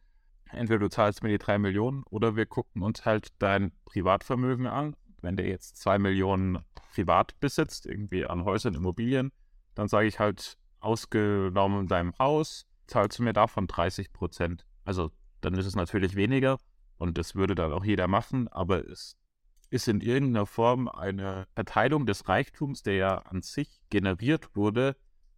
entweder 0.53 0.81
du 0.81 0.89
zahlst 0.89 1.23
mir 1.23 1.31
die 1.31 1.39
drei 1.39 1.59
Millionen 1.59 2.03
oder 2.11 2.37
wir 2.37 2.47
gucken 2.47 2.83
uns 2.83 3.05
halt 3.05 3.29
dein 3.39 3.73
Privatvermögen 3.85 4.67
an. 4.67 4.97
Wenn 5.23 5.37
der 5.37 5.47
jetzt 5.47 5.77
zwei 5.77 5.99
Millionen 5.99 6.59
privat 6.93 7.39
besitzt, 7.41 7.87
irgendwie 7.87 8.25
an 8.27 8.45
Häusern, 8.45 8.75
Immobilien, 8.75 9.33
dann 9.75 9.89
sage 9.89 10.07
ich 10.07 10.19
halt, 10.19 10.57
ausgenommen 10.81 11.89
deinem 11.89 12.15
Haus, 12.19 12.67
zahlst 12.87 13.19
du 13.19 13.23
mir 13.23 13.33
davon 13.33 13.67
30 13.67 14.13
Prozent. 14.13 14.67
Also 14.85 15.11
dann 15.41 15.55
ist 15.55 15.67
es 15.67 15.77
natürlich 15.77 16.17
weniger 16.17 16.59
und 16.99 17.19
das 17.19 17.35
würde 17.35 17.55
dann 17.55 17.73
auch 17.73 17.85
jeder 17.85 18.09
machen, 18.09 18.49
aber 18.49 18.87
es 18.89 19.17
ist 19.71 19.89
in 19.89 20.01
irgendeiner 20.01 20.47
Form 20.47 20.89
eine 20.89 21.47
Verteilung 21.55 22.07
des 22.07 22.29
Reichtums, 22.29 22.83
der 22.83 22.95
ja 22.95 23.19
an 23.19 23.43
sich 23.43 23.81
generiert 23.89 24.57
wurde, 24.57 24.97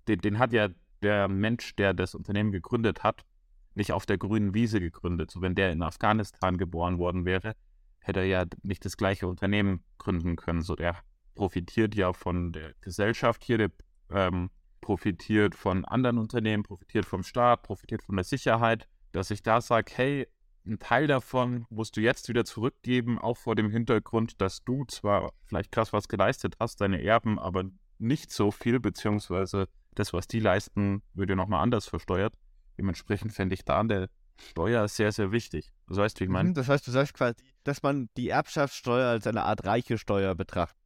den, 0.08 0.20
den 0.20 0.38
hat 0.38 0.52
ja 0.52 0.68
der 1.02 1.28
Mensch, 1.28 1.76
der 1.76 1.92
das 1.92 2.14
Unternehmen 2.14 2.52
gegründet 2.52 3.02
hat, 3.02 3.24
nicht 3.74 3.92
auf 3.92 4.06
der 4.06 4.18
grünen 4.18 4.54
Wiese 4.54 4.80
gegründet. 4.80 5.30
So, 5.30 5.40
wenn 5.40 5.54
der 5.54 5.72
in 5.72 5.82
Afghanistan 5.82 6.58
geboren 6.58 6.98
worden 6.98 7.24
wäre, 7.24 7.54
hätte 8.00 8.20
er 8.20 8.26
ja 8.26 8.44
nicht 8.62 8.84
das 8.84 8.96
gleiche 8.96 9.26
Unternehmen 9.26 9.84
gründen 9.98 10.36
können. 10.36 10.62
So, 10.62 10.74
der 10.74 10.96
profitiert 11.34 11.94
ja 11.94 12.12
von 12.12 12.52
der 12.52 12.74
Gesellschaft 12.80 13.44
hier, 13.44 13.58
der 13.58 13.70
ähm, 14.10 14.50
profitiert 14.80 15.54
von 15.54 15.84
anderen 15.84 16.18
Unternehmen, 16.18 16.62
profitiert 16.62 17.06
vom 17.06 17.22
Staat, 17.22 17.62
profitiert 17.62 18.02
von 18.02 18.16
der 18.16 18.24
Sicherheit, 18.24 18.88
dass 19.12 19.30
ich 19.30 19.42
da 19.42 19.60
sage, 19.60 19.92
hey, 19.94 20.28
ein 20.66 20.78
Teil 20.78 21.06
davon 21.06 21.66
musst 21.70 21.96
du 21.96 22.00
jetzt 22.00 22.28
wieder 22.28 22.44
zurückgeben, 22.44 23.18
auch 23.18 23.36
vor 23.36 23.54
dem 23.54 23.70
Hintergrund, 23.70 24.40
dass 24.40 24.64
du 24.64 24.84
zwar 24.84 25.32
vielleicht 25.46 25.72
krass 25.72 25.92
was 25.92 26.08
geleistet 26.08 26.56
hast, 26.60 26.80
deine 26.80 27.02
Erben, 27.02 27.38
aber 27.38 27.64
nicht 27.98 28.30
so 28.30 28.50
viel, 28.50 28.78
beziehungsweise 28.78 29.68
das, 29.94 30.12
was 30.12 30.28
die 30.28 30.40
leisten, 30.40 31.02
wird 31.14 31.30
ja 31.30 31.36
nochmal 31.36 31.62
anders 31.62 31.86
versteuert. 31.86 32.34
Dementsprechend 32.82 33.32
fände 33.32 33.54
ich 33.54 33.64
da 33.64 33.78
an 33.78 33.86
der 33.86 34.08
Steuer 34.50 34.88
sehr, 34.88 35.12
sehr 35.12 35.30
wichtig. 35.30 35.72
Das 35.86 35.98
heißt, 35.98 36.18
wie 36.18 36.24
ich 36.24 36.30
meine. 36.30 36.48
Mhm, 36.48 36.54
das 36.54 36.68
heißt, 36.68 36.84
du 36.84 36.90
sagst 36.90 37.14
quasi, 37.14 37.36
dass 37.62 37.84
man 37.84 38.10
die 38.16 38.28
Erbschaftssteuer 38.28 39.08
als 39.08 39.24
eine 39.28 39.44
Art 39.44 39.64
reiche 39.64 39.98
Steuer 39.98 40.34
betrachtet. 40.34 40.76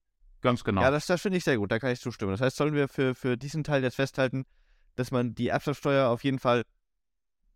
Ganz 0.43 0.63
genau. 0.63 0.83
Ja, 0.83 0.91
das, 0.91 1.07
das 1.07 1.23
finde 1.23 1.39
ich 1.39 1.45
sehr 1.45 1.57
gut, 1.57 1.73
da 1.73 1.79
kann 1.79 1.91
ich 1.91 2.01
zustimmen. 2.01 2.33
Das 2.33 2.43
heißt, 2.43 2.59
sollen 2.59 2.75
wir 2.75 2.89
für, 2.89 3.15
für 3.15 3.39
diesen 3.39 3.65
Teil 3.65 3.83
jetzt 3.83 3.95
festhalten, 3.95 4.45
dass 4.95 5.11
man 5.11 5.35
die 5.35 5.49
Erbschaftssteuer 5.49 6.11
auf 6.11 6.23
jeden 6.23 6.39
Fall 6.39 6.65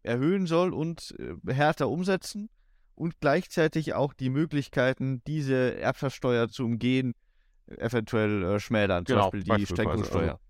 erhöhen 0.02 0.46
soll 0.46 0.72
und 0.72 1.14
äh, 1.18 1.52
härter 1.52 1.90
umsetzen 1.90 2.48
und 2.94 3.20
gleichzeitig 3.20 3.92
auch 3.92 4.14
die 4.14 4.30
Möglichkeiten, 4.30 5.22
diese 5.26 5.76
Erbschaftssteuer 5.76 6.48
zu 6.48 6.64
umgehen, 6.64 7.12
eventuell 7.66 8.42
äh, 8.42 8.58
schmälern. 8.58 9.04
Zum 9.04 9.16
genau, 9.16 9.30
Beispiel 9.30 9.56
die 9.58 9.66
Streckungssteuer. 9.66 10.32
Also, 10.32 10.40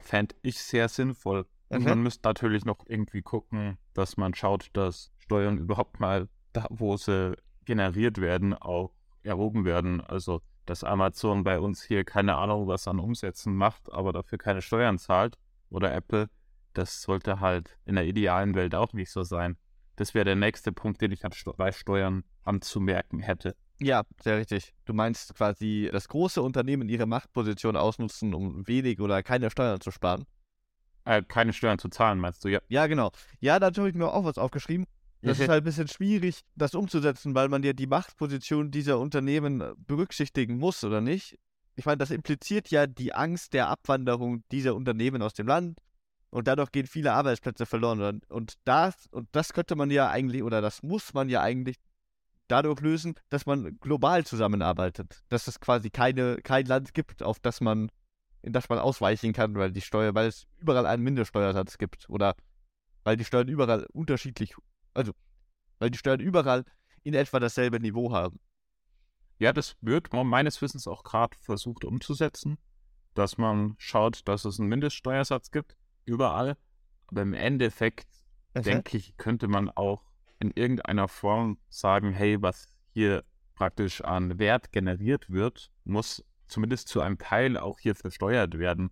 Fände 0.00 0.34
ich 0.42 0.58
sehr 0.58 0.88
sinnvoll. 0.88 1.46
Und 1.68 1.80
mhm. 1.80 1.88
man 1.88 2.02
müsste 2.02 2.28
natürlich 2.28 2.64
noch 2.64 2.84
irgendwie 2.86 3.22
gucken, 3.22 3.78
dass 3.94 4.16
man 4.16 4.34
schaut, 4.34 4.68
dass 4.72 5.12
Steuern 5.18 5.58
überhaupt 5.58 6.00
mal 6.00 6.28
da, 6.52 6.66
wo 6.70 6.96
sie 6.96 7.36
generiert 7.64 8.20
werden, 8.20 8.54
auch 8.54 8.92
erhoben 9.22 9.64
werden. 9.64 10.00
Also, 10.00 10.40
dass 10.64 10.84
Amazon 10.84 11.44
bei 11.44 11.58
uns 11.58 11.82
hier 11.82 12.04
keine 12.04 12.36
Ahnung, 12.36 12.66
was 12.66 12.88
an 12.88 13.00
Umsätzen 13.00 13.54
macht, 13.54 13.92
aber 13.92 14.12
dafür 14.12 14.38
keine 14.38 14.62
Steuern 14.62 14.98
zahlt 14.98 15.36
oder 15.70 15.92
Apple, 15.92 16.28
das 16.72 17.02
sollte 17.02 17.40
halt 17.40 17.78
in 17.84 17.94
der 17.94 18.04
idealen 18.04 18.54
Welt 18.54 18.74
auch 18.74 18.92
nicht 18.92 19.10
so 19.10 19.22
sein. 19.22 19.56
Das 19.96 20.14
wäre 20.14 20.24
der 20.26 20.36
nächste 20.36 20.72
Punkt, 20.72 21.00
den 21.00 21.10
ich 21.10 21.24
an 21.24 21.32
Steuern 21.32 22.24
anzumerken 22.44 23.18
hätte. 23.18 23.56
Ja, 23.80 24.04
sehr 24.22 24.38
richtig. 24.38 24.74
Du 24.84 24.94
meinst 24.94 25.34
quasi, 25.34 25.88
dass 25.92 26.08
große 26.08 26.40
Unternehmen 26.40 26.88
ihre 26.88 27.06
Machtposition 27.06 27.76
ausnutzen, 27.76 28.34
um 28.34 28.66
wenig 28.66 29.00
oder 29.00 29.22
keine 29.22 29.50
Steuern 29.50 29.80
zu 29.80 29.90
sparen? 29.90 30.26
Äh, 31.06 31.22
keine 31.22 31.52
Steuern 31.52 31.78
zu 31.78 31.88
zahlen, 31.88 32.18
meinst 32.18 32.44
du, 32.44 32.48
ja? 32.48 32.60
Ja, 32.68 32.86
genau. 32.86 33.12
Ja, 33.40 33.58
da 33.58 33.66
habe 33.66 33.88
ich 33.88 33.94
mir 33.94 34.12
auch 34.12 34.24
was 34.24 34.38
aufgeschrieben. 34.38 34.86
Das 35.22 35.38
ist 35.38 35.48
halt 35.48 35.62
ein 35.62 35.64
bisschen 35.64 35.88
schwierig, 35.88 36.42
das 36.56 36.74
umzusetzen, 36.74 37.34
weil 37.34 37.48
man 37.48 37.62
ja 37.62 37.72
die 37.72 37.86
Machtposition 37.86 38.70
dieser 38.70 38.98
Unternehmen 38.98 39.60
äh, 39.60 39.72
berücksichtigen 39.78 40.58
muss, 40.58 40.84
oder 40.84 41.00
nicht? 41.00 41.38
Ich 41.76 41.86
meine, 41.86 41.98
das 41.98 42.10
impliziert 42.10 42.70
ja 42.70 42.86
die 42.86 43.14
Angst 43.14 43.52
der 43.54 43.68
Abwanderung 43.68 44.42
dieser 44.50 44.74
Unternehmen 44.74 45.22
aus 45.22 45.34
dem 45.34 45.46
Land 45.46 45.78
und 46.30 46.48
dadurch 46.48 46.72
gehen 46.72 46.86
viele 46.86 47.12
Arbeitsplätze 47.12 47.66
verloren. 47.66 48.20
Und 48.28 48.54
das, 48.64 49.06
und 49.10 49.28
das 49.32 49.52
könnte 49.52 49.76
man 49.76 49.90
ja 49.90 50.10
eigentlich, 50.10 50.42
oder 50.42 50.60
das 50.60 50.82
muss 50.82 51.14
man 51.14 51.28
ja 51.28 51.40
eigentlich 51.40 51.76
dadurch 52.48 52.80
lösen, 52.80 53.14
dass 53.28 53.46
man 53.46 53.78
global 53.78 54.24
zusammenarbeitet. 54.24 55.22
Dass 55.28 55.46
es 55.46 55.60
quasi 55.60 55.90
keine, 55.90 56.36
kein 56.42 56.66
Land 56.66 56.94
gibt, 56.94 57.22
auf 57.22 57.38
das 57.40 57.60
man, 57.60 57.90
in 58.46 58.52
das 58.52 58.68
man 58.68 58.78
ausweichen 58.78 59.32
kann, 59.32 59.56
weil 59.56 59.72
die 59.72 59.80
Steuer, 59.80 60.14
weil 60.14 60.28
es 60.28 60.46
überall 60.58 60.86
einen 60.86 61.02
Mindeststeuersatz 61.02 61.78
gibt. 61.78 62.08
Oder 62.08 62.36
weil 63.02 63.16
die 63.16 63.24
Steuern 63.24 63.48
überall 63.48 63.86
unterschiedlich, 63.92 64.54
also 64.94 65.12
weil 65.80 65.90
die 65.90 65.98
Steuern 65.98 66.20
überall 66.20 66.64
in 67.02 67.14
etwa 67.14 67.40
dasselbe 67.40 67.80
Niveau 67.80 68.12
haben. 68.12 68.38
Ja, 69.38 69.52
das 69.52 69.76
wird 69.80 70.12
meines 70.12 70.62
Wissens 70.62 70.86
auch 70.86 71.02
gerade 71.02 71.36
versucht 71.40 71.84
umzusetzen, 71.84 72.56
dass 73.14 73.36
man 73.36 73.74
schaut, 73.78 74.26
dass 74.28 74.44
es 74.44 74.60
einen 74.60 74.68
Mindeststeuersatz 74.68 75.50
gibt, 75.50 75.76
überall. 76.04 76.56
Aber 77.08 77.22
im 77.22 77.34
Endeffekt, 77.34 78.06
okay. 78.54 78.62
denke 78.62 78.96
ich, 78.96 79.16
könnte 79.16 79.48
man 79.48 79.70
auch 79.70 80.04
in 80.38 80.52
irgendeiner 80.52 81.08
Form 81.08 81.58
sagen, 81.68 82.12
hey, 82.12 82.40
was 82.40 82.68
hier 82.92 83.24
praktisch 83.56 84.02
an 84.02 84.38
Wert 84.38 84.70
generiert 84.70 85.28
wird, 85.30 85.72
muss 85.82 86.24
zumindest 86.46 86.88
zu 86.88 87.00
einem 87.00 87.18
Teil 87.18 87.56
auch 87.56 87.78
hier 87.78 87.94
versteuert 87.94 88.58
werden. 88.58 88.90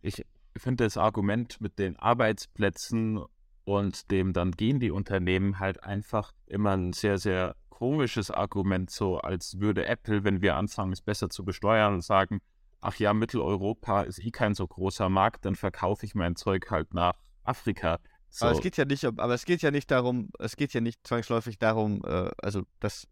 Ich 0.00 0.24
finde 0.56 0.84
das 0.84 0.96
Argument 0.96 1.60
mit 1.60 1.78
den 1.78 1.96
Arbeitsplätzen 1.96 3.24
und 3.64 4.10
dem 4.10 4.32
dann 4.32 4.52
gehen 4.52 4.80
die 4.80 4.90
Unternehmen 4.90 5.58
halt 5.58 5.82
einfach 5.82 6.32
immer 6.46 6.76
ein 6.76 6.92
sehr, 6.92 7.18
sehr 7.18 7.56
komisches 7.70 8.30
Argument, 8.30 8.90
so 8.90 9.18
als 9.18 9.58
würde 9.58 9.86
Apple, 9.86 10.22
wenn 10.24 10.42
wir 10.42 10.56
anfangen, 10.56 10.92
es 10.92 11.02
besser 11.02 11.28
zu 11.28 11.44
besteuern, 11.44 12.00
sagen, 12.00 12.40
ach 12.80 12.96
ja, 12.96 13.12
Mitteleuropa 13.14 14.02
ist 14.02 14.22
eh 14.22 14.30
kein 14.30 14.54
so 14.54 14.66
großer 14.66 15.08
Markt, 15.08 15.44
dann 15.44 15.56
verkaufe 15.56 16.06
ich 16.06 16.14
mein 16.14 16.36
Zeug 16.36 16.70
halt 16.70 16.94
nach 16.94 17.14
Afrika. 17.42 17.98
So. 18.28 18.46
Aber 18.46 18.54
es 18.54 18.60
geht 18.60 18.76
ja 18.76 18.84
nicht, 18.84 19.04
aber 19.04 19.34
es 19.34 19.44
geht 19.44 19.62
ja 19.62 19.70
nicht 19.70 19.90
darum, 19.90 20.30
es 20.38 20.56
geht 20.56 20.72
ja 20.72 20.80
nicht 20.80 21.06
zwangsläufig 21.06 21.58
darum, 21.58 22.02
äh, 22.04 22.30
also 22.38 22.62
das 22.80 23.08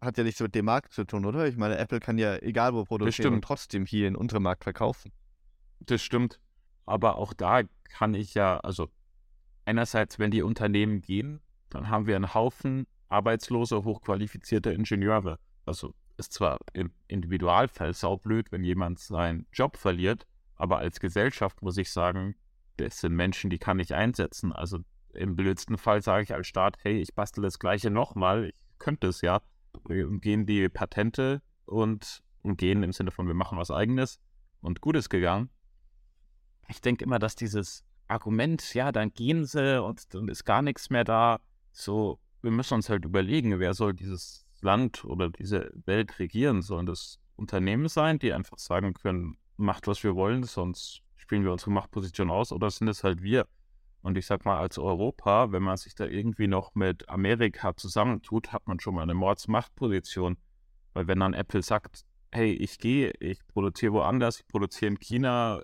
hat 0.00 0.18
ja 0.18 0.24
nichts 0.24 0.40
mit 0.40 0.54
dem 0.54 0.64
Markt 0.64 0.92
zu 0.92 1.04
tun, 1.04 1.24
oder? 1.24 1.46
Ich 1.46 1.56
meine, 1.56 1.78
Apple 1.78 2.00
kann 2.00 2.18
ja 2.18 2.36
egal 2.36 2.74
wo 2.74 2.84
produzieren 2.84 3.34
und 3.34 3.42
trotzdem 3.42 3.84
hier 3.86 4.06
in 4.06 4.16
unserem 4.16 4.44
Markt 4.44 4.64
verkaufen. 4.64 5.12
Das 5.80 6.02
stimmt. 6.02 6.40
Aber 6.86 7.16
auch 7.16 7.32
da 7.32 7.62
kann 7.84 8.14
ich 8.14 8.34
ja, 8.34 8.58
also 8.58 8.88
einerseits, 9.64 10.18
wenn 10.18 10.30
die 10.30 10.42
Unternehmen 10.42 11.00
gehen, 11.00 11.40
dann 11.68 11.88
haben 11.88 12.06
wir 12.06 12.16
einen 12.16 12.34
Haufen 12.34 12.86
arbeitslose, 13.08 13.84
hochqualifizierte 13.84 14.70
Ingenieure. 14.70 15.38
Also 15.66 15.94
ist 16.16 16.32
zwar 16.32 16.58
im 16.72 16.90
Individualfall 17.06 17.94
saublöd, 17.94 18.50
wenn 18.52 18.64
jemand 18.64 18.98
seinen 18.98 19.46
Job 19.52 19.76
verliert, 19.76 20.26
aber 20.56 20.78
als 20.78 21.00
Gesellschaft 21.00 21.62
muss 21.62 21.76
ich 21.76 21.90
sagen, 21.90 22.34
das 22.76 23.00
sind 23.00 23.14
Menschen, 23.14 23.50
die 23.50 23.58
kann 23.58 23.78
ich 23.78 23.94
einsetzen. 23.94 24.52
Also 24.52 24.78
im 25.12 25.36
blödsten 25.36 25.78
Fall 25.78 26.02
sage 26.02 26.24
ich 26.24 26.34
als 26.34 26.46
Staat, 26.46 26.76
hey, 26.82 27.00
ich 27.00 27.14
bastel 27.14 27.42
das 27.42 27.58
gleiche 27.58 27.90
nochmal, 27.90 28.46
ich 28.46 28.78
könnte 28.78 29.08
es 29.08 29.20
ja. 29.20 29.40
Wir 29.86 30.06
umgehen 30.06 30.46
die 30.46 30.68
Patente 30.68 31.42
und 31.66 32.22
umgehen 32.42 32.82
im 32.82 32.92
Sinne 32.92 33.10
von, 33.10 33.26
wir 33.26 33.34
machen 33.34 33.58
was 33.58 33.70
eigenes 33.70 34.20
und 34.60 34.80
gut 34.80 34.96
ist 34.96 35.08
gegangen. 35.08 35.50
Ich 36.68 36.80
denke 36.80 37.04
immer, 37.04 37.18
dass 37.18 37.34
dieses 37.34 37.84
Argument, 38.08 38.74
ja, 38.74 38.92
dann 38.92 39.12
gehen 39.12 39.44
sie 39.44 39.82
und 39.82 40.14
dann 40.14 40.28
ist 40.28 40.44
gar 40.44 40.62
nichts 40.62 40.90
mehr 40.90 41.04
da, 41.04 41.40
so 41.72 42.18
wir 42.42 42.50
müssen 42.50 42.74
uns 42.74 42.88
halt 42.88 43.04
überlegen, 43.04 43.58
wer 43.58 43.74
soll 43.74 43.94
dieses 43.94 44.46
Land 44.60 45.04
oder 45.04 45.30
diese 45.30 45.72
Welt 45.86 46.18
regieren? 46.18 46.62
Sollen 46.62 46.86
das 46.86 47.18
Unternehmen 47.36 47.88
sein, 47.88 48.18
die 48.18 48.32
einfach 48.32 48.58
sagen 48.58 48.94
können, 48.94 49.36
macht, 49.56 49.86
was 49.86 50.02
wir 50.04 50.14
wollen, 50.14 50.44
sonst 50.44 51.02
spielen 51.16 51.44
wir 51.44 51.52
unsere 51.52 51.70
Machtposition 51.70 52.30
aus, 52.30 52.52
oder 52.52 52.70
sind 52.70 52.88
es 52.88 53.04
halt 53.04 53.22
wir? 53.22 53.46
Und 54.08 54.16
ich 54.16 54.24
sag 54.24 54.46
mal, 54.46 54.56
als 54.56 54.78
Europa, 54.78 55.52
wenn 55.52 55.62
man 55.62 55.76
sich 55.76 55.94
da 55.94 56.06
irgendwie 56.06 56.46
noch 56.46 56.74
mit 56.74 57.06
Amerika 57.10 57.76
zusammentut, 57.76 58.54
hat 58.54 58.66
man 58.66 58.80
schon 58.80 58.94
mal 58.94 59.02
eine 59.02 59.12
Mordsmachtposition. 59.12 60.38
Weil 60.94 61.08
wenn 61.08 61.20
dann 61.20 61.34
Apple 61.34 61.60
sagt, 61.60 62.06
hey, 62.32 62.54
ich 62.54 62.78
gehe, 62.78 63.10
ich 63.20 63.46
produziere 63.48 63.92
woanders, 63.92 64.40
ich 64.40 64.48
produziere 64.48 64.92
in 64.92 64.98
China 64.98 65.60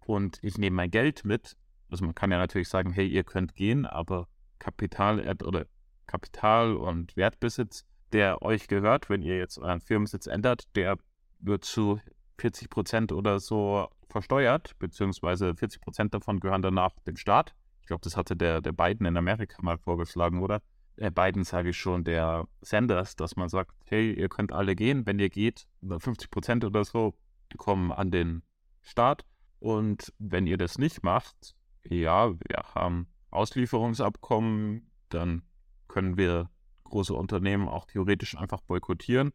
und 0.00 0.40
ich 0.42 0.58
nehme 0.58 0.74
mein 0.74 0.90
Geld 0.90 1.24
mit, 1.24 1.56
also 1.88 2.04
man 2.04 2.16
kann 2.16 2.32
ja 2.32 2.38
natürlich 2.38 2.68
sagen, 2.68 2.90
hey, 2.90 3.06
ihr 3.06 3.22
könnt 3.22 3.54
gehen, 3.54 3.86
aber 3.86 4.26
Kapital 4.58 5.20
oder 5.44 5.66
Kapital 6.08 6.74
und 6.74 7.16
Wertbesitz, 7.16 7.84
der 8.12 8.42
euch 8.42 8.66
gehört, 8.66 9.08
wenn 9.08 9.22
ihr 9.22 9.38
jetzt 9.38 9.56
euren 9.56 9.80
Firmensitz 9.80 10.26
ändert, 10.26 10.64
der 10.74 10.96
wird 11.38 11.64
zu 11.64 12.00
40 12.38 12.70
Prozent 12.70 13.12
oder 13.12 13.38
so 13.38 13.86
versteuert, 14.10 14.76
beziehungsweise 14.80 15.54
40 15.54 15.80
Prozent 15.80 16.12
davon 16.12 16.40
gehören 16.40 16.62
danach 16.62 16.90
dem 17.06 17.16
Staat. 17.16 17.54
Ich 17.88 17.90
glaube, 17.90 18.02
das 18.02 18.18
hatte 18.18 18.36
der, 18.36 18.60
der 18.60 18.72
Biden 18.72 19.06
in 19.06 19.16
Amerika 19.16 19.62
mal 19.62 19.78
vorgeschlagen, 19.78 20.42
oder? 20.42 20.60
Der 20.98 21.10
Biden 21.10 21.42
sage 21.44 21.70
ich 21.70 21.78
schon, 21.78 22.04
der 22.04 22.46
Sanders, 22.60 23.16
dass 23.16 23.34
man 23.36 23.48
sagt, 23.48 23.74
hey, 23.86 24.12
ihr 24.12 24.28
könnt 24.28 24.52
alle 24.52 24.76
gehen, 24.76 25.06
wenn 25.06 25.18
ihr 25.18 25.30
geht, 25.30 25.66
50 25.80 26.30
Prozent 26.30 26.66
oder 26.66 26.84
so 26.84 27.14
kommen 27.56 27.90
an 27.90 28.10
den 28.10 28.42
Staat. 28.82 29.24
Und 29.58 30.12
wenn 30.18 30.46
ihr 30.46 30.58
das 30.58 30.76
nicht 30.76 31.02
macht, 31.02 31.56
ja, 31.82 32.30
wir 32.30 32.62
haben 32.74 33.06
Auslieferungsabkommen, 33.30 34.90
dann 35.08 35.40
können 35.88 36.18
wir 36.18 36.50
große 36.84 37.14
Unternehmen 37.14 37.68
auch 37.68 37.86
theoretisch 37.86 38.36
einfach 38.36 38.60
boykottieren. 38.60 39.32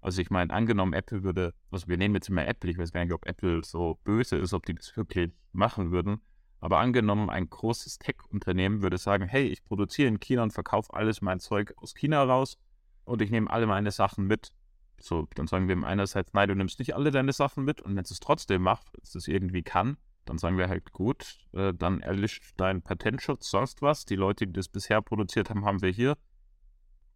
Also 0.00 0.22
ich 0.22 0.30
meine, 0.30 0.54
angenommen, 0.54 0.92
Apple 0.92 1.24
würde, 1.24 1.54
also 1.72 1.88
wir 1.88 1.96
nehmen 1.96 2.14
jetzt 2.14 2.28
immer 2.28 2.46
Apple, 2.46 2.70
ich 2.70 2.78
weiß 2.78 2.92
gar 2.92 3.04
nicht, 3.04 3.12
ob 3.12 3.26
Apple 3.26 3.64
so 3.64 3.98
böse 4.04 4.36
ist, 4.36 4.54
ob 4.54 4.64
die 4.64 4.76
das 4.76 4.96
wirklich 4.96 5.32
machen 5.50 5.90
würden. 5.90 6.20
Aber 6.60 6.78
angenommen, 6.78 7.30
ein 7.30 7.48
großes 7.48 7.98
Tech-Unternehmen 7.98 8.82
würde 8.82 8.98
sagen, 8.98 9.26
hey, 9.26 9.46
ich 9.46 9.64
produziere 9.64 10.08
in 10.08 10.20
China 10.20 10.42
und 10.42 10.52
verkaufe 10.52 10.92
alles 10.92 11.22
mein 11.22 11.40
Zeug 11.40 11.72
aus 11.76 11.94
China 11.94 12.22
raus 12.22 12.58
und 13.04 13.22
ich 13.22 13.30
nehme 13.30 13.50
alle 13.50 13.66
meine 13.66 13.90
Sachen 13.90 14.26
mit. 14.26 14.52
So, 14.98 15.26
dann 15.34 15.46
sagen 15.46 15.68
wir 15.68 15.82
einerseits, 15.86 16.34
nein, 16.34 16.48
du 16.48 16.54
nimmst 16.54 16.78
nicht 16.78 16.94
alle 16.94 17.10
deine 17.10 17.32
Sachen 17.32 17.64
mit 17.64 17.80
und 17.80 17.96
wenn 17.96 18.04
es 18.04 18.10
es 18.10 18.20
trotzdem 18.20 18.62
macht, 18.62 18.92
wenn 18.92 19.02
es 19.02 19.12
das 19.12 19.28
irgendwie 19.28 19.62
kann, 19.62 19.96
dann 20.26 20.36
sagen 20.36 20.58
wir 20.58 20.68
halt, 20.68 20.92
gut, 20.92 21.38
äh, 21.52 21.72
dann 21.74 22.02
erlischt 22.02 22.52
dein 22.56 22.82
Patentschutz, 22.82 23.50
sonst 23.50 23.80
was. 23.80 24.04
Die 24.04 24.16
Leute, 24.16 24.46
die 24.46 24.52
das 24.52 24.68
bisher 24.68 25.00
produziert 25.00 25.48
haben, 25.50 25.64
haben 25.64 25.80
wir 25.80 25.90
hier. 25.90 26.16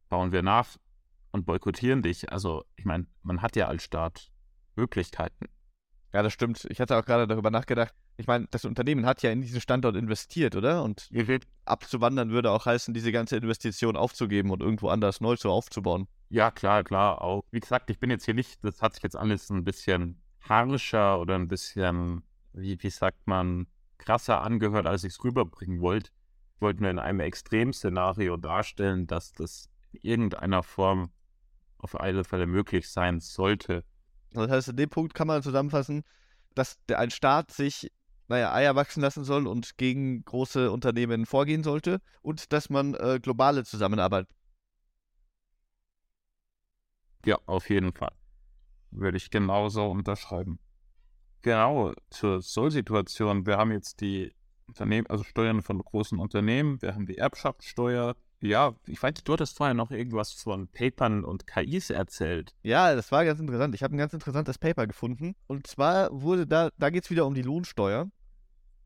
Bauen 0.08 0.32
wir 0.32 0.42
nach 0.42 0.76
und 1.30 1.44
boykottieren 1.44 2.02
dich. 2.02 2.32
Also, 2.32 2.64
ich 2.76 2.84
meine, 2.84 3.06
man 3.22 3.42
hat 3.42 3.56
ja 3.56 3.68
als 3.68 3.82
Staat 3.82 4.30
Möglichkeiten. 4.74 5.46
Ja, 6.14 6.22
das 6.22 6.32
stimmt. 6.32 6.64
Ich 6.70 6.80
hatte 6.80 6.96
auch 6.96 7.04
gerade 7.04 7.26
darüber 7.26 7.50
nachgedacht. 7.50 7.92
Ich 8.18 8.28
meine, 8.28 8.46
das 8.52 8.64
Unternehmen 8.64 9.04
hat 9.04 9.22
ja 9.22 9.32
in 9.32 9.40
diesen 9.40 9.60
Standort 9.60 9.96
investiert, 9.96 10.54
oder? 10.54 10.84
Und 10.84 11.10
abzuwandern 11.64 12.30
würde 12.30 12.52
auch 12.52 12.66
heißen, 12.66 12.94
diese 12.94 13.10
ganze 13.10 13.36
Investition 13.36 13.96
aufzugeben 13.96 14.50
und 14.50 14.62
irgendwo 14.62 14.90
anders 14.90 15.20
neu 15.20 15.34
zu 15.34 15.50
aufzubauen. 15.50 16.06
Ja, 16.28 16.52
klar, 16.52 16.84
klar. 16.84 17.20
Auch 17.20 17.42
wie 17.50 17.58
gesagt, 17.58 17.90
ich 17.90 17.98
bin 17.98 18.10
jetzt 18.10 18.26
hier 18.26 18.34
nicht, 18.34 18.62
das 18.62 18.80
hat 18.80 18.94
sich 18.94 19.02
jetzt 19.02 19.16
alles 19.16 19.50
ein 19.50 19.64
bisschen 19.64 20.22
harscher 20.40 21.18
oder 21.18 21.34
ein 21.34 21.48
bisschen 21.48 22.22
wie, 22.52 22.80
wie 22.80 22.90
sagt 22.90 23.26
man, 23.26 23.66
krasser 23.98 24.40
angehört, 24.42 24.86
als 24.86 25.02
ich 25.02 25.14
es 25.14 25.24
rüberbringen 25.24 25.80
wollte. 25.80 26.10
Ich 26.54 26.60
wollte 26.60 26.82
nur 26.82 26.92
in 26.92 27.00
einem 27.00 27.20
Extremszenario 27.20 28.36
darstellen, 28.36 29.08
dass 29.08 29.32
das 29.32 29.68
in 29.90 30.00
irgendeiner 30.02 30.62
Form 30.62 31.10
auf 31.78 31.98
alle 31.98 32.22
Fälle 32.22 32.46
möglich 32.46 32.88
sein 32.88 33.18
sollte. 33.18 33.84
Das 34.34 34.50
heißt, 34.50 34.68
in 34.68 34.76
dem 34.76 34.90
Punkt 34.90 35.14
kann 35.14 35.28
man 35.28 35.42
zusammenfassen, 35.42 36.02
dass 36.54 36.78
der, 36.88 36.98
ein 36.98 37.10
Staat 37.10 37.50
sich, 37.50 37.90
naja, 38.28 38.52
Eier 38.52 38.74
wachsen 38.74 39.00
lassen 39.00 39.24
soll 39.24 39.46
und 39.46 39.76
gegen 39.76 40.24
große 40.24 40.70
Unternehmen 40.70 41.26
vorgehen 41.26 41.62
sollte 41.62 42.00
und 42.22 42.52
dass 42.52 42.70
man 42.70 42.94
äh, 42.94 43.20
globale 43.22 43.64
Zusammenarbeit. 43.64 44.26
Ja, 47.24 47.38
auf 47.46 47.70
jeden 47.70 47.92
Fall. 47.92 48.12
Würde 48.90 49.16
ich 49.16 49.30
genauso 49.30 49.90
unterschreiben. 49.90 50.58
Genau, 51.42 51.92
zur 52.10 52.40
Soll-Situation. 52.40 53.46
Wir 53.46 53.56
haben 53.56 53.72
jetzt 53.72 54.00
die 54.00 54.34
Unternehmen, 54.66 55.06
also 55.08 55.24
Steuern 55.24 55.62
von 55.62 55.78
großen 55.78 56.18
Unternehmen, 56.18 56.80
wir 56.80 56.94
haben 56.94 57.06
die 57.06 57.18
Erbschaftssteuer. 57.18 58.16
Ja, 58.40 58.74
ich 58.86 59.02
weiß, 59.02 59.14
du 59.24 59.32
hattest 59.32 59.56
vorher 59.56 59.74
noch 59.74 59.90
irgendwas 59.90 60.32
von 60.32 60.68
Papern 60.68 61.24
und 61.24 61.46
KIs 61.46 61.90
erzählt. 61.90 62.54
Ja, 62.62 62.94
das 62.94 63.10
war 63.10 63.24
ganz 63.24 63.40
interessant. 63.40 63.74
Ich 63.74 63.82
habe 63.82 63.94
ein 63.94 63.98
ganz 63.98 64.12
interessantes 64.12 64.58
Paper 64.58 64.86
gefunden. 64.86 65.34
Und 65.46 65.66
zwar 65.66 66.10
wurde 66.12 66.46
da, 66.46 66.70
da 66.76 66.90
geht 66.90 67.04
es 67.04 67.10
wieder 67.10 67.26
um 67.26 67.34
die 67.34 67.42
Lohnsteuer. 67.42 68.10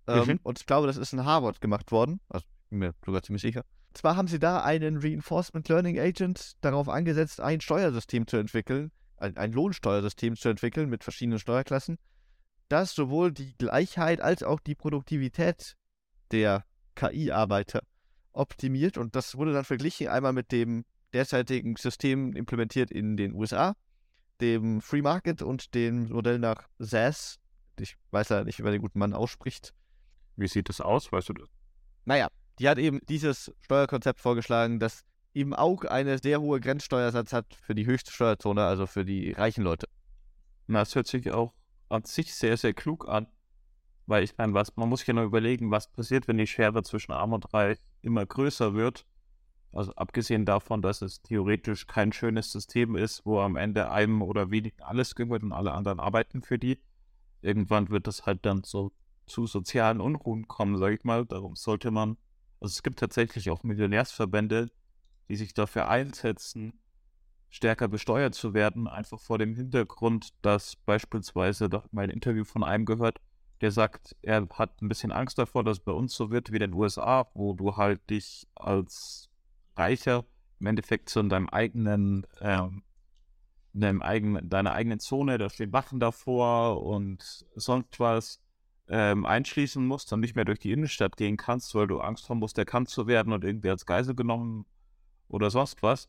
Ähm, 0.07 0.27
mhm. 0.27 0.41
Und 0.43 0.61
ich 0.61 0.67
glaube, 0.67 0.87
das 0.87 0.97
ist 0.97 1.13
in 1.13 1.25
Harvard 1.25 1.61
gemacht 1.61 1.91
worden. 1.91 2.21
Also, 2.29 2.47
bin 2.71 2.79
mir 2.79 2.95
sogar 3.05 3.23
ziemlich 3.23 3.43
sicher. 3.43 3.65
Und 3.89 3.99
zwar 3.99 4.17
haben 4.17 4.29
sie 4.29 4.39
da 4.39 4.63
einen 4.63 4.99
Reinforcement 4.99 5.69
Learning 5.69 5.99
Agent 5.99 6.53
darauf 6.61 6.89
angesetzt, 6.89 7.41
ein 7.41 7.61
Steuersystem 7.61 8.27
zu 8.27 8.37
entwickeln, 8.37 8.93
ein, 9.17 9.37
ein 9.37 9.53
Lohnsteuersystem 9.53 10.37
zu 10.37 10.51
entwickeln 10.51 10.89
mit 10.89 11.03
verschiedenen 11.03 11.39
Steuerklassen 11.39 11.99
das 12.69 12.95
sowohl 12.95 13.33
die 13.33 13.57
Gleichheit 13.57 14.21
als 14.21 14.43
auch 14.43 14.61
die 14.61 14.75
Produktivität 14.75 15.77
der 16.31 16.65
KI-Arbeiter 16.95 17.83
optimiert. 18.33 18.99
Und 18.99 19.17
das 19.17 19.37
wurde 19.37 19.53
dann 19.53 19.65
verglichen 19.65 20.09
einmal 20.09 20.33
mit 20.33 20.53
dem 20.53 20.85
derzeitigen 21.13 21.77
System 21.77 22.35
implementiert 22.35 22.91
in 22.91 23.17
den 23.17 23.35
USA, 23.35 23.75
dem 24.41 24.81
Free 24.81 25.03
Market 25.03 25.43
und 25.43 25.75
dem 25.75 26.09
Modell 26.09 26.39
nach 26.39 26.69
SAS. 26.79 27.39
Ich 27.79 27.97
weiß 28.11 28.31
ja 28.31 28.45
nicht, 28.45 28.59
wie 28.59 28.63
man 28.63 28.73
den 28.73 28.83
guten 28.83 28.99
Mann 28.99 29.15
ausspricht. 29.15 29.73
Wie 30.37 30.49
sieht 30.49 30.69
das 30.69 30.81
aus? 30.81 31.11
Weißt 31.11 31.29
du 31.31 31.33
das? 31.33 31.49
Naja, 32.05 32.29
die 32.59 32.69
hat 32.69 32.79
eben 32.79 33.01
dieses 33.09 33.53
Steuerkonzept 33.61 34.21
vorgeschlagen, 34.21 34.81
das 34.81 35.05
eben 35.35 35.55
auch 35.55 35.85
eine 35.85 36.19
sehr 36.19 36.41
hohe 36.41 36.61
Grenzsteuersatz 36.61 37.33
hat 37.33 37.55
für 37.55 37.75
die 37.75 37.87
höchste 37.87 38.13
Steuerzone, 38.13 38.65
also 38.65 38.87
für 38.87 39.05
die 39.05 39.33
reichen 39.33 39.63
Leute. 39.63 39.87
Na, 40.67 40.81
das 40.81 40.95
hört 40.95 41.07
sich 41.07 41.31
auch 41.31 41.55
an 41.89 42.05
sich 42.05 42.35
sehr, 42.35 42.57
sehr 42.57 42.75
klug 42.75 43.09
an. 43.09 43.27
Weil 44.07 44.25
ich 44.25 44.37
meine, 44.39 44.55
was, 44.55 44.75
man 44.77 44.89
muss 44.89 45.01
sich 45.01 45.09
ja 45.09 45.15
nur 45.15 45.25
überlegen, 45.25 45.71
was 45.71 45.91
passiert, 45.91 46.29
wenn 46.29 46.39
die 46.39 46.47
Schere 46.47 46.83
zwischen 46.83 47.13
Arm 47.13 47.33
und 47.33 47.53
Reich 47.53 47.79
immer 48.03 48.27
größer 48.27 48.75
wird. 48.75 49.07
Also 49.73 49.93
abgesehen 49.95 50.47
davon, 50.47 50.83
dass 50.83 51.03
es 51.03 51.23
theoretisch 51.23 51.87
kein 51.87 52.13
schönes 52.13 52.51
System 52.51 52.97
ist, 52.97 53.27
wo 53.27 53.41
am 53.41 53.57
Ende 53.57 53.91
einem 53.91 54.23
oder 54.23 54.51
wenigen 54.51 54.83
alles 54.83 55.15
gehört 55.15 55.43
und 55.43 55.53
alle 55.53 55.73
anderen 55.73 56.01
arbeiten 56.01 56.43
für 56.43 56.59
die. 56.59 56.81
Irgendwann 57.43 57.91
wird 57.91 58.07
das 58.07 58.27
halt 58.27 58.45
dann 58.47 58.65
so 58.65 58.93
zu 59.27 59.47
sozialen 59.47 60.01
Unruhen 60.01 60.49
kommen, 60.49 60.79
sage 60.79 60.95
ich 60.95 61.05
mal. 61.05 61.27
Darum 61.27 61.55
sollte 61.55 61.91
man, 61.91 62.17
also 62.61 62.73
es 62.73 62.83
gibt 62.83 62.99
tatsächlich 62.99 63.51
auch 63.51 63.63
Millionärsverbände, 63.63 64.71
die 65.29 65.37
sich 65.37 65.53
dafür 65.53 65.89
einsetzen, 65.89 66.73
stärker 67.51 67.89
besteuert 67.89 68.35
zu 68.35 68.55
werden, 68.55 68.89
einfach 68.89 69.21
vor 69.21 69.39
dem 69.39 69.55
Hintergrund, 69.55 70.31
dass 70.43 70.77
beispielsweise, 70.77 71.69
da 71.69 71.85
mein 71.93 72.11
Interview 72.11 72.45
von 72.45 72.65
einem 72.65 72.85
gehört, 72.87 73.21
der 73.61 73.71
sagt, 73.71 74.17
er 74.23 74.47
hat 74.55 74.81
ein 74.83 74.89
bisschen 74.89 75.13
Angst 75.13 75.39
davor, 75.39 75.65
dass 75.65 75.79
es 75.79 75.85
bei 75.85 75.93
uns 75.93 76.15
so 76.15 76.31
wird 76.31 76.51
wie 76.51 76.57
in 76.57 76.71
den 76.71 76.75
USA, 76.75 77.29
wo 77.35 77.55
du 77.55 77.77
halt 77.77 78.09
dich 78.11 78.47
als 78.55 79.29
Reicher 79.77 80.25
im 80.61 80.67
Endeffekt 80.67 81.09
so 81.09 81.21
in 81.21 81.29
deinem 81.29 81.49
eigenen, 81.49 82.27
ähm, 82.41 82.83
in 83.75 83.81
deinem 83.81 84.03
eigenen, 84.03 84.49
deiner 84.49 84.73
eigenen 84.73 85.01
Zone, 85.01 85.39
da 85.39 85.49
stehen 85.51 85.73
Wachen 85.73 86.01
davor 86.01 86.83
und 86.83 87.47
sonst 87.55 88.01
was 88.01 88.41
ähm, 88.89 89.27
einschließen 89.27 89.87
musst, 89.87 90.11
dann 90.11 90.21
nicht 90.21 90.35
mehr 90.35 90.45
durch 90.45 90.59
die 90.59 90.73
Innenstadt 90.73 91.17
gehen 91.17 91.37
kannst, 91.37 91.75
weil 91.75 91.87
du 91.87 92.01
Angst 92.01 92.29
haben 92.29 92.39
musst, 92.39 92.59
erkannt 92.59 92.89
zu 92.89 93.07
werden 93.07 93.33
und 93.33 93.45
irgendwie 93.45 93.71
als 93.71 93.87
Geisel 93.87 94.15
genommen 94.15 94.67
oder 95.29 95.51
sonst 95.51 95.83
was. 95.83 96.09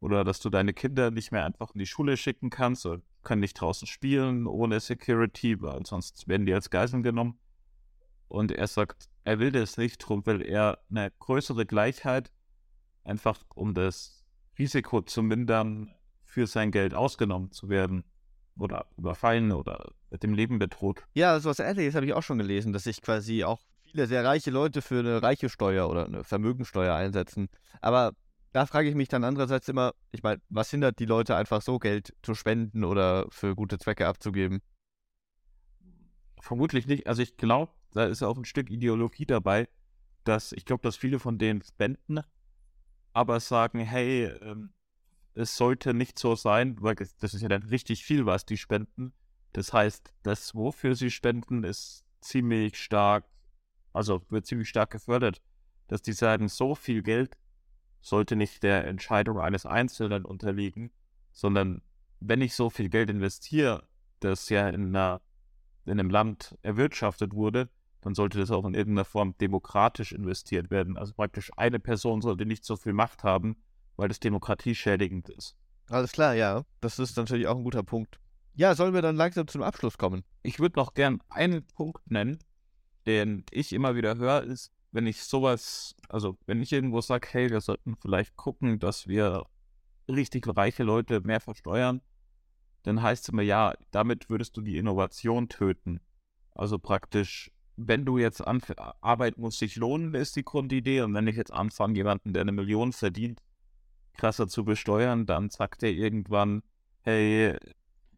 Oder 0.00 0.24
dass 0.24 0.40
du 0.40 0.48
deine 0.48 0.72
Kinder 0.72 1.10
nicht 1.10 1.30
mehr 1.30 1.44
einfach 1.44 1.74
in 1.74 1.78
die 1.78 1.86
Schule 1.86 2.16
schicken 2.16 2.50
kannst 2.50 2.86
oder 2.86 3.02
können 3.22 3.40
nicht 3.40 3.54
draußen 3.54 3.86
spielen 3.86 4.46
ohne 4.46 4.80
Security, 4.80 5.60
weil 5.60 5.84
sonst 5.84 6.26
werden 6.26 6.46
die 6.46 6.54
als 6.54 6.70
Geiseln 6.70 7.02
genommen. 7.02 7.38
Und 8.28 8.52
er 8.52 8.66
sagt, 8.66 9.08
er 9.24 9.38
will 9.38 9.52
das 9.52 9.76
nicht, 9.76 10.02
darum 10.02 10.24
will 10.24 10.40
er 10.40 10.78
eine 10.88 11.10
größere 11.18 11.66
Gleichheit, 11.66 12.32
einfach 13.04 13.42
um 13.54 13.74
das 13.74 14.24
Risiko 14.58 15.02
zu 15.02 15.22
mindern, 15.22 15.94
für 16.22 16.46
sein 16.46 16.70
Geld 16.70 16.94
ausgenommen 16.94 17.50
zu 17.50 17.68
werden 17.68 18.04
oder 18.56 18.86
überfallen 18.96 19.52
oder 19.52 19.92
mit 20.10 20.22
dem 20.22 20.32
Leben 20.32 20.58
bedroht. 20.58 21.02
Ja, 21.12 21.38
so 21.40 21.50
was 21.50 21.58
Ähnliches 21.58 21.94
habe 21.94 22.06
ich 22.06 22.12
auch 22.12 22.22
schon 22.22 22.38
gelesen, 22.38 22.72
dass 22.72 22.84
sich 22.84 23.02
quasi 23.02 23.42
auch 23.42 23.60
viele 23.82 24.06
sehr 24.06 24.24
reiche 24.24 24.50
Leute 24.50 24.80
für 24.80 25.00
eine 25.00 25.22
reiche 25.22 25.48
Steuer 25.48 25.88
oder 25.88 26.06
eine 26.06 26.22
Vermögensteuer 26.22 26.94
einsetzen. 26.94 27.48
Aber 27.80 28.12
da 28.52 28.66
frage 28.66 28.88
ich 28.88 28.94
mich 28.94 29.08
dann 29.08 29.24
andererseits 29.24 29.68
immer, 29.68 29.94
ich 30.10 30.22
meine, 30.22 30.40
was 30.48 30.70
hindert 30.70 30.98
die 30.98 31.06
Leute 31.06 31.36
einfach 31.36 31.62
so 31.62 31.78
Geld 31.78 32.14
zu 32.22 32.34
spenden 32.34 32.84
oder 32.84 33.26
für 33.30 33.54
gute 33.54 33.78
Zwecke 33.78 34.06
abzugeben? 34.06 34.60
Vermutlich 36.40 36.86
nicht. 36.86 37.06
Also 37.06 37.22
ich 37.22 37.36
glaube, 37.36 37.72
da 37.92 38.04
ist 38.06 38.22
auch 38.22 38.36
ein 38.36 38.44
Stück 38.44 38.70
Ideologie 38.70 39.26
dabei, 39.26 39.68
dass 40.24 40.52
ich 40.52 40.64
glaube, 40.64 40.82
dass 40.82 40.96
viele 40.96 41.18
von 41.18 41.38
denen 41.38 41.62
spenden, 41.62 42.20
aber 43.12 43.40
sagen, 43.40 43.80
hey, 43.80 44.24
ähm, 44.24 44.72
es 45.34 45.56
sollte 45.56 45.94
nicht 45.94 46.18
so 46.18 46.34
sein, 46.34 46.76
weil 46.80 46.94
das 46.94 47.34
ist 47.34 47.42
ja 47.42 47.48
dann 47.48 47.62
richtig 47.64 48.04
viel, 48.04 48.26
was 48.26 48.44
die 48.44 48.56
spenden. 48.56 49.12
Das 49.52 49.72
heißt, 49.72 50.12
das, 50.22 50.54
wofür 50.54 50.94
sie 50.94 51.10
spenden, 51.10 51.64
ist 51.64 52.04
ziemlich 52.20 52.76
stark, 52.76 53.24
also 53.92 54.22
wird 54.28 54.46
ziemlich 54.46 54.68
stark 54.68 54.90
gefördert, 54.90 55.40
dass 55.88 56.02
die 56.02 56.12
sagen, 56.12 56.48
so 56.48 56.74
viel 56.74 57.02
Geld 57.02 57.36
sollte 58.00 58.36
nicht 58.36 58.62
der 58.62 58.86
Entscheidung 58.86 59.38
eines 59.38 59.66
Einzelnen 59.66 60.24
unterliegen, 60.24 60.90
sondern 61.32 61.82
wenn 62.20 62.40
ich 62.40 62.54
so 62.54 62.70
viel 62.70 62.88
Geld 62.88 63.10
investiere, 63.10 63.86
das 64.20 64.48
ja 64.48 64.68
in, 64.68 64.94
einer, 64.94 65.20
in 65.86 65.92
einem 65.92 66.10
Land 66.10 66.56
erwirtschaftet 66.62 67.34
wurde, 67.34 67.68
dann 68.02 68.14
sollte 68.14 68.38
das 68.38 68.50
auch 68.50 68.64
in 68.64 68.74
irgendeiner 68.74 69.04
Form 69.04 69.36
demokratisch 69.38 70.12
investiert 70.12 70.70
werden. 70.70 70.96
Also 70.96 71.12
praktisch 71.14 71.50
eine 71.56 71.78
Person 71.78 72.22
sollte 72.22 72.46
nicht 72.46 72.64
so 72.64 72.76
viel 72.76 72.92
Macht 72.92 73.24
haben, 73.24 73.56
weil 73.96 74.08
das 74.08 74.20
demokratieschädigend 74.20 75.28
ist. 75.28 75.56
Alles 75.88 76.12
klar, 76.12 76.34
ja. 76.34 76.64
Das 76.80 76.98
ist 76.98 77.16
natürlich 77.16 77.46
auch 77.46 77.56
ein 77.56 77.64
guter 77.64 77.82
Punkt. 77.82 78.18
Ja, 78.54 78.74
sollen 78.74 78.94
wir 78.94 79.02
dann 79.02 79.16
langsam 79.16 79.48
zum 79.48 79.62
Abschluss 79.62 79.98
kommen? 79.98 80.24
Ich 80.42 80.60
würde 80.60 80.78
noch 80.78 80.94
gern 80.94 81.20
einen 81.28 81.66
Punkt 81.66 82.10
nennen, 82.10 82.38
den 83.06 83.44
ich 83.50 83.72
immer 83.72 83.94
wieder 83.94 84.16
höre, 84.16 84.42
ist, 84.42 84.72
wenn 84.92 85.06
ich 85.06 85.22
sowas, 85.22 85.94
also 86.08 86.36
wenn 86.46 86.62
ich 86.62 86.72
irgendwo 86.72 87.00
sage, 87.00 87.28
hey, 87.30 87.50
wir 87.50 87.60
sollten 87.60 87.96
vielleicht 87.96 88.36
gucken, 88.36 88.78
dass 88.78 89.06
wir 89.06 89.46
richtig 90.08 90.46
reiche 90.56 90.82
Leute 90.82 91.20
mehr 91.20 91.40
versteuern, 91.40 92.00
dann 92.82 93.02
heißt 93.02 93.24
es 93.24 93.28
immer, 93.28 93.42
ja, 93.42 93.74
damit 93.90 94.30
würdest 94.30 94.56
du 94.56 94.62
die 94.62 94.78
Innovation 94.78 95.48
töten. 95.48 96.00
Also 96.54 96.78
praktisch, 96.78 97.50
wenn 97.76 98.04
du 98.04 98.18
jetzt 98.18 98.40
anfängst, 98.40 98.82
Arbeit 99.00 99.38
muss 99.38 99.58
sich 99.58 99.76
lohnen, 99.76 100.14
ist 100.14 100.36
die 100.36 100.44
Grundidee. 100.44 101.02
Und 101.02 101.14
wenn 101.14 101.26
ich 101.26 101.36
jetzt 101.36 101.52
anfange, 101.52 101.96
jemanden, 101.96 102.32
der 102.32 102.42
eine 102.42 102.52
Million 102.52 102.92
verdient, 102.92 103.42
krasser 104.14 104.48
zu 104.48 104.64
besteuern, 104.64 105.26
dann 105.26 105.50
sagt 105.50 105.82
er 105.82 105.90
irgendwann, 105.90 106.62
hey, 107.02 107.56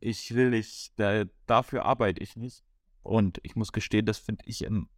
ich 0.01 0.35
will 0.35 0.51
nicht, 0.51 0.93
da, 0.97 1.25
dafür 1.47 1.85
arbeite 1.85 2.23
ich 2.23 2.37
nicht. 2.37 2.64
Und 3.03 3.41
ich 3.43 3.57
muss 3.57 3.73
gestehen, 3.73 4.07
das 4.07 4.18
finde 4.18 4.45
ich 4.47 4.66
ein 4.66 4.89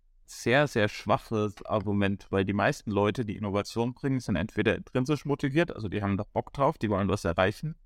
sehr, 0.43 0.67
sehr 0.67 0.89
schwaches 0.89 1.65
Argument, 1.65 2.27
weil 2.31 2.45
die 2.45 2.53
meisten 2.53 2.91
Leute, 2.91 3.25
die 3.25 3.37
Innovation 3.37 3.95
bringen, 3.95 4.21
sind 4.21 4.37
entweder 4.37 4.77
intrinsisch 4.77 5.25
motiviert, 5.25 5.75
also 5.75 5.89
die 5.89 6.03
haben 6.03 6.17
da 6.17 6.25
Bock 6.25 6.53
drauf, 6.53 6.79
die 6.79 6.91
wollen 6.91 7.09
was 7.09 7.25
erreichen, 7.25 7.77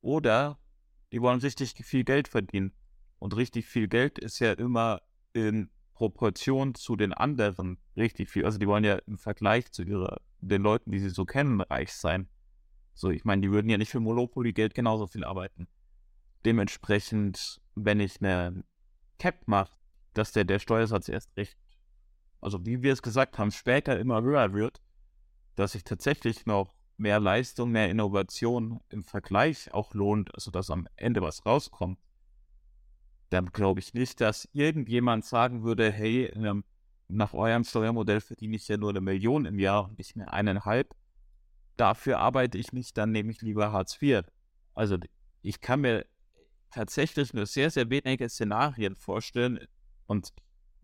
oder 0.00 0.58
die 1.12 1.20
wollen 1.20 1.40
richtig 1.40 1.74
viel 1.84 2.04
Geld 2.04 2.28
verdienen. 2.28 2.72
Und 3.18 3.36
richtig 3.36 3.66
viel 3.66 3.88
Geld 3.88 4.18
ist 4.18 4.38
ja 4.40 4.52
immer 4.52 5.00
in 5.32 5.70
Proportion 5.94 6.74
zu 6.74 6.96
den 6.96 7.12
anderen 7.12 7.78
richtig 7.96 8.28
viel. 8.28 8.44
Also 8.44 8.58
die 8.58 8.66
wollen 8.66 8.84
ja 8.84 8.96
im 9.06 9.16
Vergleich 9.16 9.70
zu 9.72 9.82
ihrer, 9.82 10.20
den 10.40 10.62
Leuten, 10.62 10.90
die 10.90 10.98
sie 10.98 11.08
so 11.08 11.24
kennen, 11.24 11.60
reich 11.60 11.92
sein. 11.92 12.28
So, 12.94 13.10
ich 13.10 13.24
meine, 13.24 13.42
die 13.42 13.50
würden 13.50 13.68
ja 13.68 13.78
nicht 13.78 13.90
für 13.90 14.00
Monopoly 14.00 14.52
Geld 14.52 14.74
genauso 14.74 15.06
viel 15.06 15.24
arbeiten. 15.24 15.68
Dementsprechend, 16.44 17.60
wenn 17.74 18.00
ich 18.00 18.20
eine 18.20 18.64
Cap 19.18 19.46
mache, 19.46 19.78
dass 20.12 20.32
der, 20.32 20.44
der 20.44 20.58
Steuersatz 20.58 21.08
erst 21.08 21.36
recht 21.36 21.56
also 22.44 22.64
wie 22.66 22.82
wir 22.82 22.92
es 22.92 23.02
gesagt 23.02 23.38
haben, 23.38 23.50
später 23.50 23.98
immer 23.98 24.22
höher 24.22 24.52
wird, 24.52 24.82
dass 25.56 25.72
sich 25.72 25.82
tatsächlich 25.82 26.44
noch 26.44 26.74
mehr 26.98 27.18
Leistung, 27.18 27.70
mehr 27.70 27.90
Innovation 27.90 28.80
im 28.90 29.02
Vergleich 29.02 29.72
auch 29.72 29.94
lohnt, 29.94 30.34
also 30.34 30.50
dass 30.50 30.70
am 30.70 30.86
Ende 30.96 31.22
was 31.22 31.46
rauskommt, 31.46 31.98
dann 33.30 33.46
glaube 33.46 33.80
ich 33.80 33.94
nicht, 33.94 34.20
dass 34.20 34.48
irgendjemand 34.52 35.24
sagen 35.24 35.64
würde, 35.64 35.90
hey, 35.90 36.26
ähm, 36.26 36.64
nach 37.08 37.32
eurem 37.32 37.64
Steuermodell 37.64 38.20
verdiene 38.20 38.56
ich 38.56 38.68
ja 38.68 38.76
nur 38.76 38.90
eine 38.90 39.00
Million 39.00 39.46
im 39.46 39.58
Jahr 39.58 39.84
und 39.84 39.98
nicht 39.98 40.14
mehr 40.14 40.32
eineinhalb. 40.32 40.94
Dafür 41.76 42.18
arbeite 42.18 42.58
ich 42.58 42.72
nicht, 42.72 42.96
dann 42.98 43.10
nehme 43.10 43.30
ich 43.30 43.40
lieber 43.40 43.72
Hartz 43.72 44.00
IV. 44.00 44.22
Also 44.74 44.98
ich 45.40 45.60
kann 45.60 45.80
mir 45.80 46.06
tatsächlich 46.70 47.32
nur 47.32 47.46
sehr, 47.46 47.70
sehr 47.70 47.88
wenige 47.88 48.28
Szenarien 48.28 48.96
vorstellen 48.96 49.60
und 50.06 50.32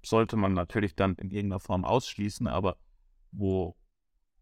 sollte 0.05 0.37
man 0.37 0.55
natürlich 0.55 0.95
dann 0.95 1.15
in 1.17 1.31
irgendeiner 1.31 1.61
Form 1.61 1.85
ausschließen, 1.85 2.47
aber 2.47 2.77
wo 3.33 3.77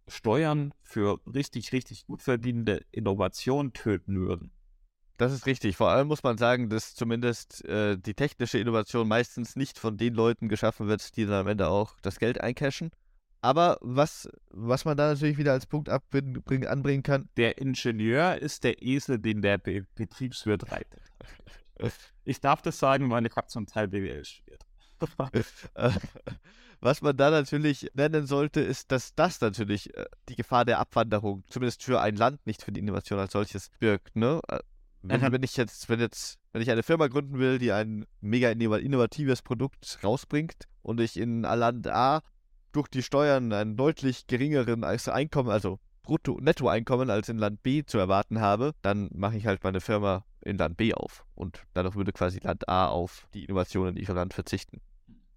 Steuern 0.06 0.72
für 0.82 1.20
richtig, 1.26 1.72
richtig 1.72 2.06
gut 2.06 2.22
verdienende 2.22 2.84
Innovation 2.90 3.72
töten 3.72 4.16
würden. 4.16 4.52
Das 5.18 5.32
ist 5.32 5.46
richtig. 5.46 5.76
Vor 5.76 5.90
allem 5.90 6.08
muss 6.08 6.22
man 6.22 6.38
sagen, 6.38 6.70
dass 6.70 6.94
zumindest 6.94 7.64
äh, 7.64 7.98
die 7.98 8.14
technische 8.14 8.58
Innovation 8.58 9.08
meistens 9.08 9.56
nicht 9.56 9.78
von 9.78 9.96
den 9.96 10.14
Leuten 10.14 10.48
geschaffen 10.48 10.86
wird, 10.86 11.16
die 11.16 11.26
dann 11.26 11.40
am 11.40 11.48
Ende 11.48 11.68
auch 11.68 11.94
das 12.02 12.20
Geld 12.20 12.40
eincashen. 12.40 12.90
Aber 13.40 13.78
was, 13.80 14.28
was 14.50 14.84
man 14.84 14.96
da 14.96 15.12
natürlich 15.12 15.38
wieder 15.38 15.52
als 15.52 15.66
Punkt 15.66 15.88
abbringen, 15.88 16.66
anbringen 16.66 17.02
kann. 17.02 17.28
Der 17.36 17.58
Ingenieur 17.58 18.38
ist 18.38 18.64
der 18.64 18.82
Esel, 18.82 19.18
den 19.18 19.42
der 19.42 19.58
Be 19.58 19.86
Betriebswirt 19.94 20.70
reitet. 20.70 21.02
ich 22.24 22.40
darf 22.40 22.62
das 22.62 22.78
sagen, 22.78 23.10
weil 23.10 23.26
ich 23.26 23.36
habe 23.36 23.48
zum 23.48 23.66
Teil 23.66 23.88
BWL 23.88 24.24
studiert. 24.24 24.64
Was 26.80 27.02
man 27.02 27.16
da 27.16 27.30
natürlich 27.30 27.90
nennen 27.94 28.26
sollte, 28.26 28.60
ist, 28.60 28.92
dass 28.92 29.14
das 29.14 29.40
natürlich 29.40 29.94
äh, 29.96 30.04
die 30.28 30.36
Gefahr 30.36 30.64
der 30.64 30.78
Abwanderung, 30.78 31.42
zumindest 31.48 31.82
für 31.82 32.00
ein 32.00 32.14
Land, 32.14 32.46
nicht 32.46 32.62
für 32.62 32.70
die 32.70 32.80
Innovation 32.80 33.18
als 33.18 33.32
solches, 33.32 33.70
birgt. 33.80 34.14
Ne? 34.14 34.40
Äh, 34.48 34.60
wenn, 35.02 35.20
mhm. 35.20 35.32
wenn, 35.32 35.42
ich 35.42 35.56
jetzt, 35.56 35.88
wenn 35.88 36.00
jetzt, 36.00 36.38
wenn 36.52 36.62
ich 36.62 36.70
eine 36.70 36.82
Firma 36.82 37.08
gründen 37.08 37.38
will, 37.38 37.58
die 37.58 37.72
ein 37.72 38.06
mega 38.20 38.50
innovatives 38.50 39.42
Produkt 39.42 39.98
rausbringt 40.04 40.64
und 40.82 41.00
ich 41.00 41.16
in 41.16 41.42
Land 41.42 41.88
A 41.88 42.22
durch 42.72 42.88
die 42.88 43.02
Steuern 43.02 43.52
einen 43.52 43.76
deutlich 43.76 44.26
geringeren 44.26 44.84
Einkommen, 44.84 45.50
also 45.50 45.80
Brutto, 46.02 46.38
Nettoeinkommen 46.40 47.10
als 47.10 47.28
in 47.28 47.38
Land 47.38 47.62
B 47.62 47.84
zu 47.84 47.98
erwarten 47.98 48.40
habe, 48.40 48.72
dann 48.82 49.10
mache 49.12 49.36
ich 49.36 49.46
halt 49.46 49.62
meine 49.62 49.80
Firma 49.80 50.24
in 50.42 50.58
Land 50.58 50.76
B 50.76 50.94
auf. 50.94 51.24
Und 51.34 51.62
dadurch 51.74 51.94
würde 51.94 52.12
quasi 52.12 52.38
Land 52.40 52.68
A 52.68 52.86
auf 52.86 53.28
die 53.34 53.44
Innovationen 53.44 53.96
in 53.96 54.02
ihrem 54.02 54.16
Land 54.16 54.34
verzichten. 54.34 54.80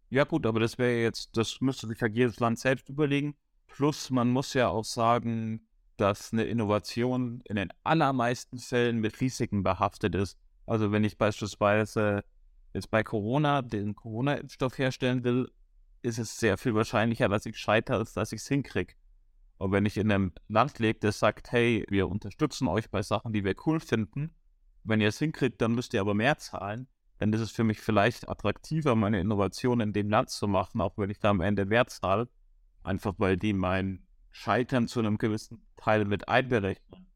Ja, 0.10 0.26
gut, 0.26 0.46
aber 0.46 0.60
das 0.60 0.78
wäre 0.78 1.02
jetzt, 1.02 1.38
das 1.38 1.62
müsste 1.62 1.88
sich 1.88 2.00
ja 2.00 2.08
jedes 2.08 2.40
Land 2.40 2.60
selbst 2.60 2.90
überlegen. 2.90 3.36
Plus, 3.68 4.10
man 4.10 4.30
muss 4.30 4.54
ja 4.54 4.68
auch 4.68 4.84
sagen, 4.84 5.66
dass 5.96 6.34
eine 6.34 6.44
Innovation 6.44 7.42
in 7.46 7.56
den 7.56 7.70
allermeisten 7.84 8.58
Fällen 8.58 9.00
mit 9.00 9.22
Risiken 9.22 9.64
behaftet 9.64 10.16
ist. 10.16 10.38
Also 10.66 10.92
wenn 10.92 11.04
ich 11.04 11.18
beispielsweise 11.18 12.24
jetzt 12.74 12.92
bei 12.92 13.04
Corona 13.04 13.62
den 13.62 13.96
Corona-Impfstoff 13.96 14.78
herstellen 14.78 15.24
will, 15.24 15.50
ist 16.02 16.18
es 16.18 16.38
sehr 16.38 16.58
viel 16.58 16.74
wahrscheinlicher, 16.74 17.30
dass 17.30 17.46
ich 17.46 17.58
scheitere, 17.58 17.98
als 17.98 18.14
dass 18.14 18.32
ich 18.32 18.42
es 18.42 18.48
hinkriege. 18.48 18.96
Und 19.58 19.72
wenn 19.72 19.86
ich 19.86 19.98
in 19.98 20.12
einem 20.12 20.34
Land 20.48 20.80
lebe, 20.80 21.00
das 21.00 21.20
sagt, 21.20 21.52
hey, 21.52 21.86
wir 21.88 22.10
unterstützen 22.10 22.68
euch 22.68 22.90
bei 22.90 23.04
Sachen, 23.04 23.32
die 23.32 23.44
wir 23.44 23.56
cool 23.66 23.80
finden, 23.80 24.34
wenn 24.84 25.02
ihr 25.02 25.10
es 25.10 25.20
hinkriegt, 25.20 25.62
dann 25.62 25.74
müsst 25.74 25.94
ihr 25.94 26.02
aber 26.02 26.14
mehr 26.14 26.38
zahlen, 26.38 26.88
dann 27.20 27.34
ist 27.34 27.42
es 27.42 27.52
für 27.52 27.64
mich 27.64 27.80
vielleicht 27.80 28.28
attraktiver, 28.28 28.96
meine 28.96 29.20
Innovation 29.20 29.80
in 29.80 29.94
dem 29.94 30.10
Land 30.10 30.30
zu 30.30 30.48
machen, 30.48 30.82
auch 30.82 30.98
wenn 30.98 31.10
ich 31.10 31.20
da 31.20 31.30
am 31.30 31.42
Ende 31.42 31.66
mehr 31.66 31.86
zahle, 31.88 32.28
einfach 32.84 33.14
weil 33.18 33.38
die 33.38 33.54
mein 33.54 34.08
Scheitern 34.32 34.88
zu 34.88 35.00
einem 35.00 35.18
gewissen 35.18 35.62
Teil 35.78 36.06
mit 36.06 36.28
einberechnen. 36.28 37.08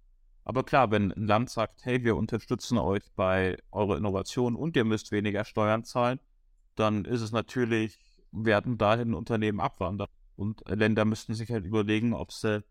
Aber 0.44 0.64
klar, 0.64 0.92
wenn 0.92 1.12
ein 1.12 1.26
Land 1.26 1.50
sagt, 1.50 1.86
hey, 1.86 2.04
wir 2.04 2.16
unterstützen 2.16 2.78
euch 2.78 3.04
bei 3.16 3.58
eurer 3.72 3.98
Innovation 3.98 4.56
und 4.56 4.76
ihr 4.76 4.86
müsst 4.86 5.12
weniger 5.12 5.44
Steuern 5.44 5.84
zahlen, 5.84 6.20
dann 6.76 7.04
ist 7.06 7.22
es 7.22 7.32
natürlich, 7.32 7.98
werden 8.32 8.78
dahin 8.78 9.16
Unternehmen 9.16 9.60
abwandern. 9.60 10.10
Und 10.36 10.62
Länder 10.68 11.06
müssten 11.06 11.34
sich 11.34 11.50
halt 11.50 11.66
überlegen, 11.66 12.14
ob 12.14 12.32
sie 12.32 12.64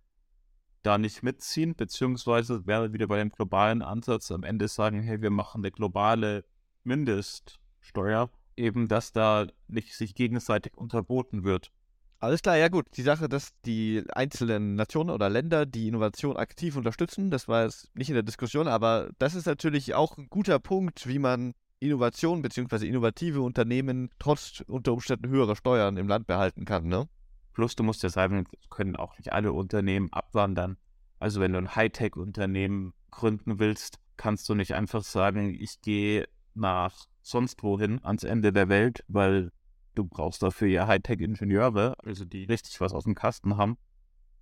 da 0.85 0.99
nicht 0.99 1.23
mitziehen, 1.23 1.75
beziehungsweise 1.75 2.67
wäre 2.67 2.93
wieder 2.93 3.07
bei 3.07 3.19
dem 3.19 3.31
globalen 3.31 3.83
Ansatz 3.83 4.31
am 4.31 4.45
Ende 4.45 4.69
sagen, 4.69 5.03
hey, 5.03 5.21
wir 5.21 5.31
machen 5.31 5.63
eine 5.63 5.73
globale 5.73 6.45
Mindeststeuer, 6.85 8.31
eben 8.57 8.89
dass 8.89 9.13
da 9.13 9.47
nicht 9.67 9.95
sich 9.95 10.15
gegenseitig 10.15 10.77
unterboten 10.77 11.45
wird. 11.45 11.73
Alles 12.21 12.41
klar, 12.41 12.57
ja 12.57 12.69
gut. 12.69 12.87
Die 12.97 13.03
Sache, 13.03 13.29
dass 13.29 13.51
die 13.67 14.03
einzelnen 14.13 14.77
Nationen 14.77 15.11
oder 15.11 15.29
Länder 15.29 15.67
die 15.67 15.89
Innovation 15.89 16.37
aktiv 16.37 16.77
unterstützen, 16.77 17.31
das 17.31 17.49
war 17.49 17.65
jetzt 17.65 17.95
nicht 17.95 18.09
in 18.09 18.15
der 18.15 18.23
Diskussion, 18.23 18.69
aber 18.69 19.11
das 19.19 19.35
ist 19.35 19.47
natürlich 19.47 19.95
auch 19.95 20.17
ein 20.17 20.29
guter 20.31 20.59
Punkt, 20.59 21.07
wie 21.07 21.19
man 21.19 21.53
Innovation 21.81 22.41
bzw. 22.41 22.87
innovative 22.87 23.43
Unternehmen 23.43 24.11
trotz 24.19 24.65
unter 24.67 24.93
Umständen 24.93 25.29
höherer 25.29 25.57
Steuern 25.57 25.97
im 25.97 26.09
Land 26.09 26.27
behalten 26.27 26.65
kann, 26.65 26.87
ne? 26.87 27.09
Plus, 27.55 27.77
du 27.77 27.85
musst 27.85 28.03
ja 28.03 28.09
sagen, 28.09 28.47
können 28.69 28.97
auch 28.97 29.17
nicht 29.17 29.33
alle 29.33 29.53
Unternehmen 29.53 30.13
abwandern. 30.13 30.77
Also 31.21 31.41
wenn 31.41 31.53
du 31.53 31.59
ein 31.59 31.75
Hightech-Unternehmen 31.75 32.93
gründen 33.11 33.61
willst, 33.61 34.01
kannst 34.17 34.49
du 34.49 34.55
nicht 34.55 34.75
einfach 34.75 35.05
sagen, 35.05 35.55
ich 35.55 35.81
gehe 35.81 36.29
nach 36.55 37.07
sonst 37.23 37.63
wohin 37.63 38.05
ans 38.05 38.25
Ende 38.25 38.53
der 38.53 38.69
Welt, 38.69 39.05
weil 39.09 39.53
du 39.95 40.05
brauchst 40.05 40.43
dafür 40.43 40.69
ja 40.69 40.87
Hightech-Ingenieure, 40.89 41.95
also 42.05 42.25
die 42.25 42.45
richtig 42.45 42.81
was 42.81 42.93
aus 42.93 43.05
dem 43.05 43.15
Kasten 43.15 43.57
haben. 43.57 43.79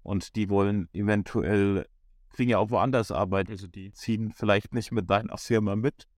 Und 0.03 0.35
die 0.35 0.49
wollen 0.49 0.89
eventuell, 0.95 1.87
kriegen 2.31 2.51
ja 2.51 2.59
auch 2.59 2.71
woanders 2.71 3.13
Arbeit. 3.13 3.51
Also 3.51 3.67
die 3.67 3.93
ziehen 3.93 4.33
vielleicht 4.33 4.75
nicht 4.75 4.91
mit 4.91 5.09
deiner 5.11 5.37
Firma 5.37 5.77
mit, 5.77 6.09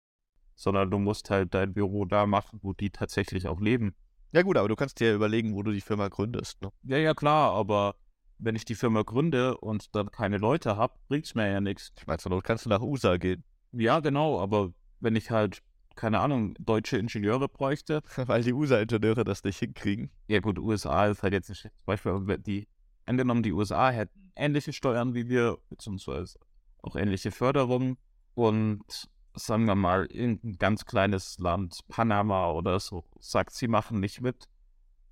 sondern 0.55 0.91
du 0.91 0.99
musst 0.99 1.29
halt 1.29 1.55
dein 1.55 1.75
Büro 1.75 2.05
da 2.05 2.25
machen, 2.27 2.61
wo 2.63 2.73
die 2.73 2.91
tatsächlich 2.91 3.49
auch 3.49 3.61
leben. 3.61 3.95
Ja 4.35 4.43
gut, 4.43 4.57
aber 4.57 4.69
du 4.69 4.75
kannst 4.75 4.99
dir 4.99 5.15
überlegen, 5.15 5.55
wo 5.55 5.63
du 5.63 5.71
die 5.71 5.81
Firma 5.81 6.09
gründest. 6.09 6.61
Ne? 6.61 6.71
Ja, 6.83 6.99
ja, 6.99 7.15
klar, 7.15 7.53
aber 7.53 7.95
wenn 8.39 8.57
ich 8.57 8.65
die 8.65 8.75
Firma 8.75 9.03
gründe 9.03 9.57
und 9.59 9.95
dann 9.95 10.11
keine 10.11 10.39
Leute 10.39 10.77
habe, 10.77 10.95
bringt 11.09 11.27
es 11.27 11.37
mir 11.37 11.49
ja 11.49 11.61
nichts. 11.61 11.93
Ich 11.99 12.07
meine, 12.07 12.19
zur 12.19 12.31
Not 12.31 12.43
kannst 12.43 12.65
du 12.67 12.69
nach 12.69 12.81
USA 12.81 13.17
gehen. 13.17 13.45
Ja, 13.71 14.01
genau, 14.01 14.41
aber 14.41 14.73
wenn 14.99 15.15
ich 15.15 15.31
halt 15.31 15.63
keine 15.95 16.19
Ahnung, 16.19 16.55
deutsche 16.59 16.99
Ingenieure 16.99 17.49
bräuchte. 17.49 18.03
Weil 18.17 18.43
die 18.43 18.53
USA-Ingenieure 18.53 19.25
das 19.25 19.45
nicht 19.45 19.59
hinkriegen. 19.59 20.11
Ja 20.27 20.41
gut, 20.41 20.59
USA 20.59 21.07
ist 21.07 21.23
halt 21.23 21.33
jetzt 21.33 21.51
ein 21.51 21.55
schlechtes 21.55 21.83
Beispiel. 21.85 22.39
Die, 22.39 22.67
angenommen, 23.07 23.45
die 23.45 23.53
USA 23.53 23.91
hätten 23.91 24.33
ähnliche 24.35 24.73
Steuern 24.73 25.15
wie 25.15 25.29
wir, 25.29 25.59
beziehungsweise 25.69 26.39
auch 26.83 26.97
ähnliche 26.97 27.31
Förderungen 27.31 27.97
und 28.35 29.09
sagen 29.35 29.67
wir 29.67 29.75
mal, 29.75 30.07
irgendein 30.07 30.59
ganz 30.59 30.85
kleines 30.85 31.39
Land, 31.39 31.81
Panama 31.89 32.51
oder 32.51 32.81
so, 32.81 33.05
sagt, 33.19 33.53
sie 33.55 33.69
machen 33.69 34.01
nicht 34.01 34.21
mit. 34.21 34.49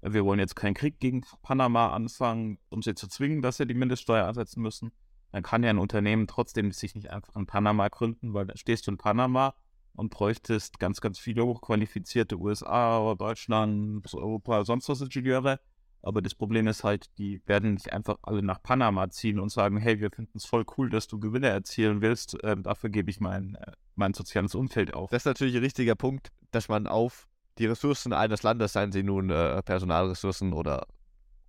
Wir 0.00 0.24
wollen 0.24 0.40
jetzt 0.40 0.56
keinen 0.56 0.74
Krieg 0.74 0.98
gegen 0.98 1.22
Panama 1.42 1.92
anfangen, 1.92 2.58
um 2.70 2.82
sie 2.82 2.94
zu 2.94 3.08
zwingen, 3.08 3.42
dass 3.42 3.58
sie 3.58 3.66
die 3.66 3.74
Mindeststeuer 3.74 4.26
ansetzen 4.26 4.60
müssen. 4.60 4.92
Dann 5.30 5.42
kann 5.42 5.62
ja 5.62 5.70
ein 5.70 5.78
Unternehmen 5.78 6.26
trotzdem 6.26 6.72
sich 6.72 6.94
nicht 6.94 7.10
einfach 7.10 7.36
in 7.36 7.46
Panama 7.46 7.88
gründen, 7.88 8.34
weil 8.34 8.46
dann 8.46 8.56
stehst 8.56 8.86
du 8.86 8.90
in 8.90 8.98
Panama 8.98 9.54
und 9.94 10.10
bräuchtest 10.10 10.78
ganz, 10.78 11.00
ganz 11.00 11.18
viele 11.18 11.44
hochqualifizierte 11.44 12.38
USA, 12.38 13.14
Deutschland, 13.14 14.12
Europa, 14.14 14.64
sonst 14.64 14.88
was 14.88 15.00
Ingenieure. 15.00 15.60
Aber 16.02 16.20
das 16.20 16.34
Problem 16.34 16.66
ist 16.66 16.82
halt, 16.82 17.06
die 17.18 17.40
werden 17.46 17.74
nicht 17.74 17.92
einfach 17.92 18.16
alle 18.22 18.42
nach 18.42 18.62
Panama 18.62 19.08
ziehen 19.10 19.38
und 19.38 19.50
sagen, 19.50 19.76
hey, 19.76 20.00
wir 20.00 20.10
finden 20.10 20.36
es 20.36 20.44
voll 20.44 20.64
cool, 20.76 20.90
dass 20.90 21.06
du 21.06 21.20
Gewinne 21.20 21.48
erzielen 21.48 22.00
willst. 22.00 22.36
Ähm, 22.42 22.64
dafür 22.64 22.90
gebe 22.90 23.10
ich 23.10 23.20
mein, 23.20 23.54
äh, 23.54 23.72
mein 23.94 24.12
soziales 24.12 24.54
Umfeld 24.54 24.94
auf. 24.94 25.10
Das 25.10 25.22
ist 25.22 25.26
natürlich 25.26 25.54
ein 25.54 25.62
richtiger 25.62 25.94
Punkt, 25.94 26.30
dass 26.50 26.68
man 26.68 26.88
auf 26.88 27.28
die 27.58 27.66
Ressourcen 27.66 28.12
eines 28.12 28.42
Landes, 28.42 28.72
seien 28.72 28.90
sie 28.90 29.04
nun 29.04 29.30
äh, 29.30 29.62
Personalressourcen 29.62 30.52
oder 30.52 30.86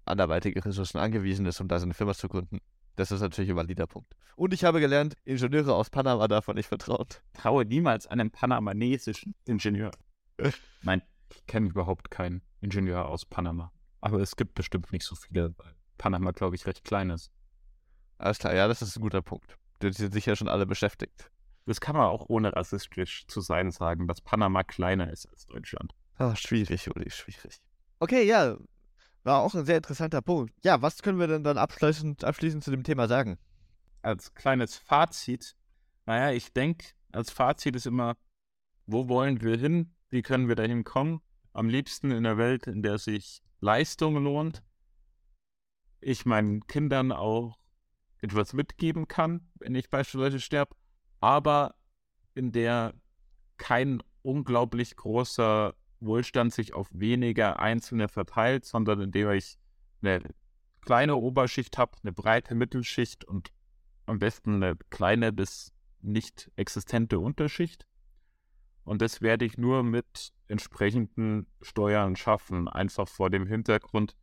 anderweitige 0.05 0.63
Ressourcen 0.63 0.99
angewiesen 0.99 1.45
ist, 1.45 1.59
um 1.59 1.67
da 1.67 1.79
seine 1.79 1.93
Firma 1.93 2.13
zu 2.13 2.27
gründen. 2.27 2.59
Das 2.95 3.11
ist 3.11 3.21
natürlich 3.21 3.49
ein 3.49 3.55
valider 3.55 3.87
Punkt. 3.87 4.13
Und 4.35 4.53
ich 4.53 4.63
habe 4.63 4.79
gelernt, 4.79 5.15
Ingenieure 5.25 5.73
aus 5.73 5.89
Panama 5.89 6.27
davon 6.27 6.55
nicht 6.55 6.67
vertraut. 6.67 7.23
Traue 7.33 7.65
niemals 7.65 8.05
einem 8.05 8.29
panamanesischen 8.29 9.33
Ingenieur. 9.45 9.91
Nein, 10.83 11.01
ich 11.31 11.45
kenne 11.47 11.69
überhaupt 11.69 12.11
keinen 12.11 12.43
Ingenieur 12.61 13.07
aus 13.07 13.25
Panama. 13.25 13.71
Aber 14.03 14.19
es 14.19 14.35
gibt 14.35 14.53
bestimmt 14.53 14.91
nicht 14.91 15.05
so 15.05 15.15
viele, 15.15 15.57
weil 15.57 15.75
Panama, 15.97 16.31
glaube 16.31 16.57
ich, 16.57 16.65
recht 16.65 16.83
klein 16.83 17.09
ist. 17.09 17.31
Alles 18.17 18.37
klar, 18.37 18.53
ja, 18.53 18.67
das 18.67 18.81
ist 18.81 18.97
ein 18.97 19.01
guter 19.01 19.21
Punkt. 19.21 19.57
Die 19.81 19.93
sind 19.93 20.11
sicher 20.11 20.35
schon 20.35 20.49
alle 20.49 20.65
beschäftigt. 20.65 21.31
Das 21.65 21.79
kann 21.79 21.95
man 21.95 22.07
auch 22.07 22.25
ohne 22.27 22.53
rassistisch 22.53 23.25
zu 23.27 23.39
sein 23.39 23.71
sagen, 23.71 24.05
dass 24.09 24.19
Panama 24.19 24.63
kleiner 24.63 25.09
ist 25.09 25.25
als 25.27 25.45
Deutschland. 25.45 25.93
Ah, 26.17 26.35
schwierig, 26.35 26.93
Uli, 26.93 27.09
schwierig. 27.11 27.61
Okay, 28.01 28.23
ja, 28.23 28.57
war 29.23 29.39
auch 29.39 29.55
ein 29.55 29.63
sehr 29.63 29.77
interessanter 29.77 30.21
Punkt. 30.21 30.53
Ja, 30.65 30.81
was 30.81 31.01
können 31.01 31.17
wir 31.17 31.27
denn 31.27 31.45
dann 31.45 31.57
abschließend, 31.57 32.25
abschließend 32.25 32.61
zu 32.61 32.71
dem 32.71 32.83
Thema 32.83 33.07
sagen? 33.07 33.37
Als 34.01 34.33
kleines 34.33 34.75
Fazit, 34.75 35.55
naja, 36.05 36.35
ich 36.35 36.51
denke, 36.51 36.87
als 37.13 37.31
Fazit 37.31 37.77
ist 37.77 37.87
immer, 37.87 38.17
wo 38.85 39.07
wollen 39.07 39.39
wir 39.39 39.57
hin? 39.57 39.95
Wie 40.09 40.23
können 40.23 40.49
wir 40.49 40.55
dahin 40.55 40.83
kommen? 40.83 41.21
Am 41.53 41.69
liebsten 41.69 42.11
in 42.11 42.17
einer 42.17 42.37
Welt, 42.37 42.67
in 42.67 42.83
der 42.83 42.97
sich 42.97 43.41
Leistung 43.63 44.21
lohnt. 44.21 44.61
Ich 46.01 46.25
meinen 46.25 46.67
Kindern 46.67 47.13
auch 47.13 47.57
etwas 48.21 48.51
mitgeben 48.51 49.07
kann, 49.07 49.49
wenn 49.55 49.73
ich 49.73 49.89
beispielsweise 49.89 50.41
sterbe, 50.41 50.75
aber 51.21 51.75
in 52.35 52.51
der 52.51 52.93
kein 53.57 54.03
unglaublich 54.21 54.97
großer 54.97 55.75
Wohlstand 56.01 56.53
sich 56.53 56.73
auf 56.73 56.89
weniger 56.91 57.59
Einzelne 57.59 58.09
verteilt, 58.09 58.65
sondern 58.65 58.99
indem 58.99 59.31
ich 59.31 59.57
eine 60.01 60.21
kleine 60.81 61.15
Oberschicht 61.15 61.77
habe, 61.77 61.97
eine 62.03 62.11
breite 62.11 62.55
Mittelschicht 62.55 63.23
und 63.23 63.53
am 64.05 64.19
besten 64.19 64.55
eine 64.55 64.75
kleine 64.89 65.31
bis 65.31 65.71
nicht 66.01 66.51
existente 66.57 67.17
Unterschicht. 67.17 67.87
Und 68.83 69.01
das 69.01 69.21
werde 69.21 69.45
ich 69.45 69.57
nur 69.57 69.83
mit 69.83 70.33
entsprechenden 70.47 71.47
Steuern 71.61 72.15
schaffen, 72.15 72.67
einfach 72.67 73.07
vor 73.07 73.29
dem 73.29 73.47
Hintergrund, 73.47 74.15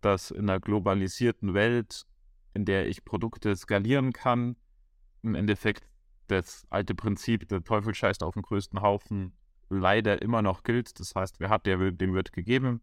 dass 0.00 0.30
in 0.30 0.48
einer 0.48 0.60
globalisierten 0.60 1.54
Welt, 1.54 2.06
in 2.54 2.64
der 2.64 2.88
ich 2.88 3.04
Produkte 3.04 3.54
skalieren 3.54 4.12
kann, 4.12 4.56
im 5.22 5.34
Endeffekt 5.34 5.88
das 6.28 6.66
alte 6.70 6.94
Prinzip, 6.94 7.48
der 7.48 7.64
Teufel 7.64 7.94
scheißt 7.94 8.22
auf 8.22 8.34
den 8.34 8.42
größten 8.42 8.80
Haufen, 8.80 9.32
leider 9.70 10.22
immer 10.22 10.42
noch 10.42 10.62
gilt. 10.62 10.98
Das 11.00 11.14
heißt, 11.14 11.40
wer 11.40 11.50
hat, 11.50 11.66
der 11.66 11.90
dem 11.92 12.14
wird 12.14 12.32
gegeben. 12.32 12.80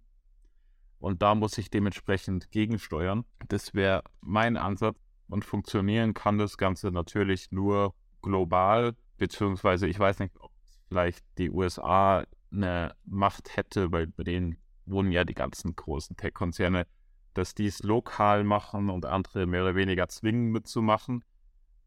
Und 0.99 1.21
da 1.21 1.35
muss 1.35 1.57
ich 1.57 1.69
dementsprechend 1.69 2.51
gegensteuern. 2.51 3.25
Das 3.47 3.73
wäre 3.73 4.03
mein 4.21 4.57
Ansatz. 4.57 4.97
Und 5.27 5.43
funktionieren 5.43 6.13
kann 6.13 6.37
das 6.37 6.57
Ganze 6.57 6.91
natürlich 6.91 7.51
nur 7.51 7.95
global, 8.21 8.95
beziehungsweise 9.17 9.87
ich 9.87 9.97
weiß 9.97 10.19
nicht, 10.19 10.35
ob 10.39 10.51
vielleicht 10.87 11.25
die 11.37 11.49
USA 11.49 12.25
eine 12.51 12.95
Macht 13.05 13.55
hätte, 13.57 13.91
weil 13.91 14.07
bei 14.07 14.23
denen 14.23 14.57
wohnen 14.85 15.11
ja 15.11 15.23
die 15.23 15.33
ganzen 15.33 15.75
großen 15.75 16.15
Tech-Konzerne, 16.15 16.87
dass 17.33 17.55
die 17.55 17.67
es 17.67 17.83
lokal 17.83 18.43
machen 18.43 18.89
und 18.89 19.05
andere 19.05 19.45
mehr 19.45 19.63
oder 19.63 19.75
weniger 19.75 20.07
zwingen 20.07 20.51
mitzumachen. 20.51 21.23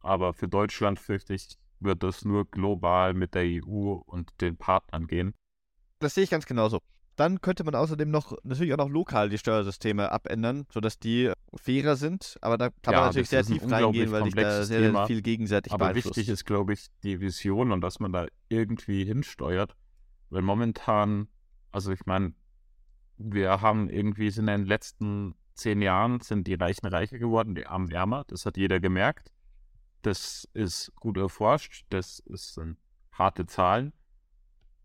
Aber 0.00 0.34
für 0.34 0.48
Deutschland 0.48 0.98
fürchte 0.98 1.34
ich, 1.34 1.56
wird 1.80 2.02
das 2.02 2.24
nur 2.24 2.44
global 2.50 3.14
mit 3.14 3.34
der 3.34 3.44
EU 3.44 4.00
und 4.04 4.32
den 4.40 4.56
Partnern 4.56 5.06
gehen. 5.06 5.34
Das 6.00 6.14
sehe 6.14 6.24
ich 6.24 6.30
ganz 6.30 6.46
genauso. 6.46 6.80
Dann 7.18 7.40
könnte 7.40 7.64
man 7.64 7.74
außerdem 7.74 8.12
noch 8.12 8.32
natürlich 8.44 8.72
auch 8.72 8.78
noch 8.78 8.88
lokal 8.88 9.28
die 9.28 9.38
Steuersysteme 9.38 10.12
abändern, 10.12 10.66
sodass 10.70 11.00
die 11.00 11.32
fairer 11.52 11.96
sind. 11.96 12.38
Aber 12.42 12.56
da 12.56 12.68
kann 12.70 12.94
ja, 12.94 13.00
man 13.00 13.08
natürlich 13.08 13.28
sehr 13.28 13.44
tief 13.44 13.68
reingehen, 13.68 14.12
weil 14.12 14.22
sich 14.22 14.34
da 14.34 14.62
sehr, 14.62 14.92
sehr, 14.92 15.06
viel 15.06 15.20
gegenseitig 15.20 15.72
Aber 15.72 15.96
wichtig 15.96 16.28
ist, 16.28 16.44
glaube 16.44 16.74
ich, 16.74 16.86
die 17.02 17.20
Vision 17.20 17.72
und 17.72 17.80
dass 17.80 17.98
man 17.98 18.12
da 18.12 18.26
irgendwie 18.48 19.04
hinsteuert. 19.04 19.74
Weil 20.30 20.42
momentan, 20.42 21.26
also 21.72 21.90
ich 21.90 22.06
meine, 22.06 22.34
wir 23.16 23.62
haben 23.62 23.90
irgendwie 23.90 24.28
in 24.28 24.46
den 24.46 24.64
letzten 24.64 25.34
zehn 25.54 25.82
Jahren 25.82 26.20
sind 26.20 26.46
die 26.46 26.54
Reichen 26.54 26.86
reicher 26.86 27.18
geworden, 27.18 27.56
die 27.56 27.66
Armen 27.66 27.90
ärmer. 27.90 28.26
Das 28.28 28.46
hat 28.46 28.56
jeder 28.56 28.78
gemerkt. 28.78 29.32
Das 30.02 30.48
ist 30.54 30.92
gut 30.94 31.16
erforscht, 31.16 31.84
das 31.90 32.22
sind 32.28 32.76
harte 33.10 33.46
Zahlen. 33.46 33.92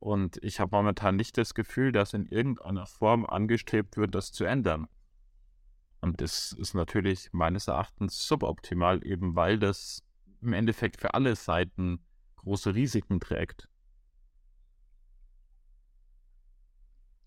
Und 0.04 0.38
ich 0.43 0.60
habe 0.60 0.76
momentan 0.76 1.16
nicht 1.16 1.38
das 1.38 1.54
Gefühl, 1.54 1.93
dass 1.93 2.14
in 2.14 2.26
irgendeiner 2.26 2.86
Form 2.86 3.26
angestrebt 3.26 3.95
wird, 3.95 4.14
das 4.14 4.34
zu 4.34 4.43
ändern. 4.43 4.89
Und 6.01 6.20
das 6.20 6.51
ist 6.51 6.74
natürlich 6.74 7.30
meines 7.32 7.70
Erachtens 7.70 8.28
suboptimal, 8.28 9.08
eben 9.08 9.38
weil 9.38 9.58
das 9.58 10.04
im 10.41 10.51
Endeffekt 10.51 10.99
für 10.99 11.14
alle 11.14 11.38
Seiten 11.38 12.04
große 12.36 12.76
Risiken 12.76 13.22
trägt. 13.22 13.70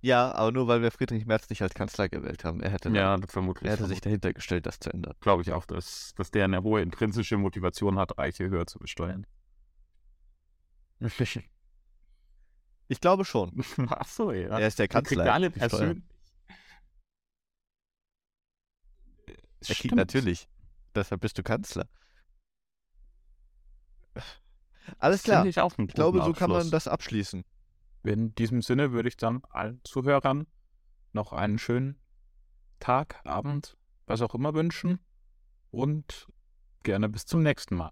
Ja, 0.03 0.35
aber 0.35 0.53
nur 0.53 0.68
weil 0.68 0.83
wir 0.83 0.91
Friedrich 0.91 1.24
Merz 1.24 1.49
nicht 1.49 1.62
als 1.62 1.72
Kanzler 1.72 2.11
gewählt 2.11 2.45
haben. 2.45 2.61
Er 2.61 2.72
hätte, 2.72 2.91
ja, 2.91 3.16
vermutlich, 3.27 3.70
er 3.70 3.79
hätte 3.79 3.87
sich 3.87 4.03
dahinter 4.03 4.35
gestellt, 4.35 4.66
das 4.66 4.81
zu 4.81 4.93
ändern. 4.93 5.14
Glaube 5.20 5.41
ich 5.41 5.51
auch, 5.53 5.64
dass, 5.64 6.12
dass 6.14 6.31
der 6.31 6.45
eine 6.45 6.62
hohe 6.62 6.83
intrinsische 6.83 7.39
Motivation 7.39 7.99
hat, 7.99 8.18
Reiche 8.18 8.51
höher 8.51 8.66
zu 8.66 8.79
besteuern. 8.79 9.27
Ich 12.89 13.01
glaube 13.01 13.24
schon. 13.24 13.64
Ach 13.89 14.09
so, 14.09 14.32
ja. 14.32 14.59
Er 14.59 14.68
ist 14.68 14.78
der 14.78 14.89
Kanzler. 14.89 15.26
Er 15.26 15.34
alle 15.34 15.51
persönlich. 15.51 16.05
Er 19.68 19.74
kriegt 19.74 19.95
natürlich. 19.95 20.49
Deshalb 20.95 21.20
bist 21.20 21.37
du 21.39 21.43
Kanzler. 21.43 21.89
Alles 24.99 25.24
klar. 25.24 25.45
Ich, 25.45 25.57
ich 25.57 25.95
glaube, 25.95 26.22
so 26.22 26.32
kann 26.32 26.51
man 26.51 26.70
das 26.70 26.89
abschließen. 26.89 27.45
In 28.05 28.34
diesem 28.37 28.62
Sinne 28.62 28.93
würde 28.93 29.09
ich 29.09 29.16
dann 29.16 29.43
allen 29.51 29.80
Zuhörern 29.84 30.47
noch 31.12 31.32
einen 31.32 31.59
schönen 31.59 31.99
Tag, 32.78 33.20
Abend, 33.24 33.76
was 34.07 34.22
auch 34.22 34.34
immer 34.34 34.55
wünschen 34.55 35.01
und 35.70 36.28
gerne 36.84 37.09
bis 37.09 37.26
zum 37.26 37.43
nächsten 37.43 37.74
Mal. 37.74 37.91